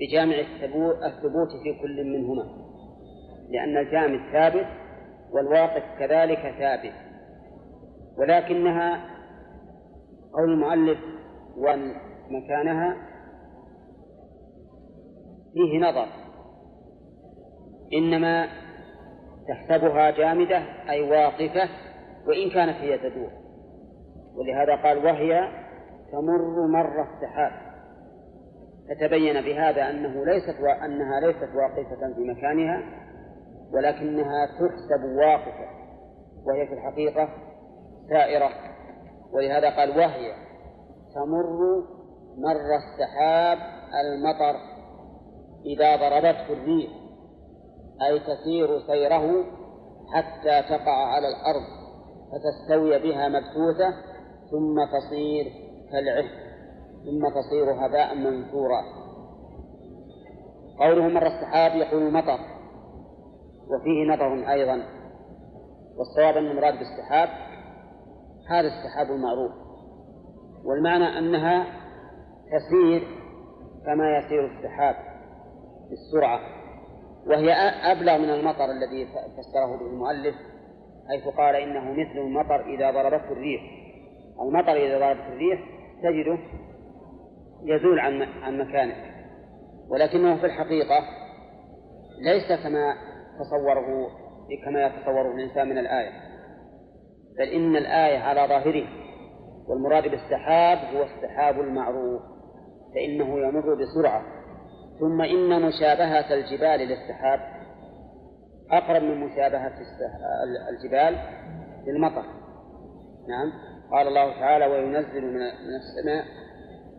بجامع 0.00 0.34
الثبوت 1.06 1.48
في 1.62 1.80
كل 1.82 2.04
منهما. 2.04 2.44
لأن 3.50 3.76
الجامد 3.76 4.20
ثابت 4.32 4.66
والواقف 5.32 5.82
كذلك 5.98 6.54
ثابت. 6.58 6.94
ولكنها 8.18 9.04
قول 10.32 10.52
المؤلف 10.52 10.98
ومكانها 11.56 12.96
فيه 15.54 15.78
نظر. 15.78 16.06
إنما 17.92 18.48
تحسبها 19.48 20.10
جامدة 20.10 20.62
أي 20.90 21.10
واقفة 21.10 21.68
وإن 22.26 22.50
كانت 22.50 22.76
هي 22.76 22.98
تدور. 22.98 23.30
ولهذا 24.36 24.74
قال 24.74 24.98
وهي 24.98 25.48
تمر 26.12 26.66
مر 26.66 27.02
السحاب. 27.02 27.67
فتبين 28.88 29.40
بهذا 29.40 29.90
أنه 29.90 30.24
ليست 30.24 30.56
أنها 30.84 31.20
ليست 31.20 31.48
واقفة 31.54 32.14
في 32.14 32.20
مكانها 32.20 32.82
ولكنها 33.72 34.46
تحسب 34.46 35.04
واقفة 35.18 35.68
وهي 36.46 36.66
في 36.66 36.74
الحقيقة 36.74 37.28
سائرة. 38.08 38.50
ولهذا 39.32 39.70
قال 39.76 39.90
وهي 39.90 40.32
تمر 41.14 41.84
مر 42.38 42.76
السحاب 42.76 43.58
المطر 44.04 44.54
إذا 45.66 45.96
ضربته 45.96 46.52
الريح 46.52 46.90
أي 48.02 48.18
تسير 48.20 48.80
سيره 48.86 49.44
حتى 50.14 50.62
تقع 50.68 51.06
على 51.06 51.28
الأرض 51.28 51.66
فتستوي 52.32 52.98
بها 52.98 53.28
مبثوثة 53.28 53.90
ثم 54.50 54.84
تصير 54.98 55.52
كالعهد 55.92 56.47
ثم 57.04 57.28
تصير 57.28 57.86
هباء 57.86 58.14
منثورا. 58.14 58.82
قوله 60.78 61.08
مر 61.08 61.26
السحاب 61.26 61.76
يقول 61.76 62.02
المطر 62.02 62.38
وفيه 63.70 64.14
نظر 64.14 64.50
أيضا. 64.52 64.82
والصواب 65.98 66.36
أن 66.36 66.50
المراد 66.50 66.74
بالسحاب 66.78 67.28
هذا 68.50 68.68
السحاب 68.68 69.10
المعروف. 69.10 69.52
والمعنى 70.64 71.18
أنها 71.18 71.66
تسير 72.46 73.08
كما 73.86 74.18
يسير 74.18 74.46
السحاب 74.46 74.94
بالسرعة 75.90 76.40
وهي 77.26 77.52
أبلغ 77.92 78.18
من 78.18 78.30
المطر 78.30 78.64
الذي 78.64 79.06
فسره 79.06 79.76
به 79.76 79.86
المؤلف 79.86 80.34
حيث 81.08 81.34
قال 81.36 81.54
إنه 81.56 81.92
مثل 81.92 82.18
المطر 82.18 82.74
إذا 82.74 82.90
ضربته 82.90 83.32
الريح. 83.32 83.62
المطر 84.40 84.72
إذا 84.72 84.98
ضربته 84.98 85.28
الريح 85.32 85.60
تجده 86.02 86.38
يزول 87.62 88.00
عن 88.00 88.22
عن 88.22 88.58
مكانه. 88.58 88.94
ولكنه 89.88 90.36
في 90.36 90.46
الحقيقة 90.46 91.04
ليس 92.22 92.62
كما 92.62 92.94
تصوره 93.38 94.08
كما 94.64 94.86
يتصوره 94.86 95.34
الإنسان 95.34 95.68
من 95.68 95.78
الآية. 95.78 96.10
بل 97.38 97.44
إن 97.44 97.76
الآية 97.76 98.18
على 98.18 98.40
ظاهره 98.48 98.86
والمراد 99.68 100.08
بالسحاب 100.08 100.78
هو 100.94 101.02
السحاب 101.02 101.60
المعروف 101.60 102.22
فإنه 102.94 103.38
يمر 103.40 103.74
بسرعة. 103.74 104.22
ثم 105.00 105.20
إن 105.20 105.62
مشابهة 105.62 106.34
الجبال 106.34 106.80
للسحاب 106.88 107.40
أقرب 108.70 109.02
من 109.02 109.20
مشابهة 109.20 109.72
الجبال 110.70 111.16
للمطر. 111.86 112.24
نعم. 113.28 113.52
قال 113.92 114.08
الله 114.08 114.40
تعالى 114.40 114.66
وينزل 114.66 115.24
من 115.34 115.42
السماء 115.76 116.24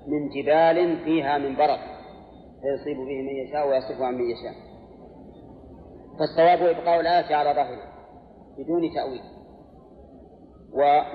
من 0.07 0.29
جبال 0.29 1.03
فيها 1.03 1.37
من 1.37 1.55
برد 1.55 1.79
فيصيب 2.61 2.97
به 2.97 3.21
من 3.21 3.35
يشاء 3.47 3.69
ويصف 3.69 4.01
عن 4.01 4.13
من 4.13 4.29
يشاء. 4.29 4.53
فالصواب 6.19 6.77
إبقاء 6.77 6.99
الآية 6.99 7.35
على 7.35 7.53
ظاهره 7.53 7.89
بدون 8.57 8.81
تأويل. 8.95 9.21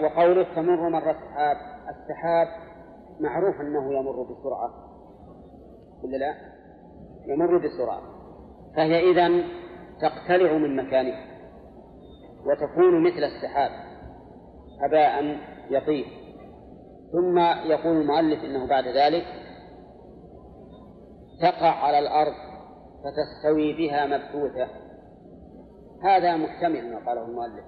وقوله 0.03 0.55
تمر 0.55 0.89
مر 0.89 1.11
السحاب 1.11 1.57
السحاب 1.89 2.49
معروف 3.21 3.61
أنه 3.61 3.93
يمر 3.93 4.23
بسرعة. 4.23 4.71
ولا 6.05 6.17
لا؟ 6.17 6.35
يمر 7.27 7.59
بسرعة. 7.59 8.03
فهي 8.77 9.11
إذا 9.11 9.45
تقتلع 10.01 10.53
من 10.53 10.77
مكانها 10.77 11.25
وتكون 12.47 13.03
مثل 13.03 13.25
السحاب 13.25 13.71
هباء 14.83 15.39
يطير. 15.71 16.24
ثم 17.15 17.39
يقول 17.71 17.97
المؤلف 18.01 18.45
إنه 18.45 18.67
بعد 18.67 18.89
ذلك 18.89 19.25
تقع 21.41 21.71
على 21.71 21.99
الأرض 21.99 22.35
فتستوي 23.05 23.73
بها 23.73 24.07
مبثوثه 24.07 24.69
هذا 26.03 26.37
محتمل 26.37 26.93
ما 26.93 26.99
قاله 27.07 27.25
المؤلف 27.25 27.65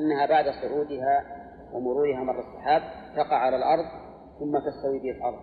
أنها 0.00 0.26
بعد 0.26 0.44
صعودها 0.44 1.24
ومرورها 1.72 2.20
مر 2.20 2.40
السحاب 2.40 2.82
تقع 3.16 3.36
على 3.36 3.56
الأرض 3.56 3.84
ثم 4.38 4.58
تستوي 4.58 4.98
به 4.98 5.10
الأرض. 5.10 5.40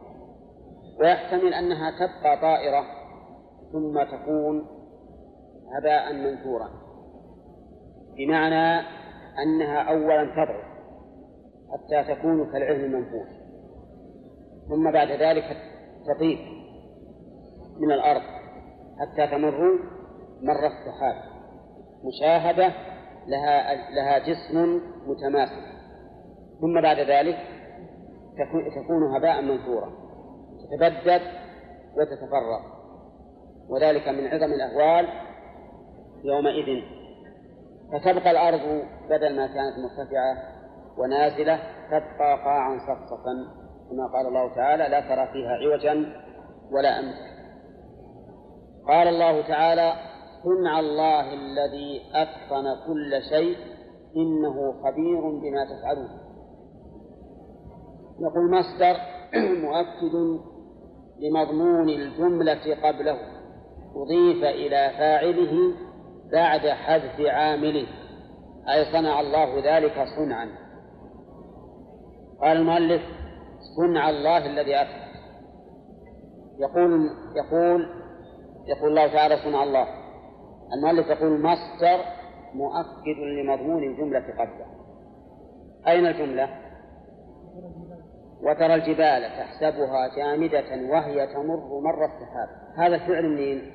ويحتمل 1.00 1.54
أنها 1.54 1.92
تبقى 1.92 2.38
طائرة 2.42 2.84
ثم 3.72 4.04
تكون 4.04 4.66
هباء 5.78 6.14
منثورا 6.14 6.70
بمعنى 8.18 8.88
أنها 9.44 9.82
أولا 9.82 10.24
تضعف 10.26 10.75
حتى 11.72 12.16
تكون 12.16 12.52
كالعهن 12.52 12.84
المنفوش. 12.84 13.30
ثم 14.70 14.92
بعد 14.92 15.12
ذلك 15.12 15.58
تطيب 16.08 16.40
من 17.80 17.92
الأرض 17.92 18.22
حتى 19.00 19.28
تمر 19.28 19.80
مر 20.42 20.66
السحاب. 20.68 21.16
مشاهدة 22.04 22.74
لها 23.28 23.76
لها 23.92 24.20
جسم 24.20 24.82
متماسك. 25.08 25.76
ثم 26.62 26.82
بعد 26.82 27.00
ذلك 27.00 27.38
تكون 28.76 29.16
هباء 29.16 29.42
منثورا 29.42 29.92
تتبدد 30.60 31.22
وتتفرغ. 31.98 32.62
وذلك 33.70 34.08
من 34.08 34.28
عظم 34.28 34.54
الأهوال 34.54 35.08
يومئذ. 36.24 36.84
فتبقى 37.92 38.32
الأرض 38.32 38.84
بدل 39.10 39.36
ما 39.36 39.48
كانت 39.48 39.76
مرتفعة 39.78 40.55
ونازلة 40.98 41.60
تبقى 41.88 42.44
قاعا 42.46 42.78
صفصفا 42.80 43.34
كما 43.90 44.08
قال 44.14 44.28
الله 44.28 44.56
تعالى 44.56 44.84
لا 44.84 45.00
ترى 45.00 45.28
فيها 45.34 45.52
عوجا 45.52 46.24
ولا 46.72 47.00
أمتا 47.00 47.36
قال 48.88 49.08
الله 49.08 49.42
تعالى 49.48 49.94
صنع 50.44 50.80
الله 50.80 51.34
الذي 51.34 52.02
أتقن 52.14 52.76
كل 52.88 53.22
شيء 53.30 53.58
إنه 54.16 54.74
خبير 54.84 55.22
بما 55.22 55.66
تفعلون. 55.66 56.10
يقول 58.20 58.52
مصدر 58.52 58.96
مؤكد 59.66 60.40
لمضمون 61.20 61.90
الجملة 61.90 62.76
قبله 62.84 63.18
أضيف 63.96 64.44
إلى 64.44 64.92
فاعله 64.98 65.74
بعد 66.32 66.68
حذف 66.68 67.20
عامله 67.20 67.88
أي 68.70 68.86
صنع 68.94 69.20
الله 69.20 69.78
ذلك 69.78 70.06
صنعا. 70.18 70.65
قال 72.42 72.58
المؤلف 72.58 73.02
صنع 73.78 74.10
الله 74.10 74.46
الذي 74.46 74.82
أتى 74.82 75.06
يقول 76.60 77.10
يقول 77.36 77.88
يقول 78.68 78.90
الله 78.90 79.14
تعالى 79.14 79.38
صنع 79.38 79.64
الله. 79.64 79.88
المؤلف 80.74 81.08
يقول 81.08 81.42
مصدر 81.42 82.00
مؤكد 82.54 83.18
لمضمون 83.18 83.84
الجملة 83.84 84.20
قبله. 84.20 84.66
أين 85.88 86.06
الجملة؟ 86.06 86.50
وترى 88.42 88.76
الجبال 88.76 89.24
تحسبها 89.24 90.16
جامدة 90.16 90.92
وهي 90.92 91.28
تمر 91.28 91.80
مر 91.84 92.06
السحاب. 92.06 92.50
هذا 92.78 92.96
الفعل 92.96 93.30
منين؟ 93.30 93.72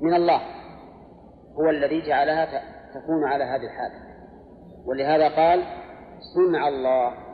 من 0.00 0.14
الله. 0.14 0.40
هو 1.60 1.70
الذي 1.70 2.00
جعلها 2.00 2.44
تكون 2.94 3.24
على 3.24 3.44
هذه 3.44 3.64
الحال. 3.64 3.90
ولهذا 4.86 5.28
قال 5.28 5.64
صنع 6.34 6.68
الله. 6.68 7.27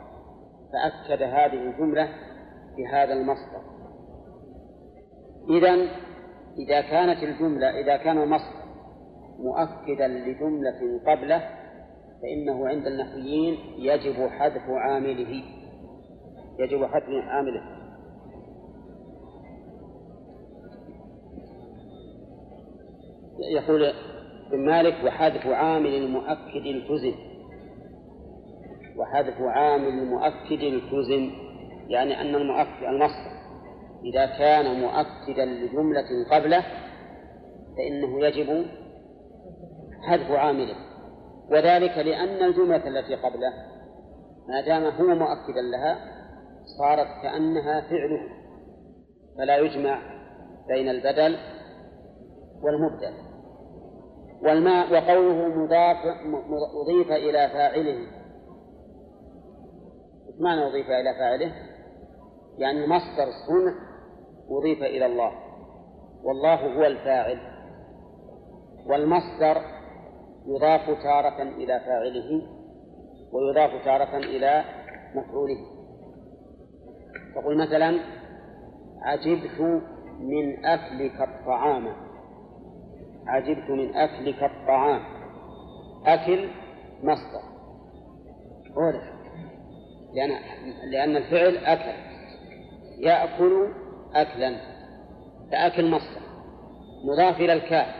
فأكد 0.73 1.21
هذه 1.21 1.69
الجملة 1.69 2.09
بهذا 2.77 3.13
المصدر. 3.13 3.61
إذا 5.49 5.73
إذا 6.57 6.81
كانت 6.81 7.23
الجملة 7.23 7.79
إذا 7.79 7.97
كان 7.97 8.17
المصدر 8.17 8.65
مؤكدا 9.39 10.07
لجملة 10.07 10.99
قبله 11.07 11.49
فإنه 12.21 12.67
عند 12.67 12.87
النحويين 12.87 13.57
يجب 13.77 14.27
حذف 14.27 14.69
عامله. 14.69 15.43
يجب 16.59 16.85
حذف 16.85 17.09
عامله. 17.09 17.75
يقول 23.39 23.93
ابن 24.47 24.65
مالك 24.65 25.03
وحذف 25.05 25.47
عامل 25.47 25.95
المؤكد 25.95 26.65
التزم 26.65 27.15
وحذف 28.97 29.41
عامل 29.41 29.87
المؤكد 29.87 30.63
التزم 30.63 31.31
يعني 31.87 32.21
أن 32.21 32.35
المؤكد 32.35 32.83
المصدر. 32.83 33.35
إذا 34.03 34.25
كان 34.25 34.81
مؤكدا 34.81 35.45
لجملة 35.45 36.25
قبله 36.31 36.63
فإنه 37.77 38.25
يجب 38.25 38.65
حذف 40.01 40.31
عامله. 40.31 40.75
وذلك 41.51 41.97
لأن 41.97 42.43
الجملة 42.43 42.87
التي 42.87 43.15
قبله 43.15 43.53
ما 44.47 44.61
دام 44.61 44.83
هو 44.83 45.15
مؤكدا 45.15 45.61
لها 45.61 45.97
صارت 46.79 47.07
كأنها 47.23 47.81
فعله. 47.81 48.21
فلا 49.37 49.57
يجمع 49.57 49.99
بين 50.67 50.89
البدل 50.89 51.37
والمبدل. 52.63 53.13
والماء 54.43 54.93
وقوله 54.93 55.47
مضاف 55.47 55.97
أضيف 56.81 57.11
إلى 57.11 57.49
فاعله. 57.49 58.24
معنى 60.39 60.67
أضيف 60.67 60.87
إلى 60.87 61.13
فاعله؟ 61.19 61.51
يعني 62.57 62.87
مصدر 62.87 63.27
الصنع 63.27 63.73
أضيف 64.49 64.83
إلى 64.83 65.05
الله. 65.05 65.31
والله 66.23 66.75
هو 66.77 66.85
الفاعل. 66.85 67.39
والمصدر 68.85 69.61
يضاف 70.47 71.03
تارة 71.03 71.41
إلى 71.41 71.79
فاعله 71.79 72.41
ويضاف 73.31 73.85
تارة 73.85 74.17
إلى 74.17 74.63
مفعوله. 75.15 75.57
تقول 77.35 77.57
مثلا 77.57 77.99
عجبت 79.01 79.81
من 80.19 80.65
أكلك 80.65 81.21
الطعام. 81.21 81.87
عجبت 83.27 83.69
من 83.69 83.95
أكلك 83.95 84.43
الطعام. 84.43 85.01
أكل 86.05 86.49
مصدر. 87.03 87.41
عرف 88.77 89.24
لأن 90.15 90.31
لأن 90.91 91.15
الفعل 91.15 91.57
أكل 91.57 91.91
يأكل 92.99 93.67
أكلا 94.13 94.55
فأكل 95.51 95.91
مصدر 95.91 96.21
مضاف 97.05 97.39
إلى 97.39 97.53
الكاف 97.53 97.95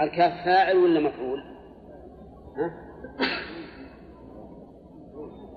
الكاف 0.00 0.44
فاعل 0.44 0.76
ولا 0.76 1.00
مفعول؟ 1.00 1.38
ها؟ 2.56 2.70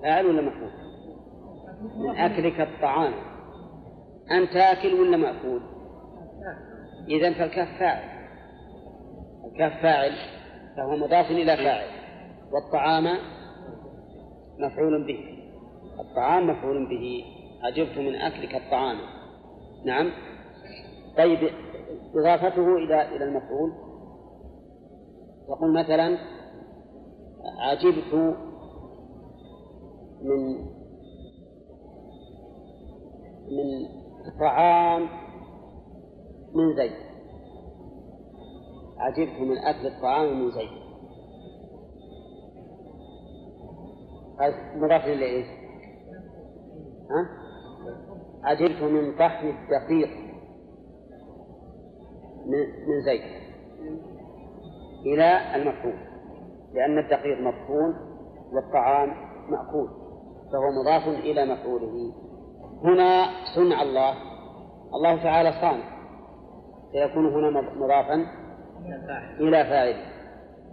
فاعل 0.02 0.26
ولا 0.26 0.42
مفعول؟ 0.42 0.72
من 1.96 2.16
أكلك 2.16 2.60
الطعام 2.60 3.12
أنت 4.30 4.56
آكل 4.56 4.94
ولا 4.94 5.16
مأكول؟ 5.16 5.62
إذا 7.08 7.32
فالكاف 7.32 7.68
فاعل 7.78 8.12
الكاف 9.52 9.82
فاعل 9.82 10.12
فهو 10.76 10.96
مضاف 10.96 11.30
إلى 11.30 11.56
فاعل 11.56 11.88
والطعام 12.52 13.06
مفعول 14.62 15.06
به. 15.06 15.38
الطعام 16.00 16.46
مفعول 16.46 16.88
به. 16.88 17.24
عجبت 17.62 17.98
من 17.98 18.14
أكلك 18.14 18.54
الطعام. 18.54 18.96
نعم. 19.84 20.10
طيب 21.18 21.38
إضافته 22.14 22.76
إلى 22.76 23.16
إلى 23.16 23.24
المفعول. 23.24 23.72
تقول 25.48 25.74
مثلا 25.80 26.18
عجبت 27.60 28.14
من 30.22 30.72
من 33.50 33.88
طعام 34.40 35.08
من 36.54 36.76
زيد. 36.76 36.92
عجبت 38.98 39.40
من 39.40 39.58
أكل 39.58 39.86
الطعام 39.86 40.42
من 40.42 40.50
زيد. 40.50 40.81
مضاف 44.76 45.04
إلى 45.04 45.44
ها؟ 47.10 47.28
عجبت 48.44 48.82
من 48.82 49.16
طحن 49.18 49.46
الدقيق 49.46 50.10
من 52.88 53.00
زيد. 53.04 53.42
إلى 55.06 55.56
المفهوم. 55.56 55.94
لأن 56.74 56.98
الدقيق 56.98 57.38
مطحون 57.40 57.94
والطعام 58.52 59.08
مأكول. 59.50 59.88
فهو 60.52 60.82
مضاف 60.82 61.08
إلى 61.08 61.44
مفعوله. 61.44 62.12
هنا 62.84 63.26
صنع 63.56 63.82
الله. 63.82 64.14
الله 64.94 65.22
تعالى 65.22 65.52
صانع. 65.52 65.92
فيكون 66.92 67.26
هنا 67.26 67.60
مضافا 67.60 68.26
إلى 69.40 69.64
فاعله 69.64 70.12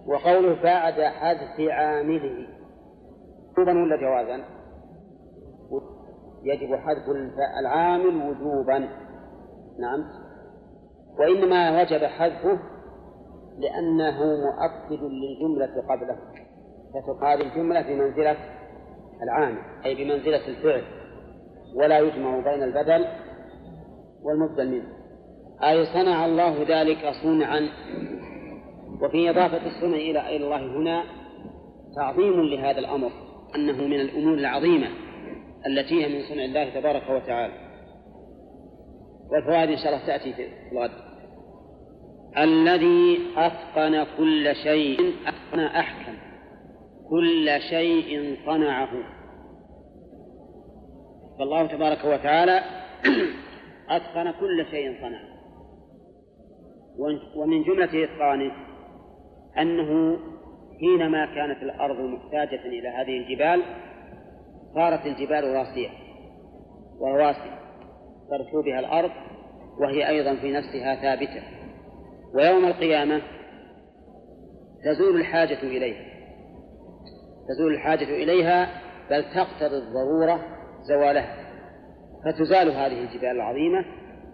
وقوله 0.08 0.64
بعد 0.64 1.02
حذف 1.02 1.70
عامله. 1.70 2.59
وجوبا 3.60 3.84
ولا 3.84 3.96
جوازا؟ 3.96 4.44
يجب 6.44 6.76
حذف 6.76 7.04
العامل 7.60 8.16
وجوبا. 8.16 8.78
نعم. 9.80 10.04
وإنما 11.20 11.82
وجب 11.82 12.04
حذفه 12.04 12.60
لأنه 13.60 14.18
مؤكد 14.24 15.04
للجملة 15.04 15.82
قبله. 15.90 16.18
فتقال 16.94 17.42
الجملة 17.42 17.82
بمنزلة 17.82 18.38
العامل 19.24 19.58
أي 19.86 19.96
بمنزلة 19.96 20.48
الفعل 20.48 20.84
ولا 21.76 22.00
يجمع 22.00 22.40
بين 22.40 22.64
البدل 22.64 23.06
والمبدل 24.24 24.72
منه. 24.72 24.88
أي 25.64 25.86
صنع 25.86 26.26
الله 26.26 26.64
ذلك 26.70 27.14
صنعا. 27.24 27.70
وفي 29.02 29.30
إضافة 29.30 29.68
الصنع 29.68 29.98
إلى 29.98 30.38
الله 30.38 30.78
هنا 30.78 31.04
تعظيم 31.96 32.42
لهذا 32.42 32.80
الأمر. 32.80 33.29
أنه 33.56 33.88
من 33.88 34.00
الأمور 34.00 34.34
العظيمة 34.34 34.88
التي 35.68 36.06
هي 36.06 36.10
من 36.10 36.30
صنع 36.30 36.46
الله 36.46 36.70
تبارك 36.70 37.10
وتعالى. 37.10 37.54
والفوائد 39.32 39.70
إن 39.70 39.78
شاء 39.78 39.88
الله 39.88 40.08
تأتي 40.08 40.34
في 40.34 40.48
الغد. 40.72 40.92
الذي 42.38 43.20
أتقن 43.38 44.06
كل 44.18 44.56
شيء 44.56 45.14
أتقن 45.28 45.60
أحكم. 45.60 46.18
كل 47.10 47.62
شيء 47.70 48.38
صنعه. 48.46 48.90
فالله 51.40 51.68
تبارك 51.68 52.06
وتعالى 52.06 52.62
أتقن 53.90 54.32
كل 54.32 54.66
شيء 54.72 55.02
صنعه. 55.02 55.40
ومن 57.36 57.64
جملة 57.64 58.04
إتقانه 58.04 58.52
أنه 59.58 60.20
حينما 60.80 61.26
كانت 61.26 61.64
الأرض 61.64 62.00
محتاجة 62.00 62.66
إلى 62.66 62.88
هذه 62.88 63.18
الجبال 63.18 63.64
صارت 64.76 65.06
الجبال 65.06 65.44
راسية 65.44 65.90
ورواسي 67.00 67.60
ترسو 68.30 68.62
بها 68.62 68.80
الأرض 68.80 69.12
وهي 69.80 70.08
أيضا 70.10 70.36
في 70.36 70.52
نفسها 70.52 70.96
ثابتة. 70.96 71.44
ويوم 72.34 72.66
القيامة 72.66 73.22
تزول 74.86 75.20
الحاجة 75.20 75.64
إليها. 75.64 76.06
تزول 77.50 77.74
الحاجة 77.74 78.04
إليها 78.24 78.68
بل 79.10 79.24
تقتضي 79.24 79.78
الضرورة 79.78 80.40
زوالها. 80.90 81.36
فتزال 82.26 82.72
هذه 82.72 83.02
الجبال 83.02 83.32
العظيمة 83.32 83.86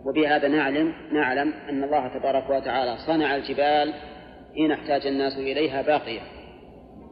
وبهذا 0.05 0.47
نعلم 0.47 0.93
نعلم 1.13 1.53
أن 1.69 1.83
الله 1.83 2.19
تبارك 2.19 2.49
وتعالى 2.49 2.97
صنع 3.07 3.35
الجبال 3.35 3.93
حين 4.55 4.71
احتاج 4.71 5.07
الناس 5.07 5.37
إليها 5.37 5.81
باقية. 5.81 6.34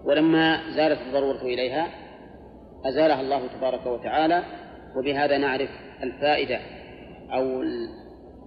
ولما 0.05 0.71
زالت 0.75 1.01
الضرورة 1.01 1.41
إليها 1.41 1.87
أزالها 2.85 3.21
الله 3.21 3.47
تبارك 3.47 3.85
وتعالى 3.85 4.43
وبهذا 4.97 5.37
نعرف 5.37 5.69
الفائدة 6.03 6.59
أو 7.33 7.63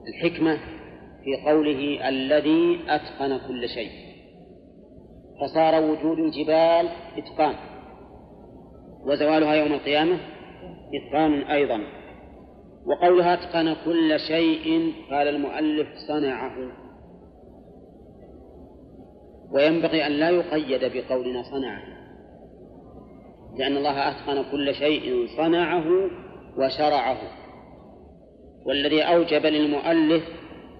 الحكمة 0.09 0.59
في 1.24 1.50
قوله 1.50 2.09
الذي 2.09 2.80
أتقن 2.88 3.38
كل 3.48 3.68
شيء. 3.68 3.90
فصار 5.40 5.84
وجود 5.84 6.18
الجبال 6.18 6.88
إتقان 7.16 7.54
وزوالها 9.07 9.54
يوم 9.54 9.72
القيامة 9.72 10.18
إتقان 10.94 11.42
أيضا. 11.42 11.80
وقولها 12.86 13.34
أتقن 13.34 13.76
كل 13.84 14.20
شيء 14.20 14.92
قال 15.11 15.28
المؤلف 15.28 15.88
صنعه. 16.09 16.86
وينبغي 19.53 20.07
أن 20.07 20.12
لا 20.12 20.30
يقيد 20.30 20.92
بقولنا 20.92 21.42
صنعه 21.42 21.82
لأن 23.59 23.76
الله 23.76 24.09
أتقن 24.09 24.51
كل 24.51 24.74
شيء 24.74 25.26
صنعه 25.36 25.84
وشرعه. 26.59 27.18
والذي 28.66 29.03
أوجب 29.03 29.47
للمؤلف 29.47 30.24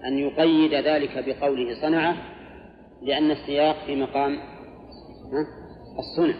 أن 0.07 0.17
يقيد 0.17 0.73
ذلك 0.73 1.25
بقوله 1.27 1.81
صنعه 1.81 2.15
لأن 3.01 3.31
السياق 3.31 3.75
في 3.85 3.95
مقام 3.95 4.37
الصنع. 5.99 6.35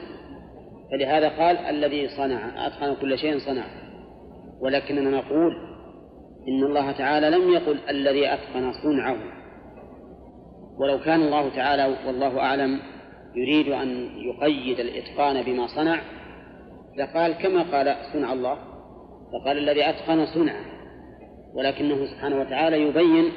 فلهذا 0.91 1.29
قال 1.29 1.57
الذي 1.57 2.07
صنع 2.07 2.67
أتقن 2.67 2.95
كل 3.01 3.17
شيء 3.17 3.39
صنعه. 3.39 3.69
ولكننا 4.61 5.09
نقول 5.09 5.55
إن 6.47 6.63
الله 6.63 6.91
تعالى 6.91 7.29
لم 7.29 7.53
يقل 7.53 7.79
الذي 7.89 8.33
أتقن 8.33 8.73
صنعه. 8.83 9.36
ولو 10.79 10.99
كان 10.99 11.21
الله 11.21 11.55
تعالى 11.55 11.97
والله 12.07 12.39
أعلم 12.39 12.79
يريد 13.35 13.67
أن 13.67 14.09
يقيد 14.17 14.79
الإتقان 14.79 15.43
بما 15.43 15.67
صنع 15.67 16.01
لقال 16.97 17.31
كما 17.33 17.63
قال 17.63 17.95
صنع 18.13 18.33
الله 18.33 18.57
فقال 19.33 19.57
الذي 19.57 19.89
أتقن 19.89 20.25
صنعه 20.25 20.65
ولكنه 21.53 22.05
سبحانه 22.05 22.39
وتعالى 22.39 22.81
يبين 22.81 23.31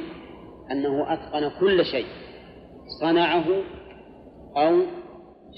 أنه 0.70 1.12
أتقن 1.12 1.50
كل 1.60 1.84
شيء 1.84 2.06
صنعه 3.00 3.44
أو 4.56 4.82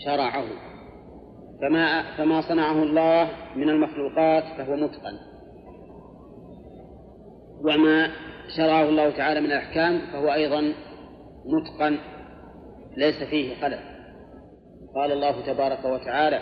شرعه. 0.04 0.44
فما 1.60 2.02
فما 2.16 2.40
صنعه 2.40 2.82
الله 2.82 3.28
من 3.56 3.68
المخلوقات 3.68 4.44
فهو 4.58 4.76
متقن. 4.76 5.18
وما 7.64 8.10
شرعه 8.56 8.88
الله 8.88 9.10
تعالى 9.10 9.40
من 9.40 9.46
الأحكام 9.46 10.00
فهو 10.12 10.32
أيضا 10.32 10.72
متقن 11.46 11.98
ليس 12.96 13.22
فيه 13.30 13.54
خلل. 13.54 13.78
قال 14.94 15.12
الله 15.12 15.46
تبارك 15.46 15.84
وتعالى 15.84 16.38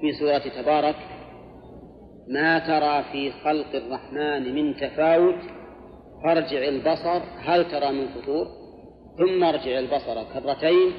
في 0.00 0.12
سورة 0.12 0.62
تبارك 0.62 0.96
ما 2.28 2.58
ترى 2.58 3.04
في 3.12 3.32
خلق 3.44 3.74
الرحمن 3.74 4.54
من 4.54 4.76
تفاوت 4.76 5.40
فارجع 6.24 6.68
البصر 6.68 7.22
هل 7.38 7.70
ترى 7.70 7.92
من 7.92 8.08
فطور 8.08 8.46
ثم 9.18 9.44
ارجع 9.44 9.78
البصر 9.78 10.24
كرتين 10.34 10.92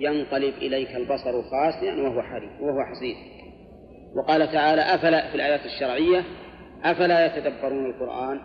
ينقلب 0.00 0.54
إليك 0.54 0.96
البصر 0.96 1.42
خاسئا 1.42 1.94
وهو 2.02 2.22
حريم 2.22 2.50
وهو 2.60 2.84
حصير. 2.90 3.16
وقال 4.16 4.52
تعالى 4.52 4.82
أفلا 4.82 5.28
في 5.28 5.34
الآيات 5.34 5.60
الشرعية 5.64 6.24
أفلا 6.84 7.26
يتدبرون 7.26 7.90
القرآن؟ 7.90 8.40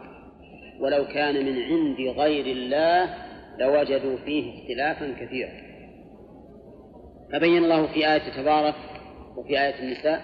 ولو 0.80 1.06
كان 1.06 1.46
من 1.46 1.62
عند 1.62 2.18
غير 2.18 2.46
الله 2.46 3.10
لوجدوا 3.60 4.18
فيه 4.18 4.54
اختلافا 4.54 5.26
كثيرا. 5.26 5.52
فبين 7.34 7.64
الله 7.64 7.88
في 7.88 8.14
آية 8.14 8.42
تبارك 8.42 8.76
وفي 9.38 9.50
آية 9.50 9.80
النساء 9.84 10.22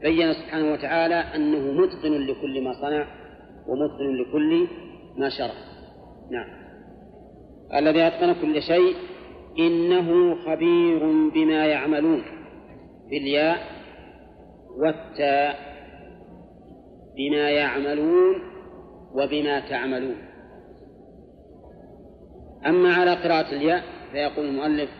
بين 0.00 0.32
سبحانه 0.32 0.72
وتعالى 0.72 1.14
أنه 1.14 1.72
متقن 1.72 2.12
لكل 2.12 2.62
ما 2.62 2.72
صنع 2.72 3.06
ومتقن 3.66 4.16
لكل 4.16 4.66
ما 5.16 5.28
شرع. 5.28 5.54
نعم. 6.30 6.48
الذي 7.74 8.06
أتقن 8.06 8.34
كل 8.34 8.62
شيء 8.62 8.96
إنه 9.58 10.34
خبير 10.34 11.30
بما 11.30 11.66
يعملون 11.66 12.22
بالياء 13.10 13.58
والتاء. 14.78 15.68
بما 17.16 17.50
يعملون 17.50 18.47
وبما 19.14 19.60
تعملون. 19.60 20.16
أما 22.66 22.94
على 22.94 23.14
قراءة 23.14 23.54
الياء 23.54 23.82
فيقول 24.12 24.46
المؤلف 24.46 24.90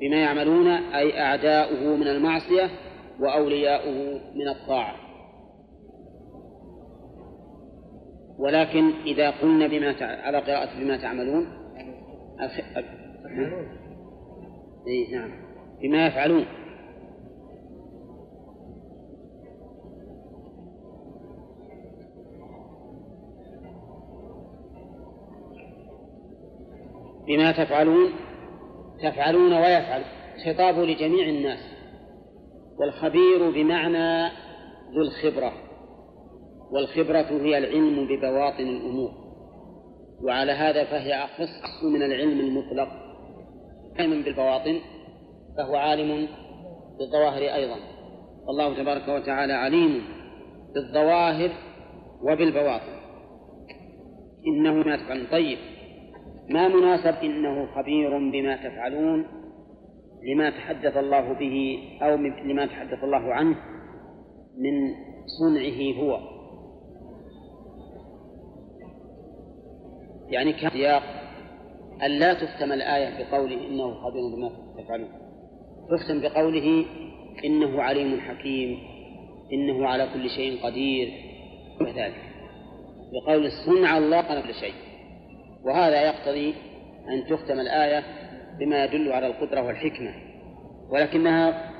بما 0.00 0.16
يعملون 0.16 0.68
أي 0.68 1.20
أعداؤه 1.20 1.96
من 1.96 2.08
المعصية 2.08 2.70
وأولياؤه 3.20 4.20
من 4.34 4.48
الطاعة. 4.48 4.96
ولكن 8.38 8.90
إذا 9.06 9.30
قلنا 9.30 9.66
بما 9.66 9.92
تع... 9.92 10.06
على 10.06 10.38
قراءة 10.38 10.78
بما 10.80 10.96
تعملون 10.96 11.46
أخ... 12.40 12.60
أخ... 12.76 12.84
إيه 14.86 15.16
نعم. 15.16 15.30
بما 15.82 16.06
يفعلون. 16.06 16.44
بما 27.26 27.52
تفعلون 27.52 28.10
تفعلون 29.02 29.52
ويفعل 29.52 30.02
خطاب 30.46 30.78
لجميع 30.78 31.28
الناس. 31.28 31.58
والخبير 32.78 33.50
بمعنى 33.50 34.32
ذو 34.94 35.02
الخبرة. 35.02 35.52
والخبرة 36.72 37.42
هي 37.42 37.58
العلم 37.58 38.06
ببواطن 38.06 38.68
الأمور. 38.68 39.10
وعلى 40.22 40.52
هذا 40.52 40.84
فهي 40.84 41.24
أخص 41.24 41.84
من 41.84 42.02
العلم 42.02 42.40
المطلق. 42.40 42.88
علم 43.98 44.22
بالبواطن 44.22 44.80
فهو 45.56 45.76
عالم 45.76 46.28
بالظواهر 46.98 47.42
أيضا. 47.54 47.76
والله 48.46 48.82
تبارك 48.82 49.08
وتعالى 49.08 49.52
عليم 49.52 50.02
بالظواهر 50.74 51.50
وبالبواطن. 52.22 52.94
إنه 54.46 54.72
ما 54.72 55.26
طيب. 55.32 55.58
ما 56.48 56.68
مناسب 56.68 57.14
إنه 57.22 57.66
خبير 57.74 58.18
بما 58.18 58.56
تفعلون 58.56 59.26
لما 60.22 60.50
تحدث 60.50 60.96
الله 60.96 61.32
به 61.32 61.78
أو 62.02 62.16
لما 62.44 62.66
تحدث 62.66 63.04
الله 63.04 63.34
عنه 63.34 63.56
من 64.58 64.94
صنعه 65.26 66.02
هو. 66.02 66.18
يعني 70.28 70.52
كان 70.52 70.70
سياق 70.70 71.02
أن 72.02 72.10
لا 72.10 72.34
تختم 72.34 72.72
الآية 72.72 73.24
بقوله 73.24 73.68
إنه 73.68 73.94
خبير 73.94 74.22
بما 74.36 74.50
تفعلون. 74.78 75.08
تختم 75.90 76.20
بقوله 76.20 76.86
إنه 77.44 77.82
عليم 77.82 78.20
حكيم 78.20 78.78
إنه 79.52 79.86
على 79.86 80.08
كل 80.14 80.30
شيء 80.30 80.64
قدير 80.64 81.12
وذلك 81.80 82.22
بقول 83.12 83.50
صنع 83.66 83.98
الله 83.98 84.16
على 84.16 84.42
كل 84.42 84.54
شيء. 84.54 84.74
وهذا 85.64 86.02
يقتضي 86.02 86.54
أن 87.08 87.26
تختم 87.30 87.60
الآية 87.60 88.02
بما 88.58 88.84
يدل 88.84 89.12
على 89.12 89.26
القدرة 89.26 89.62
والحكمة 89.62 90.14
ولكنها 90.90 91.70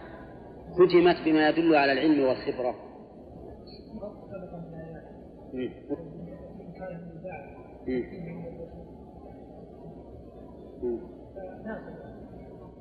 ختمت 0.72 1.16
بما 1.24 1.48
يدل 1.48 1.76
على 1.76 1.92
العلم 1.92 2.24
والخبرة. 2.24 2.74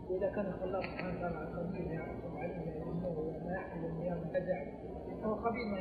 وإذا 0.10 0.30
كان 0.36 0.54
الله 0.64 0.82
سبحانه 0.82 1.18
وتعالى 1.18 1.48
خبير 1.54 1.88
ما 3.46 3.56
يحصل 3.56 3.80
من 3.80 4.14
الفزع 4.14 4.66
فهو 5.22 5.36
خبير 5.36 5.66
ما 5.66 5.80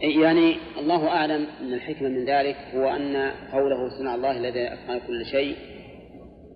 يعني 0.00 0.56
الله 0.78 1.08
أعلم 1.08 1.46
أن 1.60 1.72
الحكمة 1.72 2.08
من 2.08 2.24
ذلك 2.24 2.56
هو 2.74 2.88
أن 2.88 3.16
قوله 3.52 3.98
صنع 3.98 4.14
الله 4.14 4.30
الذي 4.30 4.72
أتقن 4.72 5.00
كل 5.06 5.26
شيء 5.26 5.56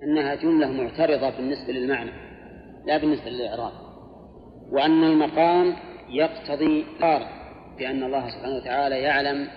أنها 0.03 0.34
جملة 0.34 0.72
معترضة 0.72 1.30
بالنسبة 1.30 1.72
للمعنى 1.72 2.11
لا 2.86 2.99
بالنسبة 2.99 3.30
للإعراب. 3.30 3.72
وأن 4.72 5.05
المقام 5.05 5.76
يقتضي 6.09 6.84
قارب 7.01 7.26
بأن 7.78 8.03
الله 8.03 8.30
سبحانه 8.30 8.57
وتعالى 8.57 8.99
يعلم 9.01 9.49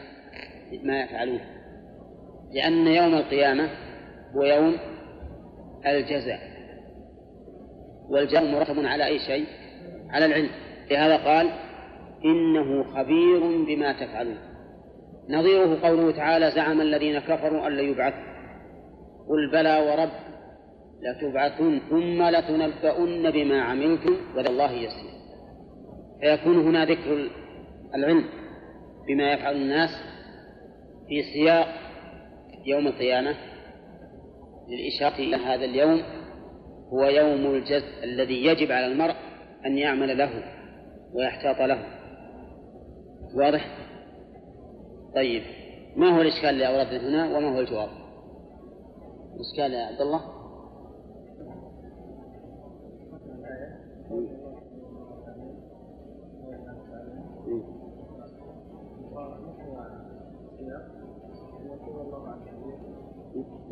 ما 0.83 1.01
يفعلون. 1.01 1.39
لأن 2.53 2.87
يوم 2.87 3.13
القيامة 3.13 3.69
هو 4.35 4.43
يوم 4.43 4.77
الجزاء 5.85 6.39
والجزاء 8.09 8.51
مرتب 8.51 8.85
على 8.85 9.05
أي 9.05 9.19
شيء؟ 9.19 9.45
على 10.09 10.25
العلم. 10.25 10.49
لهذا 10.91 11.17
قال 11.17 11.66
إنه 12.25 12.83
خبير 12.83 13.65
بما 13.65 13.93
تفعلون. 13.93 14.37
نظيره 15.29 15.87
قوله 15.87 16.11
تعالى 16.11 16.51
زعم 16.51 16.81
الذين 16.81 17.19
كفروا 17.19 17.67
أن 17.67 17.73
لا 17.73 17.81
يبعثوا. 17.81 18.27
قل 19.29 19.51
بلى 19.51 19.79
ورب 19.79 20.09
لتبعثن 21.01 21.79
ثم 21.89 22.23
لتنبؤن 22.23 23.31
بما 23.31 23.61
عملتم 23.61 24.17
وذا 24.35 24.49
الله 24.49 24.71
يسير. 24.71 25.17
فيكون 26.21 26.67
هنا 26.67 26.85
ذكر 26.85 27.29
العلم 27.95 28.23
بما 29.07 29.33
يفعل 29.33 29.55
الناس 29.55 29.89
في 31.07 31.23
سياق 31.33 31.67
يوم 32.65 32.87
القيامة. 32.87 33.35
للإشارة 34.69 35.15
إلى 35.15 35.35
هذا 35.35 35.65
اليوم 35.65 36.01
هو 36.93 37.05
يوم 37.05 37.55
الجزء 37.55 38.03
الذي 38.03 38.45
يجب 38.45 38.71
على 38.71 38.85
المرء 38.85 39.15
أن 39.65 39.77
يعمل 39.77 40.17
له 40.17 40.43
ويحتاط 41.13 41.61
له. 41.61 41.96
واضح؟ 43.37 43.77
طيب 45.15 45.43
ما 45.95 46.17
هو 46.17 46.21
الإشكال 46.21 46.49
اللي 46.49 46.67
أوردنا 46.67 47.09
هنا 47.09 47.37
وما 47.37 47.55
هو 47.55 47.59
الجواب؟ 47.59 47.89
الإشكال 49.35 49.73
يا 49.73 49.85
عبد 49.85 50.01
الله؟ 50.01 50.21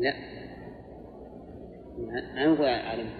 لا 0.00 0.14
ما 2.34 2.42
يقول 2.42 2.68
عالم 2.68 3.10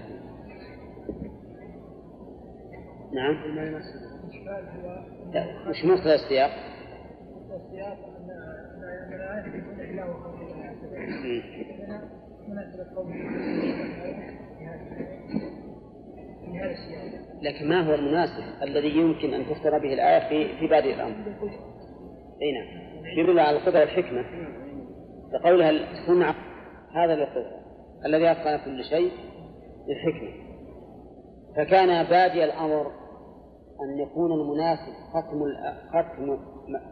نعم. 3.12 3.36
وش 5.68 5.84
مقتضى 5.84 6.14
السياق؟ 6.14 6.50
السياق 7.56 7.98
ان 8.18 8.30
الايه 9.74 10.10
وخلق 10.10 10.36
لكن 17.42 17.68
ما 17.68 17.80
هو 17.80 17.94
المناسب 17.94 18.62
الذي 18.62 18.88
يمكن 18.88 19.34
أن 19.34 19.46
تفترى 19.46 19.80
به 19.80 19.94
الآية 19.94 20.28
في 20.28 20.58
في 20.58 20.66
بادئ 20.66 20.94
الأمر؟ 20.94 21.16
أي 22.42 22.52
نعم. 22.52 22.86
يدل 23.18 23.38
على 23.38 23.56
القدره 23.56 23.80
والحكمه 23.80 24.24
فقولها 25.32 25.72
صنع 26.06 26.34
هذا 26.94 27.14
للقدره 27.14 27.66
الذي 28.06 28.30
أتقن 28.30 28.64
كل 28.64 28.84
شيء 28.84 29.10
للحكمه 29.88 30.55
فكان 31.56 32.04
بادئ 32.04 32.44
الأمر 32.44 32.92
أن 33.82 33.98
يكون 33.98 34.32
المناسب 34.32 34.92
ختم 35.12 35.44
ختم 35.88 36.38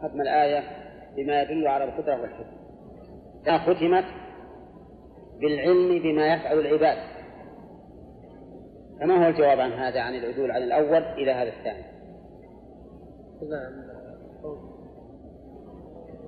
ختم 0.01 0.21
الآية 0.21 0.63
بما 1.15 1.41
يدل 1.41 1.67
على 1.67 1.83
القدرة 1.83 2.21
والحكمة. 2.21 2.65
ختمت 3.59 4.05
بالعلم 5.39 6.03
بما 6.03 6.33
يفعل 6.33 6.59
العباد. 6.59 6.97
فما 8.99 9.25
هو 9.25 9.29
الجواب 9.29 9.59
عن 9.59 9.71
هذا 9.71 10.01
عن 10.01 10.15
العدول 10.15 10.51
عن 10.51 10.63
الأول 10.63 11.03
إلى 11.03 11.31
هذا 11.31 11.49
الثاني؟ 11.49 11.83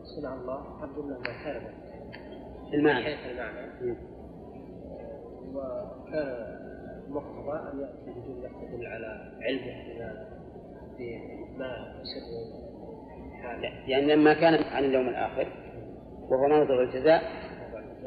صنع 0.04 0.34
الله 0.34 0.82
عبد 0.82 0.98
الله 0.98 1.20
ما 1.20 1.62
المعنى 2.74 3.32
المعنى 3.32 3.98
وكان 5.54 6.67
مقتضى 7.10 7.72
أن 7.74 7.80
يأتي 7.80 8.20
بجملة 8.20 8.50
تدل 8.62 8.86
على 8.86 9.32
علمه 9.42 9.74
بما 10.98 11.58
ما 11.58 11.98
يعني 13.88 14.16
لما 14.16 14.34
كان 14.34 14.64
عن 14.64 14.84
اليوم 14.84 15.10
الآخر 15.10 15.48
وهو 16.30 16.48
موضع 16.48 16.82
الجزاء 16.82 17.22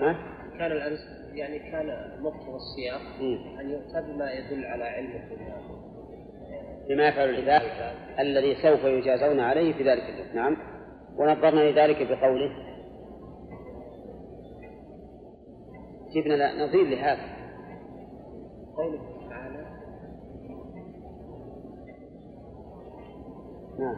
ها؟ 0.01 0.17
كان 0.59 0.73
الأنس 0.73 0.99
يعني 1.35 1.59
كان 1.59 1.87
مقتضى 2.21 2.57
السياق 2.57 3.01
أن 3.61 3.71
يؤتى 3.71 4.13
بما 4.13 4.33
يدل 4.33 4.65
على 4.65 4.85
علمه 4.85 5.29
بما 6.89 7.09
يفعل 7.09 7.29
العباد 7.29 7.63
الذي 8.19 8.55
سوف 8.63 8.85
يجازون 8.85 9.41
عليه 9.41 9.73
في 9.73 9.83
ذلك 9.83 10.03
اليوم 10.03 10.35
نعم. 10.35 10.57
ونظرنا 11.17 11.71
لذلك 11.71 12.09
بقوله. 12.09 12.51
جبنا 16.15 16.65
نظير 16.65 16.85
لهذا. 16.85 17.40
قوله 18.81 19.01
تعالى. 19.31 19.67
نعم. 23.79 23.97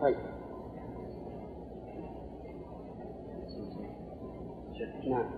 طيب. 0.00 0.16
نعم. 5.10 5.30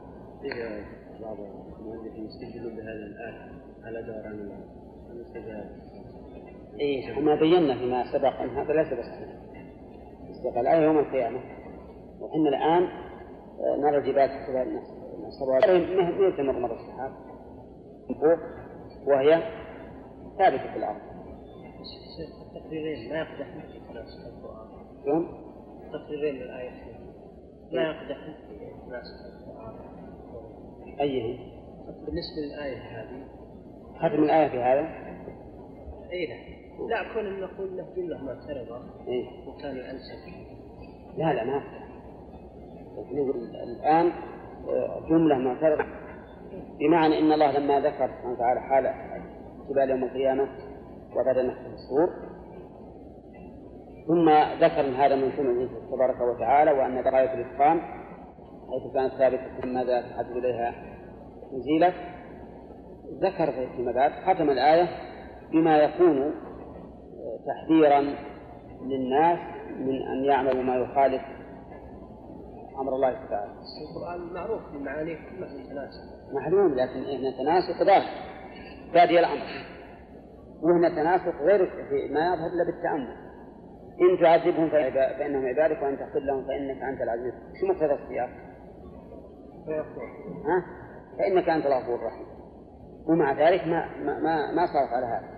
إذا 0.44 0.84
بعض 1.20 1.36
المؤلفين 1.80 2.24
يستدلون 2.24 2.76
بهذه 2.76 2.86
الآية 2.86 3.52
على 3.84 4.02
دوران 4.02 4.62
الاستجابة 5.10 5.70
إيه 6.80 7.18
وما 7.18 7.34
بينا 7.34 7.78
فيما 7.78 8.12
سبق 8.12 8.40
أن 8.40 8.48
هذا 8.48 8.72
ليس 8.72 8.92
بصحيح 8.92 9.28
استقال 10.30 10.58
الآية 10.58 10.84
يوم 10.84 10.98
القيامة 10.98 11.40
وحنا 12.20 12.48
الآن 12.48 13.07
نرى 13.60 13.98
الجبال 13.98 14.28
تحسبها 14.28 14.62
السماوات 15.28 15.64
ما 15.64 16.30
تمر 16.36 16.58
مر 16.58 16.74
السحاب. 16.74 17.12
من 18.10 18.14
فوق 18.14 18.38
وهي 19.06 19.42
ثابتة 20.38 20.72
في 20.72 20.78
الأرض. 20.78 21.00
التقريرين 22.46 23.12
ما 23.12 23.18
يقدح 23.18 23.46
في 23.72 23.80
تناسخ 23.88 24.26
القرآن 24.26 24.68
شلون؟ 25.04 25.28
التقريرين 25.84 26.34
للآية 26.34 26.70
ما 27.72 27.82
يقدح 27.82 28.18
في 28.48 28.70
تناسخ 28.86 29.18
القرآن 29.26 29.74
أيه. 31.00 31.38
بالنسبة 31.86 32.40
للآية 32.46 32.76
هذه. 32.76 33.24
ختم 33.96 34.24
الآية 34.24 34.48
في 34.48 34.58
هذا؟ 34.58 34.88
أي 36.12 36.26
نعم 36.26 36.88
لا 36.88 37.14
كون 37.14 37.40
نقول 37.40 37.76
له 37.76 37.86
جملة 37.96 38.22
معترضة. 38.24 38.80
إيه؟ 39.08 39.48
وكان 39.48 39.76
الأنسب. 39.76 40.18
لا 41.16 41.32
لا 41.32 41.44
ما 41.44 41.52
يقول 41.52 41.87
الآن 43.64 44.12
آه، 44.68 45.08
جملة 45.10 45.38
معترضة. 45.38 45.84
بمعنى 46.80 47.18
إن 47.18 47.32
الله 47.32 47.58
لما 47.58 47.80
ذكر 47.80 48.06
سبحانه 48.06 48.32
وتعالى 48.32 48.60
حال 48.60 48.94
جبال 49.70 49.90
يوم 49.90 50.04
القيامة 50.04 50.48
وبعد 51.16 51.38
نفخ 51.38 51.58
الصور 51.58 52.08
ثم 54.06 54.28
ذكر 54.64 55.04
هذا 55.04 55.16
من 55.16 55.32
سنة 55.36 55.68
تبارك 55.92 56.20
وتعالى 56.20 56.72
وأن 56.72 57.00
غايه 57.00 57.34
الإتقان 57.34 57.80
حيث 58.70 58.94
كانت 58.94 59.12
ثابتة 59.12 59.66
ماذا 59.66 60.00
تحدث 60.00 60.36
إليها 60.36 60.74
نزيلت 61.52 61.94
ذكر 63.22 63.52
فيما 63.76 63.92
بعد 63.92 64.12
ختم 64.12 64.50
الآية 64.50 64.88
بما 65.52 65.78
يكون 65.78 66.34
تحذيرا 67.46 68.00
للناس 68.86 69.38
من 69.78 70.02
أن 70.02 70.24
يعملوا 70.24 70.62
ما 70.62 70.76
يخالف 70.76 71.22
أمر 72.80 72.94
الله 72.94 73.12
تعالى. 73.30 73.52
القرآن 73.88 74.32
معروف 74.34 74.62
في 74.72 74.78
معانيه 74.78 75.16
كلها 75.16 75.48
تناسب. 75.48 76.34
معلوم 76.34 76.74
لكن 76.74 77.04
هنا 77.04 77.30
تناسق 77.38 77.84
ظاهر 77.84 78.02
بادي 78.94 79.20
الأمر. 79.20 79.46
وهنا 80.62 80.88
تناسق 80.88 81.42
غير 81.42 81.60
ما 82.12 82.20
يظهر 82.20 82.46
إلا 82.46 82.64
بالتأمل. 82.64 83.28
إن 84.00 84.22
تعذبهم 84.22 84.70
فإنهم 85.18 85.46
عبادك 85.46 85.82
وأن 85.82 85.98
تغفر 85.98 86.18
لهم 86.18 86.46
فإنك 86.46 86.82
أنت 86.82 87.00
العزيز. 87.00 87.34
شو 87.60 87.66
مقتضى 87.66 87.92
السياق؟ 88.02 88.28
ها؟ 90.48 90.64
فإنك 91.18 91.48
أنت 91.48 91.66
الغفور 91.66 91.94
الرحيم. 91.94 92.26
ومع 93.08 93.32
ذلك 93.32 93.66
ما 93.66 93.88
ما 93.98 94.18
ما, 94.18 94.52
ما 94.52 94.66
صارت 94.66 94.92
على 94.92 95.06
هذا. 95.06 95.28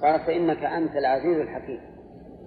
صارت 0.00 0.20
فإنك 0.26 0.64
أنت 0.64 0.96
العزيز 0.96 1.38
الحكيم. 1.38 1.80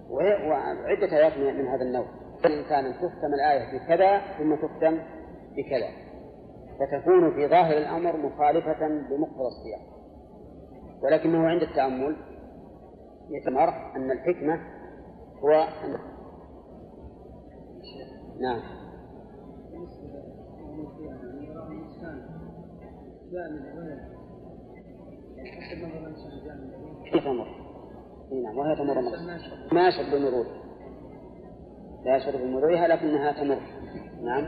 وعدة 0.09 1.17
آيات 1.17 1.38
من 1.38 1.67
هذا 1.67 1.82
النوع. 1.82 2.07
الإنسان 2.46 2.86
أن 2.86 2.94
تختم 2.94 3.34
الآية 3.34 3.78
بكذا 3.78 4.22
ثم 4.38 4.56
تختم 4.56 5.00
بكذا 5.58 5.90
فتكون 6.80 7.32
في 7.32 7.48
ظاهر 7.48 7.78
الأمر 7.78 8.18
مخالفة 8.18 8.88
لمقتضى 8.88 9.48
السياق. 9.48 9.96
ولكنه 11.04 11.48
عند 11.48 11.62
التأمل 11.62 12.16
يتمر 13.30 13.70
أن 13.96 14.12
الحكمة 14.12 14.60
هو 15.44 15.52
أن 15.52 15.98
نعم. 18.42 18.62
كيف 27.12 27.24
تمر؟ 27.24 27.48
نعم 28.44 28.58
وهي 28.58 28.76
تمر 28.76 29.02
ما 29.72 29.92
شد 29.92 30.16
مرور 30.16 30.64
لا 32.06 32.16
يشعر 32.16 32.38
بمرورها 32.38 32.88
لكنها 32.88 33.32
تمر. 33.32 33.60
نعم. 34.24 34.43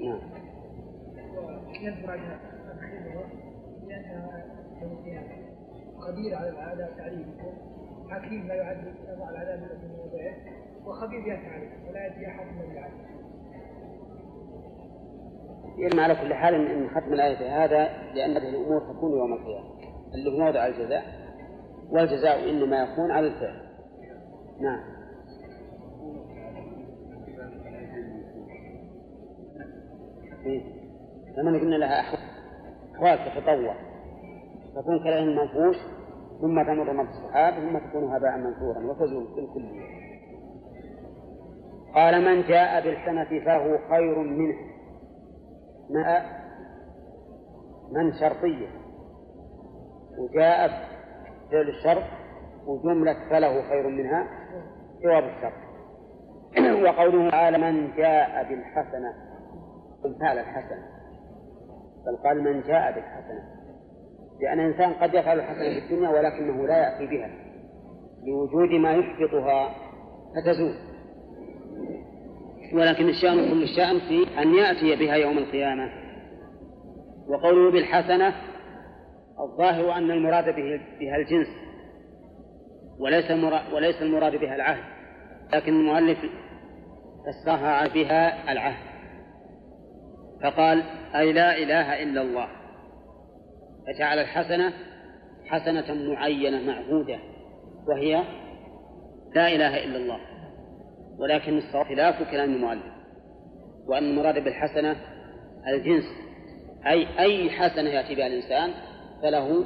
نعم. 0.00 0.20
قدير 6.00 6.36
على 6.36 6.48
العادة 6.48 6.96
تعليمكم 6.96 7.52
حكيم 8.10 8.48
لا 8.48 8.54
يعد 8.54 8.94
يضع 9.08 9.30
العذاب 9.30 9.60
من 9.60 9.96
موضعه 9.96 10.34
وخبير 10.86 11.20
يفعل 11.20 11.68
ولا 11.88 12.04
يأتي 12.04 12.26
أحد 12.26 12.46
من 12.46 12.72
العدل 12.72 13.12
يلمع 15.78 16.02
على 16.02 16.14
كل 16.14 16.34
حال 16.34 16.54
ان 16.54 16.88
ختم 16.90 17.12
الآية 17.12 17.64
هذا 17.64 17.88
لأن 18.14 18.36
هذه 18.36 18.48
الأمور 18.48 18.80
تكون 18.80 19.18
يوم 19.18 19.32
القيامة. 19.32 19.68
اللي 20.14 20.30
هو 20.30 20.44
موضع 20.44 20.66
الجزاء 20.66 21.21
والجزاء 21.92 22.50
إنما 22.50 22.82
يكون 22.82 23.10
على 23.10 23.26
الفعل. 23.26 23.62
نعم. 24.60 24.80
إيه؟ 30.46 30.62
لما 31.36 31.58
قلنا 31.58 31.76
لها 31.76 32.00
أحوال 32.94 33.18
تتطور 33.18 33.74
تكون 34.76 34.98
كالعين 34.98 35.28
المنفوش 35.28 35.76
ثم 36.40 36.62
تمر 36.62 36.92
مر 36.92 37.02
السحاب 37.02 37.54
ثم 37.54 37.78
تكون 37.78 38.14
هباء 38.14 38.38
منثورا 38.38 38.78
وتزول 38.78 39.24
بالكلية 39.36 40.02
قال 41.94 42.24
من 42.24 42.42
جاء 42.42 42.84
بالحسنة 42.84 43.44
فهو 43.44 43.78
خير 43.90 44.18
منه. 44.18 44.56
ما؟ 45.90 46.22
من 47.92 48.12
شرطية. 48.12 48.68
وجاء 50.18 50.70
فعل 51.52 51.68
الشرط 51.68 52.02
وجملة 52.66 53.16
فله 53.30 53.68
خير 53.68 53.88
منها 53.88 54.26
جواب 55.02 55.24
الشرط. 55.24 55.62
وقوله 56.84 57.30
تعالى 57.30 57.58
من 57.58 57.96
جاء 57.96 58.48
بالحسنة 58.48 59.14
فعل 60.20 60.38
الحسنة 60.38 60.86
بل 62.06 62.16
قال 62.24 62.42
من 62.42 62.60
جاء 62.60 62.92
بالحسنة 62.92 63.62
لأن 64.40 64.60
الإنسان 64.60 64.92
قد 64.92 65.14
يفعل 65.14 65.38
الحسنة 65.38 65.70
في 65.70 65.78
الدنيا 65.78 66.08
ولكنه 66.08 66.66
لا 66.66 66.76
يأتي 66.76 67.06
بها. 67.06 67.30
لوجود 68.26 68.70
ما 68.70 68.92
يحبطها 68.92 69.74
فتزول. 70.34 70.74
ولكن 72.74 73.08
الشأن 73.08 73.50
كل 73.50 73.62
الشأن 73.62 73.98
في 73.98 74.42
أن 74.42 74.54
يأتي 74.54 74.96
بها 74.96 75.14
يوم 75.14 75.38
القيامة. 75.38 75.88
وقوله 77.28 77.70
بالحسنة 77.70 78.34
الظاهر 79.42 79.92
أن 79.92 80.10
المراد 80.10 80.44
به 80.44 80.80
بها 81.00 81.16
الجنس 81.16 81.48
وليس 82.98 83.30
وليس 83.72 84.02
المراد 84.02 84.36
بها 84.36 84.54
العهد 84.54 84.84
لكن 85.52 85.72
المؤلف 85.72 86.18
فسرها 87.26 87.88
بها 87.88 88.52
العهد. 88.52 88.92
فقال 90.42 90.82
أي 91.14 91.32
لا 91.32 91.58
إله 91.58 92.02
إلا 92.02 92.22
الله. 92.22 92.48
فجعل 93.86 94.18
الحسنة 94.18 94.72
حسنة 95.46 95.94
معينة 95.94 96.62
معهودة 96.62 97.18
وهي 97.88 98.22
لا 99.34 99.48
إله 99.48 99.84
إلا 99.84 99.96
الله. 99.96 100.20
ولكن 101.18 101.58
الصواب 101.58 101.86
خلاف 101.86 102.30
كلام 102.30 102.52
المؤلف 102.52 102.92
وأن 103.86 104.04
المراد 104.04 104.44
بالحسنة 104.44 104.96
الجنس. 105.68 106.04
أي 106.86 107.18
أي 107.18 107.50
حسنة 107.50 107.90
يأتي 107.90 108.14
بها 108.14 108.26
الإنسان 108.26 108.70
فله 109.22 109.64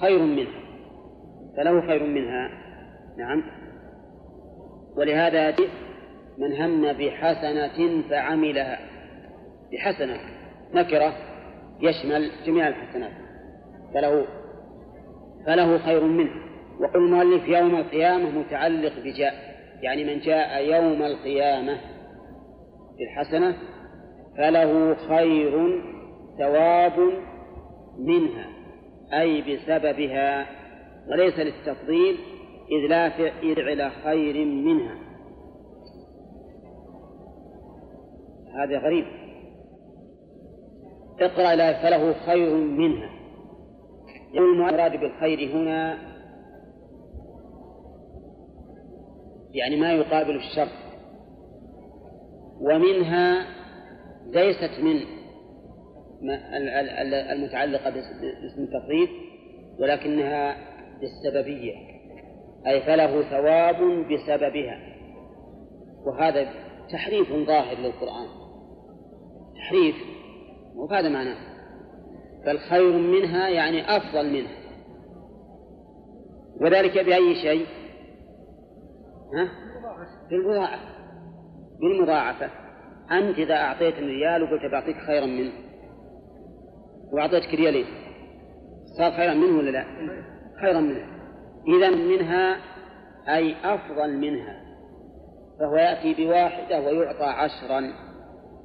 خير 0.00 0.18
منها. 0.18 0.60
فله 1.56 1.86
خير 1.86 2.06
منها. 2.06 2.50
نعم. 3.18 3.42
ولهذا 4.96 5.54
من 6.38 6.52
هم 6.62 6.92
بحسنة 6.92 8.02
فعملها. 8.10 8.78
بحسنة. 9.72 10.20
نكرة 10.74 11.12
يشمل 11.80 12.30
جميع 12.46 12.68
الحسنات. 12.68 13.12
فله 13.94 14.26
فله 15.46 15.78
خير 15.78 16.04
منه 16.04 16.30
وقل 16.80 16.98
المؤلف 16.98 17.48
يوم 17.48 17.76
القيامة 17.76 18.38
متعلق 18.38 18.92
بجاء. 19.04 19.34
يعني 19.82 20.04
من 20.04 20.20
جاء 20.20 20.64
يوم 20.64 21.02
القيامة 21.02 21.76
بالحسنة 22.98 23.56
فله 24.38 24.94
خير 24.94 25.82
ثواب 26.38 27.12
منها. 27.98 28.59
أي 29.12 29.40
بسببها 29.42 30.46
وليس 31.08 31.38
للتفضيل 31.38 32.16
إذ 32.70 32.88
لا 32.88 33.10
فعل 33.10 33.92
خير 34.04 34.44
منها. 34.44 34.94
هذا 38.54 38.78
غريب. 38.78 39.04
اقرأ 41.20 41.54
لا 41.54 41.82
فله 41.82 42.12
خير 42.26 42.54
منها. 42.54 43.10
المراد 44.34 45.00
بالخير 45.00 45.56
هنا؟ 45.56 45.98
يعني 49.52 49.76
ما 49.76 49.92
يقابل 49.92 50.36
الشر. 50.36 50.68
ومنها 52.60 53.46
ليست 54.26 54.80
من 54.82 55.19
المتعلقة 57.32 57.90
باسم 57.90 58.62
التفضيل 58.62 59.08
ولكنها 59.78 60.56
بالسببية 61.00 61.74
أي 62.66 62.82
فله 62.82 63.22
ثواب 63.22 64.06
بسببها. 64.12 64.78
وهذا 66.06 66.48
تحريف 66.92 67.32
ظاهر 67.32 67.76
للقرآن. 67.78 68.26
تحريف 69.56 69.96
وهذا 70.74 71.08
معناه. 71.08 71.50
بل 72.46 72.58
خير 72.58 72.92
منها 72.92 73.48
يعني 73.48 73.96
أفضل 73.96 74.32
منها. 74.32 74.60
وذلك 76.60 76.98
بأي 76.98 77.34
شيء؟ 77.34 77.66
ها؟ 79.34 79.48
بالمضاعفة. 80.30 81.00
بالمضاعفة. 81.80 82.50
أنت 83.10 83.38
إذا 83.38 83.54
أعطيتني 83.54 84.06
ريال 84.06 84.42
وقلت 84.42 84.72
بعطيك 84.72 84.96
خيرا 84.96 85.26
منه. 85.26 85.52
وأعطيتك 87.12 87.54
ريالين 87.54 87.86
صار 88.98 89.12
خيرا 89.12 89.34
منه 89.34 89.58
ولا 89.58 89.70
لا؟ 89.70 89.84
خيرا 90.60 90.80
منه. 90.80 91.06
إذا 91.68 91.90
منها 91.90 92.56
أي 93.28 93.54
أفضل 93.64 94.16
منها. 94.16 94.60
فهو 95.60 95.76
يأتي 95.76 96.14
بواحدة 96.14 96.80
ويعطى 96.80 97.24
عشرا 97.24 97.92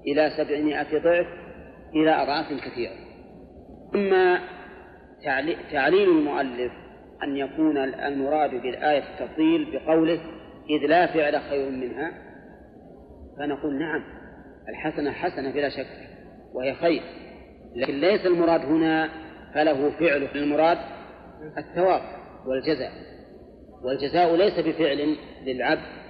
إلى 0.08 0.30
سبعمائة 0.38 1.04
ضعف 1.04 1.28
إلى 1.96 2.12
أضعاف 2.12 2.46
كثيرة. 2.46 2.94
أما 3.96 4.40
تعليل 5.72 6.10
المؤلف 6.10 6.72
أن 7.24 7.38
يكون 7.38 7.78
المراد 7.78 8.52
بالآية 8.52 9.04
التفضيل 9.14 9.72
بقوله 9.72 10.20
إذ 10.70 10.88
لا 10.88 11.08
فعل 11.08 11.42
خير 11.42 11.70
منها 11.70 12.12
فنقول 13.38 13.80
نعم 13.80 14.04
الحسنة 14.70 15.12
حسنة 15.12 15.52
بلا 15.52 15.70
شك 15.70 15.88
وهي 16.54 16.74
خير. 16.74 17.02
لكن 17.76 17.94
ليس 17.94 18.26
المراد 18.26 18.62
هنا 18.62 19.10
فله 19.54 19.90
فعل 20.00 20.28
المراد 20.36 20.78
الثواب 21.58 22.02
والجزاء. 22.46 22.92
والجزاء 23.84 24.36
ليس 24.36 24.60
بفعل 24.60 25.16
للعبد 25.46 26.06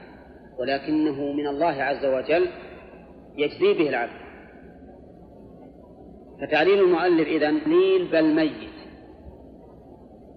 ولكنه 0.59 1.33
من 1.33 1.47
الله 1.47 1.83
عز 1.83 2.05
وجل 2.05 2.47
يجزي 3.37 3.73
به 3.73 3.89
العبد. 3.89 4.25
فتعليل 6.41 6.79
المؤلف 6.79 7.27
إذا 7.27 7.51
نيل 7.51 8.07
بل 8.11 8.35
ميت. 8.35 8.75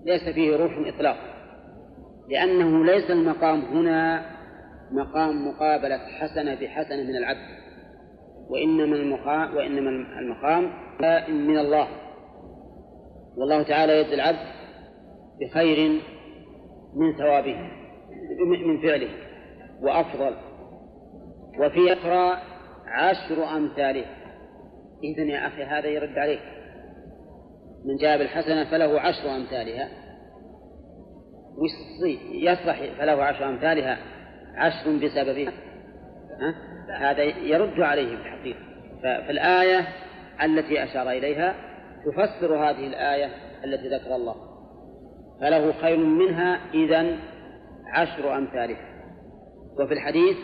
ليس 0.07 0.35
فيه 0.35 0.57
روح 0.57 0.73
إطلاقا 0.87 1.29
لأنه 2.31 2.85
ليس 2.85 3.11
المقام 3.11 3.61
هنا 3.61 4.31
مقام 4.93 5.49
مقابلة 5.49 5.99
حسنة 5.99 6.55
بحسنة 6.55 7.03
من 7.03 7.17
العبد. 7.17 7.58
وإنما 8.51 8.97
المقام 8.97 9.57
وإنما 9.57 9.91
المقام 10.19 10.73
من 11.29 11.59
الله. 11.59 11.89
والله 13.37 13.63
تعالى 13.63 13.93
يجزي 13.93 14.15
العبد 14.15 14.47
بخير 15.41 16.01
من 16.97 17.17
ثوابه 17.19 17.71
من 18.67 18.83
فعله 18.83 19.11
وأفضل. 19.83 20.35
وفي 21.59 21.93
أخرى 21.93 22.39
عشر 22.87 23.57
أمثاله. 23.57 24.05
إذن 25.05 25.29
يا 25.29 25.47
أخي 25.47 25.63
هذا 25.63 25.87
يرد 25.87 26.19
عليك. 26.19 26.41
من 27.85 27.97
جاء 27.97 28.19
بالحسنة 28.19 28.71
فله 28.71 29.01
عشر 29.01 29.37
أمثالها. 29.37 29.89
يصلح 32.33 32.99
فله 32.99 33.25
عشر 33.25 33.49
أمثالها. 33.49 33.99
عشر 34.55 34.97
بسببها. 34.97 35.53
ها؟ 35.53 35.68
هذا 37.01 37.23
يرد 37.23 37.81
عليه 37.81 38.17
في 38.17 38.23
الحقيقة 38.23 38.61
فالآية 39.03 39.89
التي 40.43 40.85
أشار 40.85 41.11
إليها 41.11 41.55
تفسر 42.07 42.57
هذه 42.57 42.87
الآية 42.87 43.31
التي 43.65 43.89
ذكر 43.89 44.17
الله. 44.17 44.35
فله 45.41 45.73
خير 45.73 45.97
منها 45.97 46.61
إذا 46.75 47.17
عشر 47.93 48.37
أمثالها. 48.37 48.89
وفي 49.81 49.95
الحديث 49.95 50.37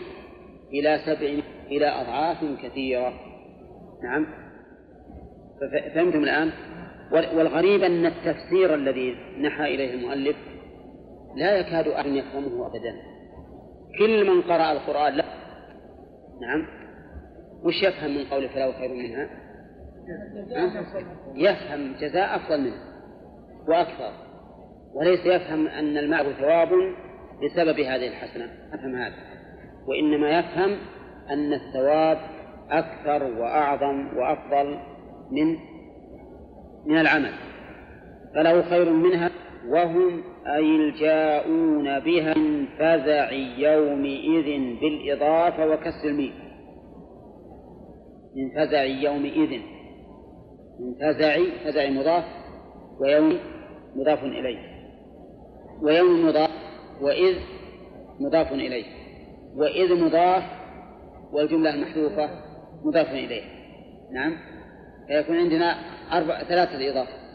إلى 0.73 0.99
سبع 1.05 1.43
إلى 1.67 1.87
أضعاف 1.87 2.37
كثيرة. 2.63 3.13
نعم. 4.03 4.27
فهمتم 5.95 6.23
الآن؟ 6.23 6.51
والغريب 7.11 7.83
أن 7.83 8.05
التفسير 8.05 8.75
الذي 8.75 9.15
نحى 9.39 9.75
إليه 9.75 9.93
المؤلف 9.93 10.35
لا 11.35 11.57
يكاد 11.57 11.87
أحد 11.87 12.05
يفهمه 12.05 12.67
أبدا. 12.67 12.95
كل 13.99 14.29
من 14.29 14.41
قرأ 14.41 14.71
القرآن 14.71 15.13
لا 15.13 15.25
نعم. 16.41 16.65
وش 17.63 17.83
يفهم 17.83 18.17
من 18.17 18.25
قول 18.25 18.49
فلا 18.49 18.71
خير 18.71 18.93
منها؟ 18.93 19.29
يفهم 21.35 21.95
جزاء 21.99 22.35
أفضل 22.35 22.61
منه 22.61 22.77
وأكثر 23.67 24.11
وليس 24.93 25.25
يفهم 25.25 25.67
أن 25.67 25.97
الماء 25.97 26.31
ثواب 26.31 26.69
بسبب 27.43 27.79
هذه 27.79 28.07
الحسنة. 28.07 28.49
أفهم 28.73 28.95
هذا. 28.95 29.15
وإنما 29.87 30.39
يفهم 30.39 30.77
أن 31.29 31.53
الثواب 31.53 32.17
أكثر 32.69 33.23
وأعظم 33.23 34.17
وأفضل 34.17 34.79
من 35.31 35.57
من 36.85 36.97
العمل. 36.97 37.33
فله 38.35 38.69
خير 38.69 38.89
منها 38.89 39.31
وهم 39.67 40.23
أي 40.47 40.75
الجاؤون 40.75 41.99
بها 41.99 42.37
من 42.37 42.65
فزع 42.65 43.31
يومئذ 43.57 44.79
بالإضافة 44.79 45.67
وكسر 45.67 46.07
الميم. 46.07 46.33
من 48.35 48.49
فزع 48.49 48.83
يومئذ. 48.83 49.61
من 50.79 50.93
فزع 51.01 51.37
فزع 51.65 51.89
مضاف 51.89 52.23
ويوم 53.01 53.39
مضاف 53.95 54.23
إليه. 54.23 54.59
ويوم 55.81 56.25
مضاف 56.27 56.49
وإذ 57.01 57.35
مضاف 58.19 58.51
إليه. 58.51 58.85
وإذ 59.55 60.03
مضاف 60.05 60.43
والجملة 61.31 61.73
المحذوفة 61.73 62.29
مضاف 62.85 63.09
إليه. 63.09 63.43
نعم. 64.13 64.37
فيكون 65.07 65.37
عندنا 65.37 65.75
أربع 66.11 66.43
ثلاثة 66.43 66.91
إضافة. 66.91 67.25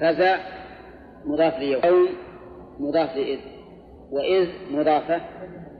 فزع 0.00 0.61
مضاف 1.24 1.58
ليوم 1.58 2.08
مضاف 2.78 3.16
لإذ 3.16 3.38
وإذ 4.12 4.48
مضافة 4.70 5.20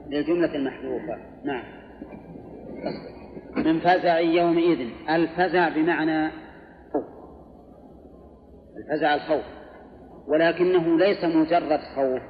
للجملة 0.09 0.55
المحذوفة. 0.55 1.17
نعم. 1.43 1.63
من 3.55 3.79
فزع 3.79 4.19
يومئذ. 4.19 4.89
الفزع 5.09 5.69
بمعنى 5.69 6.31
خوف. 6.93 7.05
الفزع 8.77 9.15
الخوف. 9.15 9.43
ولكنه 10.27 10.97
ليس 10.97 11.23
مجرد 11.23 11.79
خوف 11.95 12.21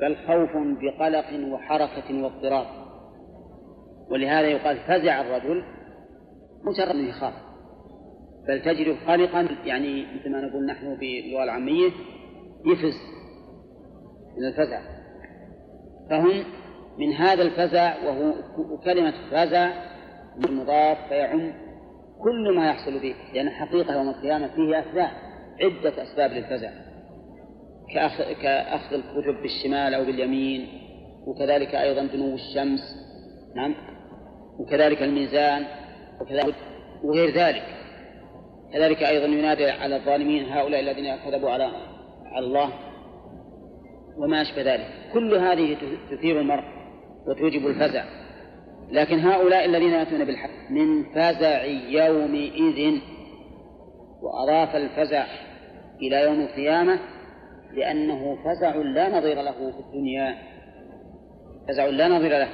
بل 0.00 0.16
خوف 0.16 0.50
بقلق 0.54 1.52
وحركة 1.52 2.22
واضطراب. 2.22 2.66
ولهذا 4.10 4.48
يقال 4.48 4.76
فزع 4.76 5.20
الرجل 5.20 5.62
مجرد 6.64 6.96
يخاف. 6.96 7.47
بل 8.48 8.62
تجد 8.62 8.96
قلقا 9.06 9.48
يعني 9.64 10.06
مثل 10.16 10.30
ما 10.30 10.40
نقول 10.40 10.66
نحن 10.66 10.94
باللغة 10.94 11.44
العامية 11.44 11.90
يفز 12.66 13.00
من 14.38 14.44
الفزع. 14.44 14.80
فهم 16.10 16.44
من 16.98 17.12
هذا 17.12 17.42
الفزع 17.42 18.04
وهو 18.04 18.34
كلمة 18.84 19.14
فزع 19.30 19.70
مضاف 20.36 21.08
فيعم 21.08 21.52
كل 22.22 22.56
ما 22.56 22.68
يحصل 22.68 22.98
به 22.98 23.14
لأن 23.34 23.46
الحقيقة 23.46 23.94
يوم 23.94 24.08
القيامة 24.08 24.48
فيه 24.48 24.80
أسباب 24.80 25.10
عدة 25.60 26.02
أسباب 26.02 26.30
للفزع. 26.30 26.70
كأخذ, 27.94 28.32
كأخذ 28.42 28.94
الكتب 28.94 29.42
بالشمال 29.42 29.94
أو 29.94 30.04
باليمين 30.04 30.68
وكذلك 31.26 31.74
أيضا 31.74 32.02
دنو 32.02 32.34
الشمس 32.34 32.80
نعم 33.56 33.74
وكذلك 34.58 35.02
الميزان 35.02 35.64
وكذلك 36.20 36.54
وغير 37.04 37.34
ذلك. 37.34 37.78
كذلك 38.72 39.02
أيضا 39.02 39.26
ينادي 39.26 39.70
على 39.70 39.96
الظالمين 39.96 40.44
هؤلاء 40.44 40.80
الذين 40.80 41.16
كذبوا 41.16 41.50
على 41.50 41.64
على 42.24 42.46
الله 42.46 42.72
وما 44.18 44.42
أشبه 44.42 44.62
ذلك. 44.74 44.86
كل 45.12 45.34
هذه 45.34 45.76
تثير 46.10 46.40
المرء 46.40 46.64
وتوجب 47.28 47.66
الفزع. 47.66 48.04
لكن 48.90 49.18
هؤلاء 49.20 49.64
الذين 49.64 49.90
يأتون 49.90 50.24
بالحق 50.24 50.70
من 50.70 51.04
فزع 51.14 51.64
يومئذ 51.64 53.00
وأضاف 54.22 54.76
الفزع 54.76 55.26
إلى 56.02 56.22
يوم 56.22 56.40
القيامة 56.40 56.98
لأنه 57.74 58.36
فزع 58.44 58.76
لا 58.76 59.18
نظير 59.18 59.42
له 59.42 59.70
في 59.70 59.80
الدنيا. 59.80 60.34
فزع 61.68 61.86
لا 61.86 62.08
نظير 62.08 62.30
له. 62.30 62.48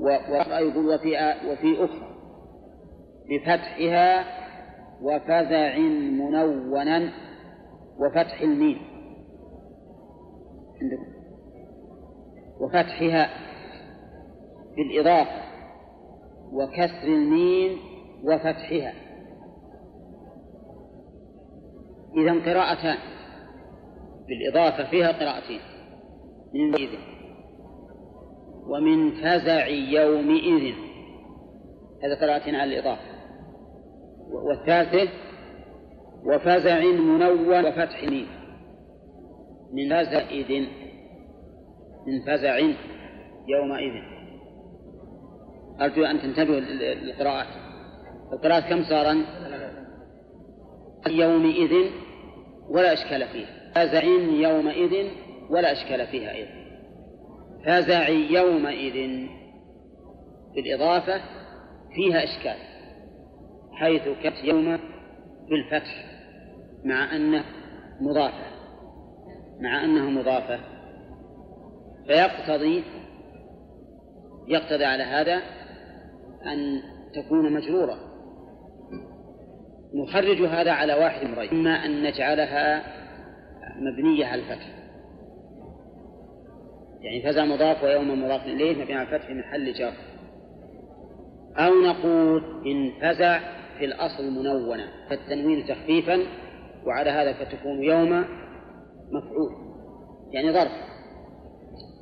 وفي 0.00 1.16
وفي 1.48 1.84
أخرى. 1.84 2.08
بفتحها 3.30 4.24
وفزع 5.02 5.78
منونا 5.78 7.12
وفتح 7.98 8.40
الميم. 8.40 8.78
عندكم؟ 10.82 11.18
وفتحها 12.60 13.30
بالإضافة 14.76 15.42
وكسر 16.52 17.04
الميم 17.04 17.78
وفتحها. 18.24 18.92
إذا 22.16 22.52
قراءتان. 22.52 22.98
بالإضافة 24.28 24.90
فيها 24.90 25.12
قراءتين. 25.12 25.60
من 26.54 26.74
إذن 26.74 26.98
ومن 28.66 29.10
فزع 29.10 29.66
يومئذ. 29.66 30.74
هذا 32.04 32.20
قراءتين 32.20 32.54
على 32.54 32.78
الإضافة. 32.78 33.17
والثالثة 34.32 35.12
وفزع 36.24 36.80
منون 36.80 37.22
وفتح 37.66 38.04
ميم 38.04 38.26
من 39.72 40.04
فزع 40.04 40.20
إذن 40.30 40.66
من 42.06 42.20
فزع 42.26 42.58
يومئذ. 43.48 43.92
أرجو 45.80 46.04
أن 46.04 46.20
تنتبهوا 46.20 46.60
للقراءات. 46.60 47.46
القراءات 48.32 48.64
كم 48.64 48.84
صارا؟ 48.84 49.24
يومئذ 51.08 51.90
ولا 52.70 52.92
إشكال 52.92 53.28
فيها. 53.28 53.72
فزع 53.74 54.04
يومئذ 54.50 55.10
ولا 55.50 55.72
إشكال 55.72 56.06
فيها 56.06 56.32
أيضا. 56.32 56.50
فزع 57.66 58.08
يومئذ 58.08 59.26
بالإضافة 60.54 61.20
فيها 61.94 62.24
إشكال. 62.24 62.67
حيث 63.78 64.02
كانت 64.22 64.44
يوم 64.44 64.78
بالفتح 65.50 66.04
مع 66.84 67.16
أنه 67.16 67.44
مضافة. 68.00 68.46
مع 69.60 69.84
أنها 69.84 70.10
مضافة. 70.10 70.60
فيقتضي 72.06 72.84
يقتضي 74.48 74.84
على 74.84 75.02
هذا 75.02 75.42
أن 76.46 76.82
تكون 77.14 77.52
مجرورة. 77.52 77.98
نخرج 79.94 80.42
هذا 80.42 80.72
على 80.72 80.94
واحد 80.94 81.26
امرين 81.26 81.50
إما 81.50 81.70
أن 81.70 82.02
نجعلها 82.02 82.82
مبنية 83.76 84.26
على 84.26 84.42
الفتح. 84.42 84.78
يعني 87.00 87.22
فزع 87.22 87.44
مضاف 87.44 87.84
ويوم 87.84 88.24
مضاف 88.24 88.42
إليه 88.42 88.82
مبني 88.82 88.94
على 88.94 89.08
الفتح 89.08 89.30
محل 89.30 89.72
جر 89.72 89.92
أو 91.56 91.74
نقول 91.74 92.66
إن 92.66 92.92
فزع 93.00 93.57
في 93.78 93.84
الأصل 93.84 94.30
منونة 94.30 94.84
فالتنوين 95.10 95.66
تخفيفا 95.66 96.18
وعلى 96.86 97.10
هذا 97.10 97.32
فتكون 97.32 97.82
يوم 97.82 98.24
مفعول 99.12 99.68
يعني 100.32 100.52
ظرف 100.52 100.72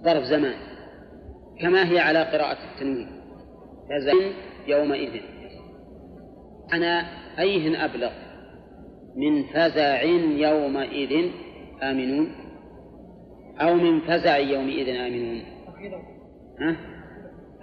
ظرف 0.04 0.24
زمان 0.24 0.54
كما 1.60 1.90
هي 1.92 1.98
على 1.98 2.22
قراءة 2.22 2.58
التنوين 2.72 3.08
فزع 3.90 4.12
يومئذ. 4.66 5.20
أنا 6.72 7.04
أيهن 7.38 7.74
أبلغ 7.74 8.10
من 9.16 9.42
فزع 9.42 10.02
يومئذ 10.28 11.30
آمنون؟ 11.82 12.32
أو 13.60 13.74
من 13.74 14.00
فزع 14.00 14.36
يومئذ 14.36 14.88
آمنون؟ 14.88 15.42
ها؟ 16.60 16.76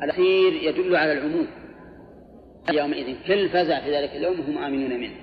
الأخير 0.03 0.53
يدل 0.53 0.95
على 0.95 1.13
العموم. 1.13 1.47
يومئذ. 2.71 3.15
كل 3.27 3.49
فزع 3.49 3.79
في 3.79 3.97
ذلك 3.97 4.09
اليوم 4.09 4.41
هم 4.41 4.57
آمنون 4.57 4.99
منه. 4.99 5.15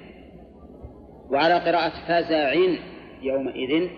وعلى 1.30 1.54
قراءة 1.54 1.92
فزع 2.08 2.52
يومئذ 3.22 3.88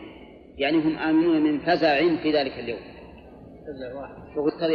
يعني 0.59 0.77
هم 0.77 0.97
آمنون 0.97 1.41
من 1.41 1.59
فزع 1.59 2.17
في 2.17 2.33
ذلك 2.33 2.53
اليوم. 2.59 2.81
فزع 3.67 4.01
واحد. 4.01 4.15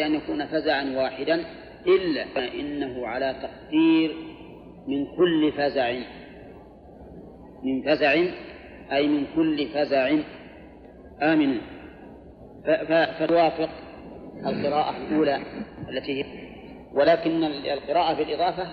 أن 0.05 0.15
يكون 0.15 0.45
فزعا 0.45 0.83
واحدا 0.95 1.45
إلا 1.87 2.25
فإنه 2.35 3.07
على 3.07 3.35
تقدير 3.41 4.15
من 4.87 5.05
كل 5.17 5.51
فزع. 5.51 5.99
من 7.63 7.81
فزع 7.81 8.13
أي 8.91 9.07
من 9.07 9.25
كل 9.35 9.67
فزع. 9.67 10.17
آمن 11.21 11.57
فتوافق 13.19 13.69
القراءة 14.45 14.97
الأولى 14.97 15.39
التي 15.89 16.23
هي 16.23 16.46
ولكن 16.97 17.43
القراءة 17.43 18.13
بالإضافة 18.17 18.63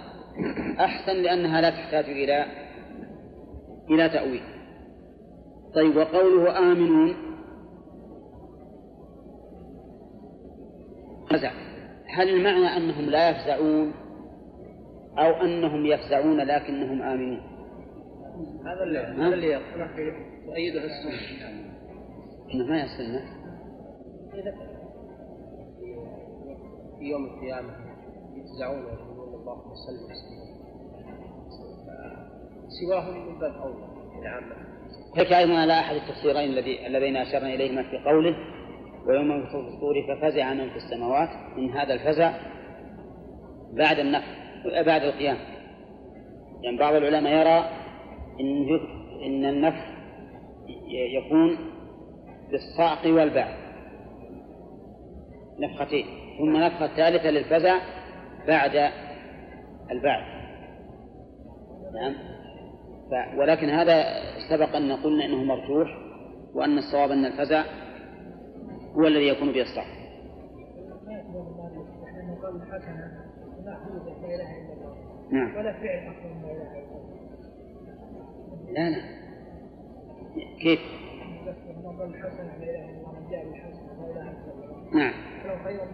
أحسن 0.81 1.23
لأنها 1.23 1.61
لا 1.61 1.71
تحتاج 1.71 2.05
إلى 2.05 2.47
إلى 3.91 4.09
تأويل. 4.09 4.43
طيب 5.75 5.97
وقوله 5.97 6.59
آمنون 6.59 7.17
فزع 11.31 11.51
هل 12.07 12.29
المعنى 12.29 12.77
أنهم 12.77 13.11
لا 13.11 13.31
يفزعون 13.31 13.93
أو 15.19 15.31
أنهم 15.31 15.87
يفزعون 15.87 16.41
لكنهم 16.41 17.03
آمنون؟ 17.03 17.41
هذا 18.67 18.83
اللي 18.83 18.99
هذا 18.99 19.35
اللي 19.35 19.53
السنة. 20.85 21.45
إنه 22.55 22.67
ما 22.67 22.83
يصلنا 22.83 23.21
في 26.99 27.05
يوم 27.05 27.25
القيامة. 27.25 27.84
يفزعون 28.55 28.85
ويقولون 28.85 29.35
اللهم 29.41 29.75
صل 29.75 29.95
وسلم. 30.05 30.45
سواهم 32.81 33.29
من 33.29 33.39
باب 33.39 33.53
أولى 33.53 33.85
العامة 34.23 34.57
هيك 35.17 35.33
أيضا 35.33 35.59
على 35.59 35.81
أحد 35.81 35.97
التفسيرين 35.97 36.51
الذي 36.51 36.87
اللذين 36.87 37.17
أشرنا 37.17 37.55
إليهما 37.55 37.83
في 37.83 37.99
قوله 37.99 38.37
ويوم 39.07 39.33
ينفخ 39.33 39.51
في 39.51 39.69
الصور 39.69 39.95
ففزع 40.09 40.53
من 40.53 40.71
في 40.71 40.77
السماوات 40.77 41.29
من 41.57 41.71
هذا 41.71 41.95
الفزع 41.95 42.35
بعد 43.73 43.99
النفخ 43.99 44.27
بعد 44.87 45.03
القيام 45.03 45.37
يعني 46.63 46.77
بعض 46.77 46.95
العلماء 46.95 47.33
يرى 47.33 47.71
إن 48.41 48.81
إن 49.27 49.45
النفخ 49.45 49.85
يكون 50.89 51.59
بالصعق 52.51 53.07
والبعث 53.07 53.57
نفختين 55.59 56.07
ثم 56.39 56.57
نفخة 56.57 56.87
ثالثة 56.87 57.31
للفزع 57.31 58.04
بعد 58.47 58.93
البعث. 59.91 60.35
نعم. 61.95 62.15
ف... 63.11 63.39
ولكن 63.39 63.69
هذا 63.69 64.05
سبق 64.51 64.77
أن 64.77 64.93
قلنا 64.93 65.25
أنه 65.25 65.45
مرجوح 65.45 65.89
وأن 66.55 66.79
الصواب 66.79 67.11
أن 67.11 67.25
الفزع 67.25 67.65
هو 68.95 69.07
الذي 69.07 69.29
يكون 69.29 69.53
به 69.53 69.63
الصعق 69.63 70.05
نعم. 75.31 75.57
ولا 75.57 75.73
فعل 75.73 76.15
لا 78.73 78.89
إله 78.89 78.91
إلا 78.91 78.91
الله 78.91 78.91
لا. 78.91 79.15
كيف؟ 80.61 80.81
نعم. 84.93 85.15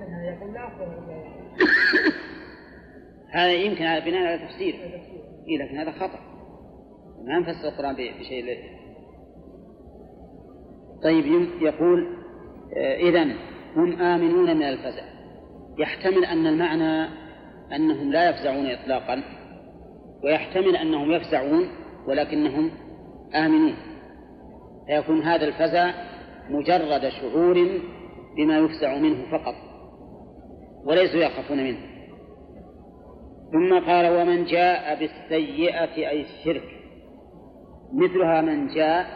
منها 0.00 0.24
يقول 0.24 0.54
لا 0.54 0.68
هذا 3.32 3.52
يمكن 3.52 3.84
على 3.84 4.00
بناء 4.00 4.22
على 4.26 4.38
تفسير. 4.38 4.74
إيه 5.48 5.58
لكن 5.58 5.78
هذا 5.78 5.90
خطأ. 5.90 6.18
ما 7.24 7.38
نفسر 7.38 7.68
القرآن 7.68 7.94
بشيء 7.94 8.44
ل... 8.44 8.56
طيب 11.02 11.26
يقول 11.62 12.06
إذا 12.76 13.26
هم 13.76 14.02
آمنون 14.02 14.56
من 14.56 14.62
الفزع. 14.62 15.04
يحتمل 15.78 16.24
أن 16.24 16.46
المعنى 16.46 17.08
أنهم 17.76 18.12
لا 18.12 18.30
يفزعون 18.30 18.66
إطلاقا 18.66 19.22
ويحتمل 20.24 20.76
أنهم 20.76 21.12
يفزعون 21.12 21.68
ولكنهم 22.06 22.70
آمنون. 23.34 23.76
فيكون 24.86 25.22
هذا 25.22 25.44
الفزع 25.44 25.90
مجرد 26.50 27.08
شعور 27.08 27.80
بما 28.36 28.58
يفزع 28.58 28.98
منه 28.98 29.30
فقط 29.30 29.54
وليسوا 30.84 31.20
يخافون 31.20 31.58
منه. 31.58 31.89
ثم 33.52 33.78
قال 33.78 34.20
ومن 34.20 34.44
جاء 34.44 34.98
بالسيئة 34.98 36.08
أي 36.10 36.20
الشرك 36.20 36.68
مثلها 37.92 38.40
من 38.40 38.66
جاء 38.66 39.06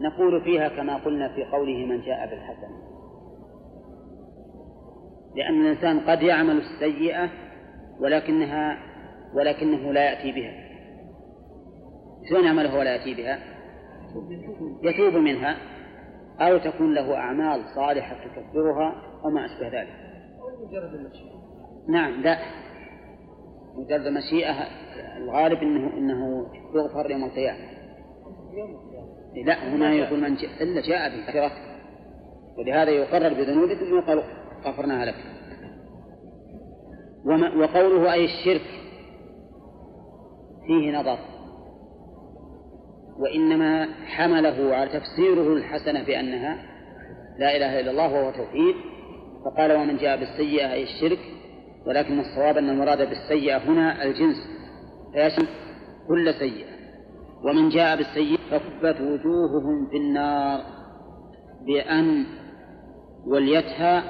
نقول 0.00 0.44
فيها 0.44 0.68
كما 0.68 0.96
قلنا 0.96 1.34
في 1.34 1.44
قوله 1.44 1.86
من 1.86 2.00
جاء 2.00 2.30
بالحسنة. 2.30 2.90
لأن 5.36 5.60
الإنسان 5.60 6.00
قد 6.00 6.22
يعمل 6.22 6.58
السيئة 6.58 7.30
ولكنها 8.00 8.78
ولكنه 9.34 9.92
لا 9.92 10.10
يأتي 10.10 10.32
بها. 10.32 10.70
شلون 12.30 12.44
يعملها 12.44 12.78
ولا 12.78 12.96
يأتي 12.96 13.14
بها؟ 13.14 13.38
يتوب 14.82 15.14
منها 15.14 15.56
أو 16.40 16.58
تكون 16.58 16.94
له 16.94 17.16
أعمال 17.16 17.64
صالحة 17.74 18.16
تكفرها 18.24 18.94
أو 19.24 19.30
ما 19.30 19.46
أشبه 19.46 19.80
ذلك. 19.80 19.94
نعم 21.88 22.22
لا. 22.22 22.38
مجرد 23.74 24.08
مشيئة 24.08 24.54
الغالب 25.16 25.58
أنه 25.58 25.98
أنه 25.98 26.46
يغفر 26.74 27.10
يوم 27.10 27.24
القيامة. 27.24 27.58
يوم 28.56 28.70
القيامة 28.70 29.10
لا 29.46 29.74
هنا 29.74 29.92
يقول 29.92 30.20
من 30.20 30.34
جاء 30.34 30.62
إلا 30.62 30.80
جاء 30.80 31.10
بكثرة. 31.16 31.52
ولهذا 32.58 32.90
يقرر 32.90 33.34
بذنوبه 33.34 33.74
ثم 33.74 33.98
يقال 33.98 34.22
غفرناها 34.64 35.04
لك 35.04 35.14
وما 37.24 37.54
وقوله 37.54 38.12
أي 38.12 38.24
الشرك 38.24 38.66
فيه 40.66 40.98
نظر. 41.00 41.18
وإنما 43.18 43.88
حمله 44.06 44.74
على 44.76 44.90
تفسيره 44.90 45.52
الحسنة 45.52 46.04
بأنها 46.04 46.56
لا 47.38 47.56
إله 47.56 47.80
إلا 47.80 47.90
الله 47.90 48.12
وهو 48.12 48.30
توحيد. 48.30 48.74
فقال 49.44 49.72
ومن 49.72 49.96
جاء 49.96 50.16
بالسيئة 50.16 50.72
أي 50.72 50.82
الشرك 50.82 51.18
ولكن 51.86 52.20
الصواب 52.20 52.56
أن 52.56 52.68
المراد 52.68 53.08
بالسيئة 53.08 53.56
هنا 53.58 54.02
الجنس. 54.02 54.36
فيشمل 55.12 55.48
كل 56.08 56.34
سيئة. 56.34 56.70
ومن 57.44 57.68
جاء 57.68 57.96
بالسيئة 57.96 58.38
فكبت 58.50 59.00
وجوههم 59.00 59.86
في 59.90 59.96
النار 59.96 60.60
بأن 61.66 62.26
وليتها 63.26 64.04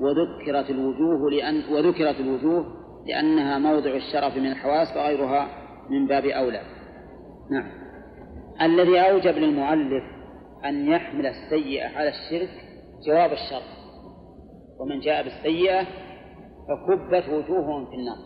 وذكرت 0.00 0.70
الوجوه 0.70 1.30
لأن 1.30 1.62
وذكرت 1.72 2.20
الوجوه 2.20 2.64
لأنها 3.06 3.58
موضع 3.58 3.90
الشرف 3.90 4.36
من 4.36 4.46
الحواس 4.46 4.96
وغيرها 4.96 5.48
من 5.90 6.06
باب 6.06 6.24
أولى. 6.24 6.62
نعم. 7.50 7.70
الذي 8.62 9.00
أوجب 9.00 9.34
للمؤلف 9.34 10.04
أن 10.64 10.88
يحمل 10.88 11.26
السيئة 11.26 11.98
على 11.98 12.08
الشرك 12.08 12.50
جواب 13.06 13.32
الشر 13.32 13.62
ومن 14.80 15.00
جاء 15.00 15.22
بالسيئة 15.22 15.86
فكبت 16.70 17.28
وجوههم 17.28 17.86
في 17.86 17.94
النار. 17.94 18.16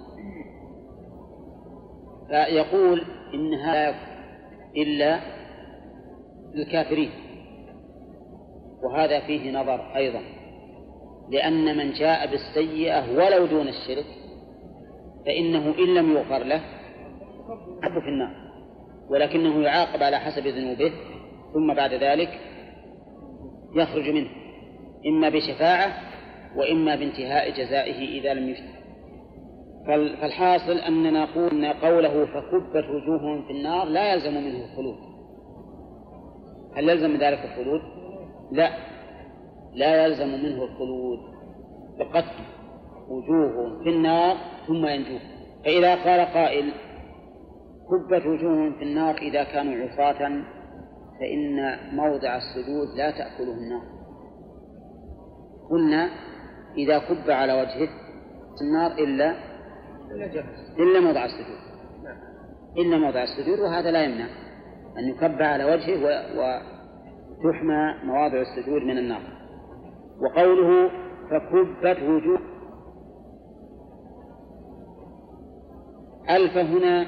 فيقول 2.29 3.05
إنها 3.35 3.91
لا 3.91 3.95
إلا 4.77 5.21
للكافرين 6.55 7.11
وهذا 8.83 9.21
فيه 9.21 9.53
نظر 9.53 9.97
أيضا. 9.97 10.21
لأن 11.31 11.77
من 11.77 11.93
جاء 11.93 12.31
بالسيئة 12.31 13.17
ولو 13.17 13.47
دون 13.47 13.69
الشرك 13.69 14.07
فإنه 15.27 15.75
إن 15.79 15.95
لم 15.95 16.13
يغفر 16.13 16.39
له 16.39 16.61
يحب 17.83 18.01
في 18.01 18.09
النار. 18.09 18.45
ولكنه 19.11 19.63
يعاقب 19.63 20.03
على 20.03 20.19
حسب 20.19 20.47
ذنوبه 20.47 20.93
ثم 21.55 21.75
بعد 21.75 21.95
ذلك 21.95 22.41
يخرج 23.75 24.11
منه. 24.11 24.31
إما 25.07 25.29
بشفاعة 25.29 26.14
وإما 26.57 26.97
بانتهاء 26.97 27.51
جزائه 27.51 28.21
إذا 28.21 28.35
لم 28.35 28.49
يشفع 28.49 28.85
فالحاصل 29.87 30.79
أننا 30.79 31.25
أن 31.37 31.65
قوله 31.65 32.27
فكبت 32.27 32.85
وجوههم 32.91 33.43
في 33.47 33.51
النار 33.51 33.85
لا 33.85 34.13
يلزم 34.13 34.35
منه 34.35 34.65
الخلود. 34.65 34.97
هل 36.77 36.89
يلزم 36.89 37.17
ذلك 37.17 37.45
الخلود؟ 37.45 37.81
لا. 38.53 38.71
لا 39.75 40.05
يلزم 40.05 40.29
منه 40.29 40.65
الخلود. 40.65 41.19
بقتل 41.99 42.45
وجوههم 43.09 43.85
في 43.85 43.91
النار 43.91 44.37
ثم 44.67 44.87
ينجو. 44.87 45.19
فإذا 45.65 45.95
قال 45.95 46.21
قائل 46.21 46.73
كبت 47.91 48.27
وجوههم 48.27 48.73
في 48.79 48.83
النار 48.83 49.19
إذا 49.19 49.45
كانوا 49.45 49.89
عصاة 49.89 50.43
فإن 51.21 51.77
موضع 51.97 52.37
السجود 52.37 52.89
لا 52.97 53.11
تأكله 53.11 53.53
النار. 53.53 53.83
قلنا 55.71 56.11
إذا 56.77 56.99
كب 56.99 57.31
على 57.31 57.53
وجهه 57.53 57.89
النار 58.63 58.93
إلا 58.93 59.35
إلا 60.79 61.01
موضع 61.01 61.25
السجود. 61.25 61.59
إلا 62.79 62.99
موضع 62.99 63.23
السجود 63.23 63.59
وهذا 63.59 63.91
لا 63.91 64.05
يمنع. 64.05 64.27
أن 64.99 65.09
يكب 65.09 65.43
على 65.43 65.65
وجهه 65.65 66.05
وتحمى 66.39 67.95
مواضع 68.05 68.41
السجود 68.41 68.83
من 68.83 68.99
النار. 68.99 69.23
وقوله 70.21 70.91
فكبت 71.31 72.03
وجوه. 72.03 72.39
ألف 76.31 76.57
هنا 76.57 77.07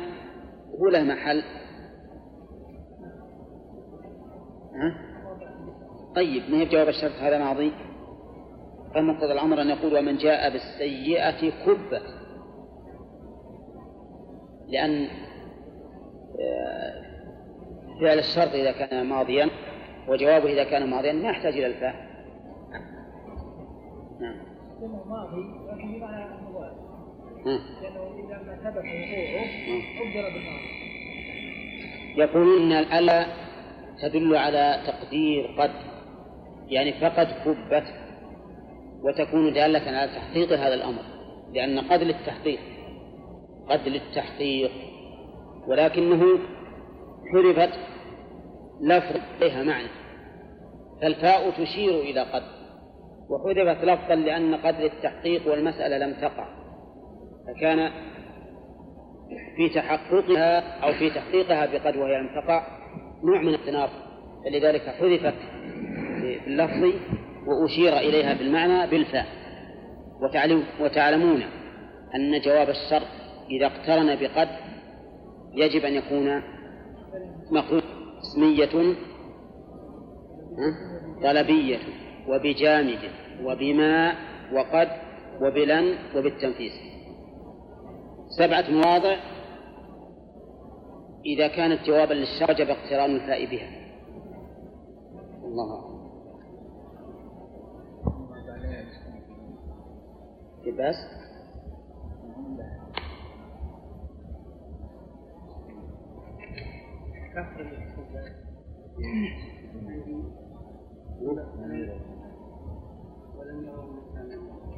هو 0.81 0.89
له 0.89 1.03
محل. 1.03 1.43
ها؟ 4.75 5.07
طيب 6.17 6.43
ما 6.51 6.57
هي 6.57 6.65
جواب 6.65 6.89
الشرط؟ 6.89 7.13
هذا 7.13 7.39
ماضي. 7.39 7.73
فمقتضى 8.97 9.33
الأمر 9.33 9.63
أن 9.63 9.69
يقول 9.69 9.99
ومن 9.99 10.17
جاء 10.17 10.51
بالسيئة 10.51 11.51
كبت 11.67 12.03
لأن 14.69 15.09
آه، 16.41 17.03
فعل 18.01 18.19
الشرط 18.19 18.55
إذا 18.55 18.73
كان 18.73 19.07
ماضيا 19.07 19.51
وجوابه 20.09 20.53
إذا 20.53 20.65
كان 20.65 20.91
ماضيا 20.91 21.13
ما 21.13 21.29
يحتاج 21.29 21.53
إلى 21.53 21.67
الفاء 21.67 21.95
نعم. 24.21 24.37
ماضي 25.09 25.43
لكن 25.73 25.99
بمعنى 25.99 26.25
لأنه 27.83 28.15
إذا 28.25 28.43
ما 28.43 28.57
ثبت 28.57 28.77
وقوعه 28.77 30.33
بالماضي 30.33 30.77
يقولون 32.17 32.73
إن 32.73 32.73
الألا 32.73 33.27
تدل 34.03 34.37
على 34.37 34.83
تقدير 34.87 35.47
قد 35.59 35.71
يعني 36.69 36.93
فقد 36.93 37.27
كبت. 37.45 38.06
وتكون 39.03 39.53
دالة 39.53 39.99
على 39.99 40.11
تحقيق 40.13 40.53
هذا 40.53 40.75
الأمر 40.75 41.03
لأن 41.55 41.79
قد 41.79 42.03
للتحقيق 42.03 42.61
قد 43.69 43.89
للتحقيق 43.89 44.71
ولكنه 45.67 46.39
حرفت 47.33 47.79
لفظ 48.81 49.17
إليها 49.43 49.63
معنى 49.63 49.89
فالفاء 51.03 51.51
تشير 51.51 52.01
إلى 52.01 52.21
قد 52.21 52.43
وحذفت 53.29 53.85
لفظا 53.85 54.15
لأن 54.15 54.55
قد 54.55 54.81
للتحقيق 54.81 55.49
والمسألة 55.49 55.99
لم 55.99 56.15
تقع 56.15 56.49
فكان 57.47 57.91
في 59.57 59.69
تحققها 59.69 60.61
أو 60.85 60.93
في 60.93 61.11
تحقيقها 61.11 61.67
بقد 61.67 61.97
وهي 61.97 62.19
لم 62.21 62.29
تقع 62.41 62.67
نوع 63.25 63.43
من 63.43 63.55
التناقض 63.55 64.07
فلذلك 64.45 64.83
حذفت 64.83 65.35
في 66.21 66.41
اللفظ 66.47 66.93
وأشير 67.47 67.99
إليها 67.99 68.35
بالمعنى 68.35 68.91
بالفاء. 68.91 69.27
وتعلمون 70.81 71.43
أن 72.15 72.41
جواب 72.41 72.69
الشرط 72.69 73.07
إذا 73.51 73.67
اقترن 73.67 74.17
بقد 74.17 74.49
يجب 75.55 75.85
أن 75.85 75.95
يكون 75.95 76.43
مقرون 77.51 77.83
اسمية 78.23 78.95
طلبية 81.23 81.79
وبجامد 82.29 82.99
وبما 83.43 84.13
وقد 84.53 84.89
وبلن 85.43 85.95
وبالتنفيذ 86.17 86.73
سبعة 88.39 88.71
مواضع. 88.71 89.17
إذا 91.27 91.49
كانت 91.49 91.87
جوابا 91.87 92.15
للشرط 92.15 92.51
وجب 92.51 92.71
اقتران 92.71 93.17
الفاء 93.17 93.45
بها. 93.45 93.71
الله 95.45 95.75
أعلم. 95.75 95.96
بس 100.71 100.97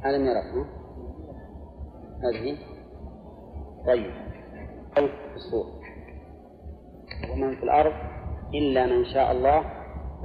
ألم 0.05 0.25
يره 0.25 0.65
هذه. 2.23 2.57
طيب. 3.87 4.13
في 4.95 5.35
الصور. 5.35 5.65
ومن 7.31 7.55
في 7.55 7.63
الأرض 7.63 7.93
إلا 8.53 8.85
من 8.85 9.05
شاء 9.05 9.31
الله 9.31 9.59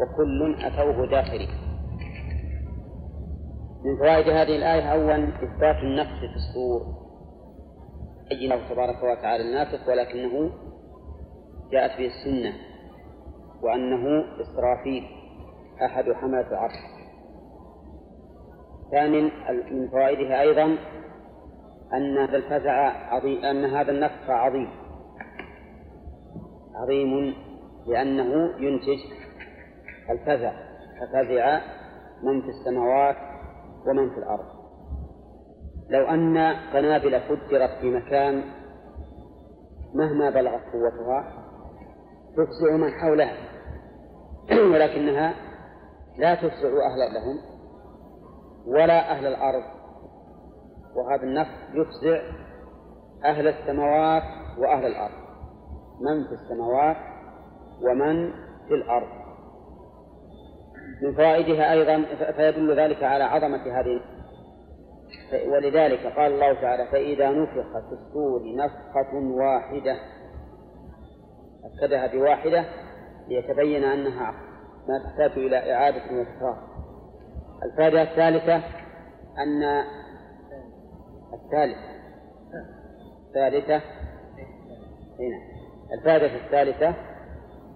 وكل 0.01 0.57
أتوه 0.61 1.07
داخلين 1.07 1.64
من 3.85 3.97
فوائد 3.97 4.29
هذه 4.29 4.57
الآية 4.57 4.93
أولا 4.93 5.29
إثبات 5.29 5.77
النفس 5.77 6.19
في 6.21 6.37
الصور. 6.37 6.83
أي 8.33 8.45
الله 8.45 8.69
تبارك 8.69 9.03
وتعالى 9.03 9.43
النافق 9.43 9.89
ولكنه 9.89 10.51
جاءت 11.73 11.99
به 11.99 12.07
السنة 12.07 12.53
وأنه 13.63 14.25
إسرافيل 14.41 15.05
أحد 15.85 16.13
حملة 16.13 16.49
العرش. 16.49 16.73
ثانيا 18.91 19.31
من 19.71 19.89
فوائدها 19.89 20.41
أيضا 20.41 20.77
أن 21.95 22.19
هذا 22.19 22.37
الفزع 22.37 22.73
عظيم 23.15 23.45
أن 23.45 23.65
هذا 23.65 23.91
النفخ 23.93 24.31
عظيم. 24.31 24.69
عظيم 26.75 27.35
لأنه 27.87 28.55
ينتج 28.59 28.99
الفزع 30.11 30.53
ففزع 31.01 31.61
من 32.23 32.43
في 32.43 32.49
السماوات 32.49 33.34
ومن 33.87 34.11
في 34.11 34.19
الأرض. 34.19 34.65
لو 35.91 36.07
أن 36.07 36.39
قنابل 36.73 37.21
فجرت 37.21 37.71
في 37.81 37.91
مكان 37.91 38.45
مهما 39.95 40.31
بلغت 40.31 40.63
قوتها 40.73 41.45
تفزع 42.37 42.77
من 42.77 42.91
حولها. 42.91 43.37
ولكنها 44.73 45.35
لا 46.19 46.35
تفزع 46.35 46.69
أهل 46.69 47.15
لهم 47.15 47.39
ولا 48.67 49.13
أهل 49.13 49.27
الأرض. 49.27 49.65
وهذا 50.97 51.23
النفس 51.23 51.51
يفزع 51.75 52.23
أهل 53.25 53.49
السماوات 53.49 54.23
وأهل 54.59 54.87
الأرض. 54.87 55.25
من 56.01 56.25
في 56.25 56.33
السماوات 56.33 56.97
ومن 57.83 58.33
في 58.69 58.75
الأرض. 58.75 59.24
من 61.03 61.15
فوائدها 61.15 61.73
أيضا 61.73 62.05
فيدل 62.37 62.81
ذلك 62.81 63.03
على 63.03 63.25
عظمة 63.25 63.81
هذه 63.81 64.01
ولذلك 65.49 66.07
قال 66.07 66.33
الله 66.33 66.61
تعالى 66.61 66.87
فإذا 66.87 67.31
نفخ 67.31 67.73
في 67.73 67.93
الصور 67.93 68.57
نفخة 68.57 69.15
واحدة 69.15 69.97
أكدها 71.65 72.07
بواحدة 72.07 72.65
ليتبين 73.29 73.85
أنها 73.85 74.35
ما 74.89 74.99
تحتاج 75.05 75.31
إلى 75.39 75.75
إعادة 75.75 76.03
وتكرار 76.13 76.59
الفائدة 77.63 78.03
الثالثة 78.03 78.57
أن 79.39 79.63
الثالثة 81.35 81.95
الثالثة 83.29 83.77
هنا 85.21 85.41
الفائدة 85.93 86.45
الثالثة 86.45 86.89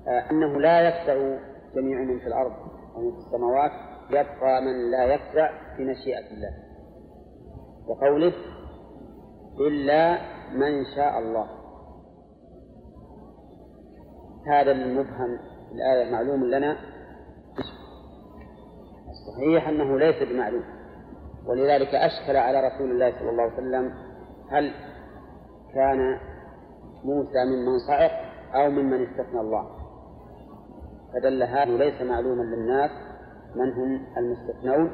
آه، 0.09 0.31
أنه 0.31 0.61
لا 0.61 0.89
يفزع 0.89 1.39
جميع 1.75 1.99
من 1.99 2.19
في 2.19 2.27
الأرض. 2.27 2.53
ومن 2.99 3.13
في 3.13 3.19
السماوات 3.19 3.71
يبقى 4.11 4.63
من 4.63 4.91
لا 4.91 5.15
يفزع 5.15 5.77
في 5.77 5.85
مشيئة 5.85 6.31
الله. 6.35 6.51
وقوله 7.89 8.33
إلا 9.61 10.19
من 10.53 10.85
شاء 10.97 11.19
الله. 11.19 11.47
هذا 14.47 14.73
المبهم 14.73 15.39
الآية 15.73 16.13
معلوم 16.13 16.45
لنا. 16.45 16.77
الصحيح 19.11 19.69
أنه 19.69 19.99
ليس 19.99 20.29
بمعلوم. 20.29 20.65
ولذلك 21.47 21.95
أشكل 21.95 22.37
على 22.37 22.69
رسول 22.69 22.91
الله 22.91 23.19
صلى 23.19 23.31
الله 23.31 23.43
عليه 23.43 23.53
وسلم 23.55 23.95
هل 24.51 24.75
كان 25.75 26.19
موسى 27.05 27.45
ممن 27.45 27.79
صعق 27.89 28.11
أو 28.55 28.71
ممن 28.71 29.03
استثنى 29.03 29.41
الله. 29.41 29.78
فدل 31.15 31.43
هذا 31.43 31.77
ليس 31.77 32.03
معلوما 32.03 32.43
للناس 32.43 32.91
من 33.55 33.73
هم 33.73 34.07
المستثنون 34.17 34.91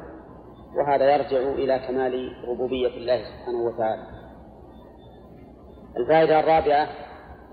وهذا 0.75 1.15
يرجع 1.15 1.37
إلى 1.37 1.79
كمال 1.87 2.31
ربوبية 2.47 2.87
الله 2.87 3.17
سبحانه 3.23 3.63
وتعالى. 3.63 4.03
الفائدة 5.97 6.39
الرابعة 6.39 6.87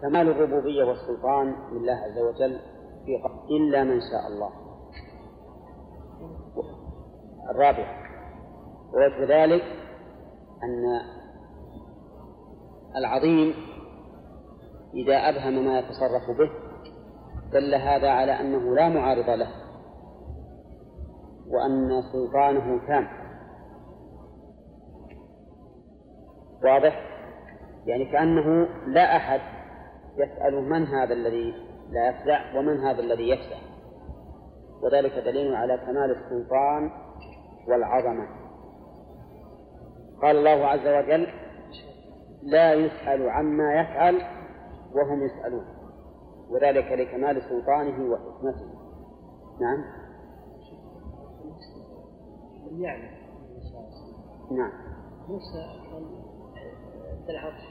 كمال 0.03 0.29
الربوبية 0.29 0.85
والسلطان 0.85 1.55
لله 1.73 1.93
عز 1.93 2.19
وجل 2.19 2.59
في 3.07 3.13
إلا 3.51 3.85
من 3.85 4.01
شاء 4.01 4.33
الله. 4.33 4.51
الرابعة 7.51 8.03
ووجه 8.95 9.45
ذلك 9.45 9.63
أن 10.63 11.01
العظيم 12.97 13.55
إذا 14.95 15.17
أبهم 15.17 15.65
ما 15.65 15.79
يتصرف 15.79 16.39
به 16.39 16.51
دل 17.53 17.75
هذا 17.75 18.11
على 18.11 18.41
أنه 18.41 18.75
لا 18.75 18.89
معارض 18.89 19.31
له 19.31 19.49
وأن 21.49 22.03
سلطانه 22.13 22.87
تام. 22.87 23.09
واضح؟ 26.65 27.13
يعني 27.87 28.05
كأنه 28.05 28.69
لا 28.87 29.17
أحد 29.17 29.41
يسأل 30.17 30.63
من 30.63 30.87
هذا 30.87 31.15
الذي 31.15 31.55
لا 31.91 32.09
يفزع 32.09 32.59
ومن 32.59 32.81
هذا 32.81 33.01
الذي 33.01 33.29
يفزع 33.29 33.57
وذلك 34.83 35.13
دليل 35.13 35.55
على 35.55 35.79
كمال 35.79 36.11
السلطان 36.11 36.91
والعظمة. 37.69 38.27
قال 40.23 40.37
الله 40.37 40.67
عز 40.67 40.87
وجل 40.87 41.27
لا 42.43 42.75
يسأل 42.75 43.31
عما 43.31 43.81
يفعل 43.81 44.21
وهم 44.95 45.23
يسألون. 45.23 45.65
وذلك 46.53 46.93
لكمال 46.93 47.43
سلطانه 47.43 48.13
وحكمته. 48.13 48.67
نعم. 49.61 49.85
يعني. 52.71 53.23
نعم. 54.51 54.73
موسى 55.29 55.65
كان 55.91 56.05
في 57.27 57.31
العرش. 57.31 57.63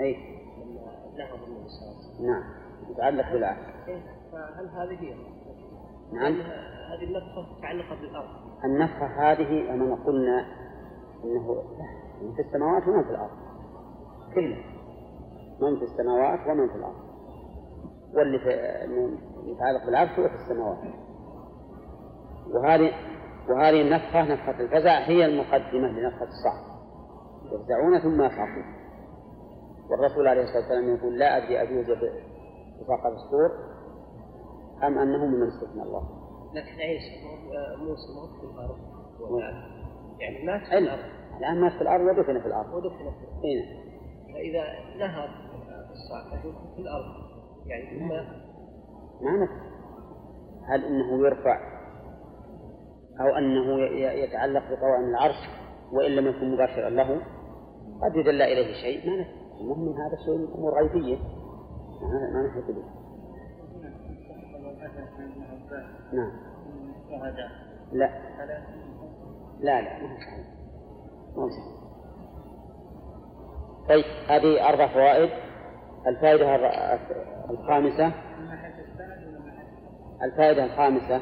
أي. 0.00 0.16
لما 0.58 0.80
نهض 1.18 1.48
النبي 1.48 1.68
صلى 1.68 1.88
الله 1.88 1.98
عليه 1.98 2.14
وسلم. 2.14 2.26
نعم. 2.26 2.42
يتعلق 2.90 3.32
بالعرش. 3.32 3.88
إيه، 3.88 4.02
فهل 4.32 4.68
هذه 4.68 5.00
هي؟ 5.00 5.14
نعم. 6.12 6.32
هذه 6.92 7.04
النفخة 7.04 7.56
متعلقة 7.58 8.00
بالأرض؟ 8.00 8.28
النفخة 8.64 9.06
هذه 9.06 9.74
أمام 9.74 9.94
قلنا 9.94 10.46
أنه 11.24 11.62
من 12.22 12.34
في 12.34 12.42
السماوات 12.42 12.88
ومن 12.88 13.04
في 13.04 13.10
الأرض. 13.10 13.36
كله 14.34 14.56
من 15.60 15.78
في 15.78 15.84
السماوات 15.84 16.40
ومن 16.48 16.68
في 16.68 16.74
الأرض. 16.74 17.05
واللي 18.16 18.38
في 18.38 18.50
متعلق 19.46 19.86
بالعرش 19.86 20.18
هو 20.18 20.28
في 20.28 20.34
السماوات. 20.34 20.78
وهذه 22.54 22.90
وهذه 23.48 23.82
النفخة 23.82 24.22
نفخة 24.22 24.60
الفزع 24.60 24.98
هي 24.98 25.26
المقدمة 25.26 25.88
لنفخة 25.88 26.28
الصعق 26.28 26.76
يفزعون 27.52 27.98
ثم 27.98 28.22
يصعقون 28.22 28.64
والرسول 29.90 30.28
عليه 30.28 30.42
الصلاة 30.42 30.58
والسلام 30.58 30.96
يقول 30.96 31.18
لا 31.18 31.36
أدري 31.36 31.62
أجوز 31.62 31.86
بفقر 32.80 33.12
السور 33.12 33.50
أم 34.82 34.98
أنه 34.98 35.26
ممن 35.26 35.46
استثنى 35.46 35.82
الله. 35.82 36.02
لكن 36.54 36.80
عيسى 36.80 37.10
موسى 37.78 38.12
ما 38.12 38.40
في 38.40 38.54
الأرض. 38.54 38.78
يعني 40.20 40.46
مات 40.46 40.60
في 40.68 40.78
الأرض. 40.78 41.04
الآن 41.38 41.60
مات 41.60 41.72
في 41.72 41.82
الأرض 41.82 42.00
ودفن 42.00 42.40
في 42.40 42.46
الأرض. 42.46 42.74
ودفن 42.74 42.96
في 42.96 43.04
الأرض. 43.04 43.44
إيه. 43.44 43.86
فإذا 44.34 44.64
نهض 45.06 45.28
الصعقة 45.92 46.42
في 46.76 46.82
الأرض 46.82 47.25
يعني 47.66 47.98
ثم 47.98 48.08
ما 49.24 49.44
نفع 49.44 49.66
هل 50.68 50.84
إنه 50.84 51.26
يرفع 51.26 51.76
أو 53.20 53.26
أنه 53.26 53.80
يتعلق 54.00 54.62
بقوائم 54.70 55.04
العرش 55.04 55.48
وإن 55.92 56.10
لم 56.10 56.26
يكن 56.26 56.54
مباشرا 56.54 56.90
له؟ 56.90 57.22
قد 58.02 58.16
يدل 58.16 58.42
إليه 58.42 58.74
شيء. 58.82 59.10
ما 59.10 59.16
نفع 59.16 59.30
المهم 59.60 59.88
هذا 59.88 60.16
شيء 60.24 60.54
أمور 60.54 60.74
غيبية. 60.74 61.18
ما 62.32 62.48
نحيط 62.48 62.64
به 62.66 62.84
نعم. 66.12 66.32
لا. 67.92 68.10
لا 69.60 69.80
لا 69.80 69.98
ما 71.36 71.50
طيب 73.88 74.04
هذه 74.28 74.68
أربع 74.68 74.86
فوائد. 74.94 75.45
الفائدة 76.06 76.54
الخامسة؟ 77.50 78.12
الفائدة 80.22 80.64
الخامسة 80.64 81.20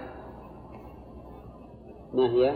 ما 2.14 2.26
هي؟ 2.26 2.54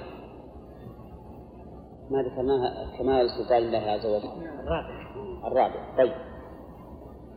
ما 2.11 2.23
ذكرناها 2.23 2.99
كمال 2.99 3.31
سلطان 3.31 3.63
الله 3.63 3.91
عز 3.91 4.07
وجل. 4.07 4.49
الرابع. 4.61 5.47
الرابع. 5.47 5.97
طيب. 5.97 6.13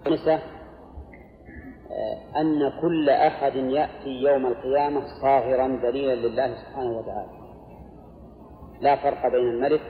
الخامسة 0.07 0.39
أن 2.37 2.81
كل 2.81 3.09
أحد 3.09 3.55
يأتي 3.55 4.09
يوم 4.09 4.45
القيامة 4.45 5.01
صاغرا 5.21 5.67
دليلا 5.67 6.15
لله 6.27 6.55
سبحانه 6.55 6.97
وتعالى. 6.97 7.31
لا 8.81 8.95
فرق 8.95 9.27
بين 9.31 9.47
الملك 9.47 9.81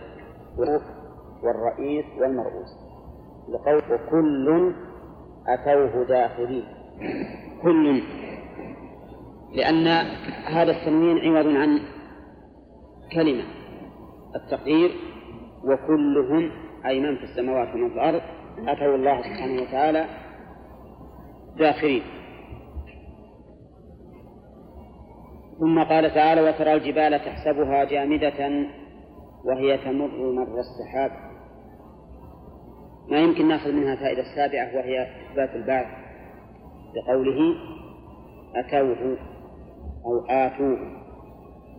والرئيس 1.44 2.06
والمرؤوس. 2.20 2.70
لقول 3.50 3.82
وكل 3.94 4.74
أتوه 5.48 6.08
داخلين 6.08 6.64
كل. 7.62 8.02
لأن 9.56 9.88
هذا 10.46 10.72
التنوين 10.72 11.18
عوض 11.18 11.48
عن 11.48 11.80
كلمة. 13.12 13.44
التقدير 14.36 14.92
وكلهم 15.64 16.52
أي 16.86 17.00
من 17.00 17.18
في 17.18 17.24
السماوات 17.24 17.76
ومن 17.76 17.90
في 17.90 17.96
الأرض 17.96 18.22
أتوا 18.68 18.96
الله 18.96 19.22
سبحانه 19.22 19.62
وتعالى 19.62 20.06
داخلين. 21.58 22.04
ثم 25.60 25.84
قال 25.84 26.14
تعالى 26.14 26.42
وترى 26.42 26.74
الجبال 26.74 27.20
تحسبها 27.20 27.84
جامدة 27.84 28.68
وهي 29.46 29.78
تمر 29.78 30.32
مر 30.32 30.60
السحاب. 30.60 31.31
ما 33.12 33.20
يمكن 33.20 33.48
ناخذ 33.48 33.72
منها 33.72 33.96
فائدة 33.96 34.22
السابعة 34.22 34.76
وهي 34.76 35.08
إثبات 35.32 35.56
البعث 35.56 35.88
بقوله 36.96 37.56
أتوه 38.56 39.18
أو 40.06 40.26
آتوه 40.30 40.78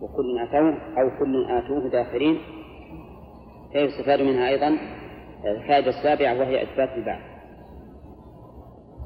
وكل 0.01 0.39
أتوه 0.39 1.01
أو 1.01 1.19
كل 1.19 1.45
آتوه 1.45 1.89
داخلين 1.89 2.37
فيستفاد 3.73 4.21
منها 4.21 4.49
أيضا 4.49 4.77
الفائدة 5.45 5.89
السابعة 5.89 6.39
وهي 6.39 6.63
إثبات 6.63 6.89
البعث. 6.97 7.21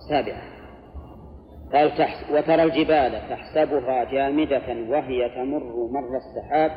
سابعة 0.09 0.41
قال 1.73 1.97
تحس 1.97 2.31
وترى 2.31 2.63
الجبال 2.63 3.29
تحسبها 3.29 4.03
جامدة 4.03 4.89
وهي 4.89 5.29
تمر 5.29 5.87
مر 5.91 6.17
السحاب. 6.17 6.71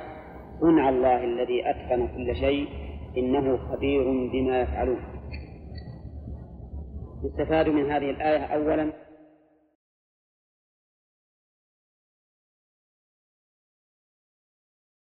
صنع 0.61 0.89
الله 0.89 1.25
الذي 1.25 1.71
أتقن 1.71 2.09
كل 2.09 2.37
شيء 2.37 2.69
إنه 3.17 3.57
خبير 3.57 4.05
بما 4.33 4.61
يفعلون. 4.61 5.20
يستفاد 7.25 7.69
من 7.69 7.91
هذه 7.91 8.11
الآية 8.11 8.45
أولا 8.45 8.93